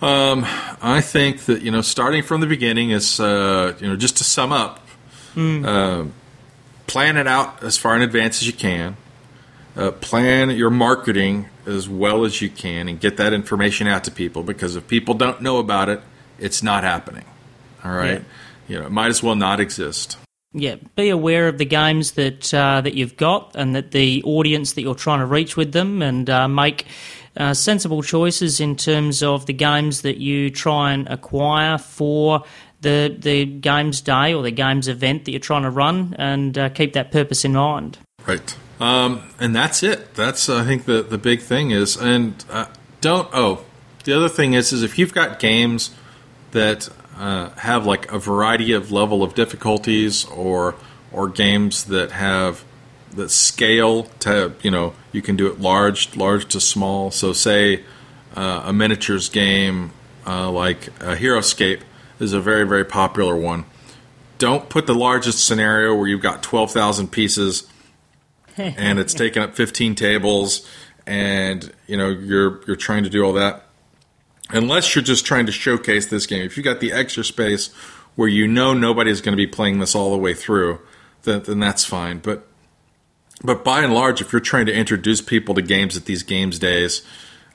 Um, 0.00 0.44
I 0.80 1.00
think 1.02 1.42
that 1.42 1.62
you 1.62 1.70
know, 1.70 1.82
starting 1.82 2.22
from 2.22 2.40
the 2.40 2.46
beginning 2.46 2.90
is 2.90 3.20
uh, 3.20 3.76
you 3.80 3.86
know, 3.86 3.96
just 3.96 4.16
to 4.16 4.24
sum 4.24 4.50
up, 4.50 4.80
mm. 5.34 5.64
uh, 5.64 6.08
plan 6.86 7.18
it 7.18 7.26
out 7.26 7.62
as 7.62 7.76
far 7.76 7.94
in 7.94 8.02
advance 8.02 8.40
as 8.40 8.46
you 8.46 8.54
can. 8.54 8.96
Uh, 9.74 9.90
plan 9.90 10.50
your 10.50 10.68
marketing 10.68 11.48
as 11.64 11.88
well 11.88 12.26
as 12.26 12.42
you 12.42 12.50
can 12.50 12.88
and 12.88 13.00
get 13.00 13.16
that 13.16 13.32
information 13.32 13.86
out 13.86 14.04
to 14.04 14.10
people 14.10 14.42
because 14.42 14.76
if 14.76 14.86
people 14.86 15.14
don't 15.14 15.40
know 15.40 15.58
about 15.58 15.88
it, 15.88 16.00
it's 16.38 16.62
not 16.62 16.84
happening. 16.84 17.24
All 17.84 17.92
right. 17.92 18.20
Yeah 18.20 18.24
you 18.72 18.80
know, 18.80 18.86
it 18.86 18.90
might 18.92 19.08
as 19.08 19.22
well 19.22 19.34
not 19.34 19.60
exist. 19.60 20.16
Yeah, 20.54 20.76
be 20.96 21.10
aware 21.10 21.46
of 21.48 21.58
the 21.58 21.66
games 21.66 22.12
that 22.12 22.52
uh, 22.54 22.80
that 22.80 22.94
you've 22.94 23.16
got 23.16 23.52
and 23.54 23.74
that 23.74 23.90
the 23.90 24.22
audience 24.24 24.72
that 24.72 24.82
you're 24.82 24.94
trying 24.94 25.20
to 25.20 25.26
reach 25.26 25.56
with 25.56 25.72
them, 25.72 26.00
and 26.00 26.28
uh, 26.28 26.48
make 26.48 26.86
uh, 27.36 27.52
sensible 27.52 28.02
choices 28.02 28.60
in 28.60 28.76
terms 28.76 29.22
of 29.22 29.44
the 29.44 29.52
games 29.52 30.02
that 30.02 30.18
you 30.18 30.50
try 30.50 30.92
and 30.92 31.06
acquire 31.08 31.76
for 31.76 32.44
the 32.80 33.14
the 33.18 33.44
games 33.44 34.00
day 34.00 34.32
or 34.32 34.42
the 34.42 34.50
games 34.50 34.88
event 34.88 35.26
that 35.26 35.32
you're 35.32 35.40
trying 35.40 35.62
to 35.62 35.70
run, 35.70 36.14
and 36.18 36.56
uh, 36.56 36.68
keep 36.70 36.94
that 36.94 37.10
purpose 37.10 37.44
in 37.44 37.52
mind. 37.52 37.98
Right, 38.26 38.56
um, 38.80 39.28
and 39.38 39.54
that's 39.54 39.82
it. 39.82 40.14
That's 40.14 40.48
I 40.48 40.64
think 40.64 40.86
the 40.86 41.02
the 41.02 41.18
big 41.18 41.40
thing 41.40 41.72
is, 41.72 41.96
and 41.96 42.42
uh, 42.50 42.66
don't. 43.02 43.28
Oh, 43.32 43.64
the 44.04 44.14
other 44.14 44.30
thing 44.30 44.54
is, 44.54 44.72
is 44.72 44.82
if 44.82 44.98
you've 44.98 45.14
got 45.14 45.38
games 45.38 45.94
that 46.52 46.90
uh, 47.16 47.50
have 47.50 47.86
like 47.86 48.10
a 48.10 48.18
variety 48.18 48.72
of 48.72 48.90
level 48.90 49.22
of 49.22 49.34
difficulties 49.34 50.24
or 50.26 50.74
or 51.12 51.28
games 51.28 51.84
that 51.84 52.12
have 52.12 52.64
that 53.14 53.30
scale 53.30 54.04
to 54.20 54.52
you 54.62 54.70
know 54.70 54.94
you 55.12 55.22
can 55.22 55.36
do 55.36 55.46
it 55.46 55.60
large 55.60 56.16
large 56.16 56.46
to 56.46 56.60
small. 56.60 57.10
So 57.10 57.32
say 57.32 57.84
uh, 58.34 58.62
a 58.66 58.72
miniatures 58.72 59.28
game 59.28 59.92
uh, 60.26 60.50
like 60.50 60.88
a 61.00 61.16
Heroscape 61.16 61.80
is 62.18 62.32
a 62.32 62.40
very 62.40 62.66
very 62.66 62.84
popular 62.84 63.36
one. 63.36 63.64
Don't 64.38 64.68
put 64.68 64.86
the 64.86 64.94
largest 64.94 65.46
scenario 65.46 65.94
where 65.94 66.08
you've 66.08 66.22
got 66.22 66.42
12,000 66.42 67.12
pieces 67.12 67.68
and 68.56 68.98
it's 68.98 69.14
taking 69.14 69.42
up 69.42 69.54
15 69.54 69.94
tables 69.94 70.68
and 71.06 71.72
you 71.86 71.96
know 71.96 72.08
you're 72.08 72.60
you're 72.66 72.76
trying 72.76 73.04
to 73.04 73.10
do 73.10 73.22
all 73.22 73.32
that 73.34 73.66
unless 74.52 74.94
you're 74.94 75.02
just 75.02 75.26
trying 75.26 75.46
to 75.46 75.52
showcase 75.52 76.06
this 76.06 76.26
game. 76.26 76.42
If 76.42 76.56
you've 76.56 76.64
got 76.64 76.80
the 76.80 76.92
extra 76.92 77.24
space 77.24 77.72
where 78.14 78.28
you 78.28 78.46
know 78.46 78.74
nobody's 78.74 79.20
going 79.20 79.32
to 79.32 79.36
be 79.36 79.46
playing 79.46 79.78
this 79.78 79.94
all 79.94 80.12
the 80.12 80.18
way 80.18 80.34
through, 80.34 80.80
then, 81.22 81.42
then 81.42 81.58
that's 81.58 81.84
fine. 81.84 82.18
But 82.18 82.46
but 83.42 83.64
by 83.64 83.82
and 83.82 83.92
large, 83.92 84.20
if 84.20 84.32
you're 84.32 84.40
trying 84.40 84.66
to 84.66 84.72
introduce 84.72 85.20
people 85.20 85.54
to 85.56 85.62
games 85.62 85.96
at 85.96 86.04
these 86.04 86.22
games 86.22 86.60
days, 86.60 87.02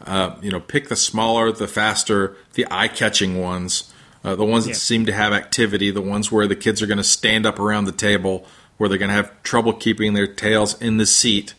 uh, 0.05 0.35
you 0.41 0.51
know, 0.51 0.59
pick 0.59 0.89
the 0.89 0.97
smaller, 0.97 1.51
the 1.51 1.67
faster, 1.67 2.35
the 2.55 2.67
eye-catching 2.69 3.39
ones, 3.39 3.93
uh, 4.23 4.35
the 4.35 4.43
ones 4.43 4.65
that 4.65 4.75
seem 4.75 5.05
to 5.05 5.13
have 5.13 5.31
activity, 5.31 5.89
the 5.89 6.01
ones 6.01 6.29
where 6.29 6.45
the 6.45 6.57
kids 6.57 6.81
are 6.81 6.87
going 6.87 6.97
to 6.97 7.03
stand 7.05 7.45
up 7.45 7.57
around 7.57 7.85
the 7.85 7.93
table, 7.93 8.45
where 8.75 8.89
they're 8.89 8.97
going 8.97 9.09
to 9.09 9.15
have 9.15 9.41
trouble 9.43 9.71
keeping 9.71 10.13
their 10.13 10.27
tails 10.27 10.79
in 10.81 10.97
the 10.97 11.05
seat. 11.05 11.53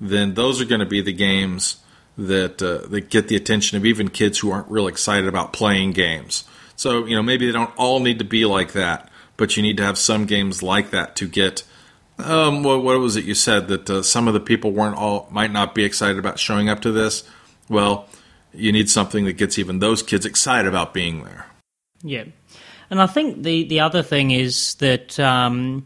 Then 0.00 0.34
those 0.34 0.60
are 0.60 0.64
going 0.64 0.80
to 0.80 0.86
be 0.86 1.00
the 1.00 1.12
games 1.12 1.76
that 2.18 2.60
uh, 2.60 2.86
that 2.88 3.08
get 3.08 3.28
the 3.28 3.36
attention 3.36 3.78
of 3.78 3.86
even 3.86 4.10
kids 4.10 4.40
who 4.40 4.50
aren't 4.50 4.70
real 4.70 4.88
excited 4.88 5.28
about 5.28 5.52
playing 5.52 5.92
games. 5.92 6.44
So 6.76 7.06
you 7.06 7.16
know 7.16 7.22
maybe 7.22 7.46
they 7.46 7.52
don't 7.52 7.74
all 7.76 8.00
need 8.00 8.18
to 8.18 8.24
be 8.24 8.44
like 8.44 8.72
that, 8.72 9.08
but 9.36 9.56
you 9.56 9.62
need 9.62 9.76
to 9.78 9.84
have 9.84 9.96
some 9.96 10.26
games 10.26 10.62
like 10.62 10.90
that 10.90 11.16
to 11.16 11.28
get. 11.28 11.62
Um, 12.18 12.64
what, 12.64 12.82
what 12.82 12.98
was 12.98 13.14
it 13.14 13.24
you 13.24 13.34
said 13.34 13.68
that 13.68 13.88
uh, 13.88 14.02
some 14.02 14.26
of 14.26 14.34
the 14.34 14.40
people 14.40 14.72
weren't 14.72 14.96
all 14.96 15.28
might 15.30 15.52
not 15.52 15.74
be 15.74 15.84
excited 15.84 16.18
about 16.18 16.40
showing 16.40 16.68
up 16.68 16.80
to 16.80 16.90
this? 16.90 17.22
Well, 17.68 18.08
you 18.52 18.72
need 18.72 18.90
something 18.90 19.24
that 19.26 19.34
gets 19.34 19.56
even 19.58 19.78
those 19.78 20.02
kids 20.02 20.26
excited 20.26 20.68
about 20.68 20.92
being 20.92 21.22
there. 21.22 21.46
Yeah, 22.02 22.24
and 22.90 23.00
I 23.00 23.06
think 23.06 23.44
the 23.44 23.62
the 23.64 23.80
other 23.80 24.02
thing 24.02 24.32
is 24.32 24.74
that 24.76 25.20
um, 25.20 25.84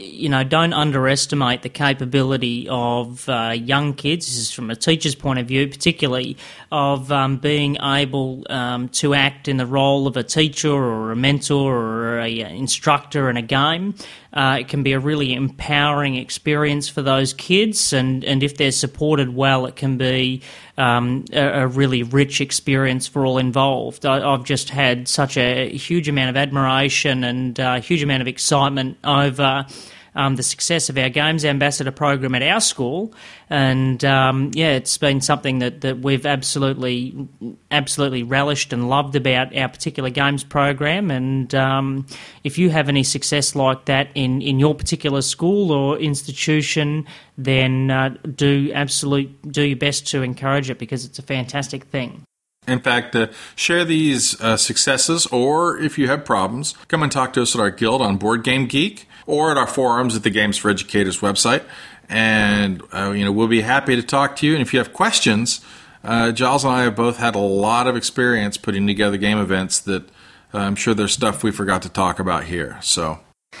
you 0.00 0.28
know, 0.28 0.42
don't 0.42 0.72
underestimate 0.72 1.62
the 1.62 1.68
capability 1.68 2.68
of 2.68 3.28
uh, 3.28 3.54
young 3.56 3.94
kids. 3.94 4.26
This 4.26 4.36
is 4.36 4.50
from 4.50 4.70
a 4.70 4.76
teacher's 4.76 5.14
point 5.14 5.38
of 5.38 5.46
view, 5.46 5.68
particularly 5.68 6.36
of 6.72 7.12
um, 7.12 7.36
being 7.36 7.76
able 7.82 8.44
um, 8.50 8.88
to 8.90 9.14
act 9.14 9.48
in 9.48 9.56
the 9.56 9.66
role 9.66 10.06
of 10.06 10.16
a 10.16 10.22
teacher 10.22 10.72
or 10.72 11.12
a 11.12 11.16
mentor 11.16 11.74
or 11.74 12.20
a, 12.20 12.42
uh, 12.42 12.48
instructor 12.48 13.28
in 13.28 13.36
a 13.36 13.42
game. 13.42 13.94
Uh, 14.32 14.58
it 14.60 14.68
can 14.68 14.82
be 14.82 14.92
a 14.92 15.00
really 15.00 15.34
empowering 15.34 16.14
experience 16.14 16.88
for 16.88 17.02
those 17.02 17.32
kids, 17.32 17.92
and, 17.92 18.24
and 18.24 18.42
if 18.42 18.56
they're 18.56 18.70
supported 18.70 19.34
well, 19.34 19.66
it 19.66 19.74
can 19.74 19.96
be 19.96 20.40
um, 20.78 21.24
a, 21.32 21.62
a, 21.62 21.66
really 21.66 22.04
rich 22.04 22.40
experience 22.40 23.08
for 23.08 23.26
all 23.26 23.38
involved. 23.38 24.06
I, 24.06 24.20
have 24.20 24.44
just 24.44 24.70
had 24.70 25.08
such 25.08 25.36
a 25.36 25.68
huge 25.76 26.08
amount 26.08 26.30
of 26.30 26.36
admiration 26.36 27.24
and 27.24 27.58
a 27.58 27.64
uh, 27.64 27.80
huge 27.80 28.02
amount 28.02 28.22
of 28.22 28.28
excitement 28.28 28.96
over 29.04 29.66
um, 30.14 30.36
the 30.36 30.42
success 30.42 30.88
of 30.88 30.98
our 30.98 31.08
Games 31.08 31.44
Ambassador 31.44 31.90
program 31.90 32.34
at 32.34 32.42
our 32.42 32.60
school, 32.60 33.12
and 33.48 34.04
um, 34.04 34.50
yeah, 34.54 34.72
it's 34.72 34.98
been 34.98 35.20
something 35.20 35.58
that, 35.60 35.80
that 35.82 36.00
we've 36.00 36.26
absolutely 36.26 37.28
absolutely 37.70 38.22
relished 38.22 38.72
and 38.72 38.88
loved 38.88 39.16
about 39.16 39.56
our 39.56 39.68
particular 39.68 40.10
games 40.10 40.44
program. 40.44 41.10
And 41.10 41.54
um, 41.54 42.06
if 42.44 42.58
you 42.58 42.70
have 42.70 42.88
any 42.88 43.02
success 43.02 43.54
like 43.54 43.86
that 43.86 44.08
in, 44.14 44.42
in 44.42 44.58
your 44.58 44.74
particular 44.74 45.22
school 45.22 45.72
or 45.72 45.98
institution, 45.98 47.06
then 47.38 47.90
uh, 47.90 48.10
do 48.34 48.70
absolute 48.74 49.50
do 49.50 49.62
your 49.62 49.76
best 49.76 50.06
to 50.08 50.22
encourage 50.22 50.70
it 50.70 50.78
because 50.78 51.04
it's 51.04 51.18
a 51.18 51.22
fantastic 51.22 51.84
thing. 51.84 52.24
In 52.70 52.80
fact, 52.80 53.16
uh, 53.16 53.28
share 53.56 53.84
these 53.84 54.40
uh, 54.40 54.56
successes, 54.56 55.26
or 55.26 55.78
if 55.78 55.98
you 55.98 56.06
have 56.08 56.24
problems, 56.24 56.74
come 56.88 57.02
and 57.02 57.10
talk 57.10 57.32
to 57.34 57.42
us 57.42 57.54
at 57.54 57.60
our 57.60 57.70
guild 57.70 58.00
on 58.00 58.16
Board 58.16 58.44
Game 58.44 58.66
Geek 58.66 59.08
or 59.26 59.50
at 59.50 59.56
our 59.56 59.66
forums 59.66 60.16
at 60.16 60.22
the 60.22 60.30
Games 60.30 60.56
for 60.56 60.70
Educators 60.70 61.20
website. 61.20 61.64
And, 62.08 62.82
uh, 62.92 63.10
you 63.10 63.24
know, 63.24 63.32
we'll 63.32 63.48
be 63.48 63.60
happy 63.60 63.96
to 63.96 64.02
talk 64.02 64.36
to 64.36 64.46
you. 64.46 64.54
And 64.54 64.62
if 64.62 64.72
you 64.72 64.78
have 64.78 64.92
questions, 64.92 65.64
uh, 66.02 66.32
Giles 66.32 66.64
and 66.64 66.72
I 66.72 66.82
have 66.82 66.96
both 66.96 67.18
had 67.18 67.34
a 67.34 67.40
lot 67.40 67.86
of 67.86 67.96
experience 67.96 68.56
putting 68.56 68.86
together 68.86 69.16
game 69.16 69.38
events 69.38 69.78
that 69.80 70.08
uh, 70.52 70.58
I'm 70.58 70.74
sure 70.74 70.94
there's 70.94 71.12
stuff 71.12 71.42
we 71.42 71.50
forgot 71.50 71.82
to 71.82 71.88
talk 71.88 72.18
about 72.18 72.44
here. 72.44 72.78
So. 72.82 73.20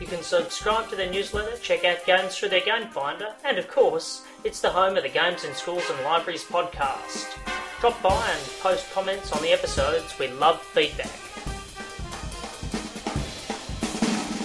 You 0.00 0.06
can 0.06 0.22
subscribe 0.22 0.88
to 0.88 0.96
their 0.96 1.12
newsletter, 1.12 1.58
check 1.58 1.84
out 1.84 2.06
games 2.06 2.38
through 2.38 2.48
their 2.48 2.64
game 2.64 2.88
finder, 2.88 3.34
and 3.44 3.58
of 3.58 3.68
course, 3.68 4.22
it's 4.44 4.62
the 4.62 4.70
home 4.70 4.96
of 4.96 5.02
the 5.02 5.10
Games 5.10 5.44
in 5.44 5.52
Schools 5.52 5.84
and 5.90 6.02
Libraries 6.06 6.46
podcast. 6.46 7.36
Drop 7.80 8.02
by 8.02 8.30
and 8.30 8.50
post 8.60 8.90
comments 8.90 9.30
on 9.32 9.42
the 9.42 9.52
episodes. 9.52 10.18
We 10.18 10.28
love 10.28 10.62
feedback. 10.62 11.12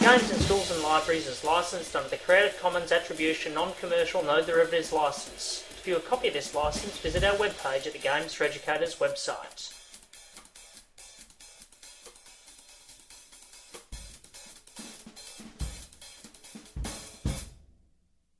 Games 0.01 0.29
in 0.29 0.39
Schools 0.39 0.71
and 0.71 0.83
Libraries 0.83 1.25
is 1.25 1.45
licensed 1.45 1.95
under 1.95 2.09
the 2.09 2.17
Creative 2.17 2.59
Commons 2.59 2.91
Attribution 2.91 3.53
Non-Commercial 3.53 4.23
No 4.23 4.43
Derivatives 4.43 4.91
License. 4.91 5.63
To 5.83 5.89
view 5.89 5.97
a 5.97 5.99
copy 5.99 6.29
of 6.29 6.33
this 6.33 6.55
license, 6.55 6.97
visit 6.99 7.25
our 7.25 7.35
webpage 7.35 7.85
at 7.85 7.91
the 7.91 7.99
Games 7.99 8.33
for 8.33 8.45
Educators 8.45 8.95
website. 8.99 9.72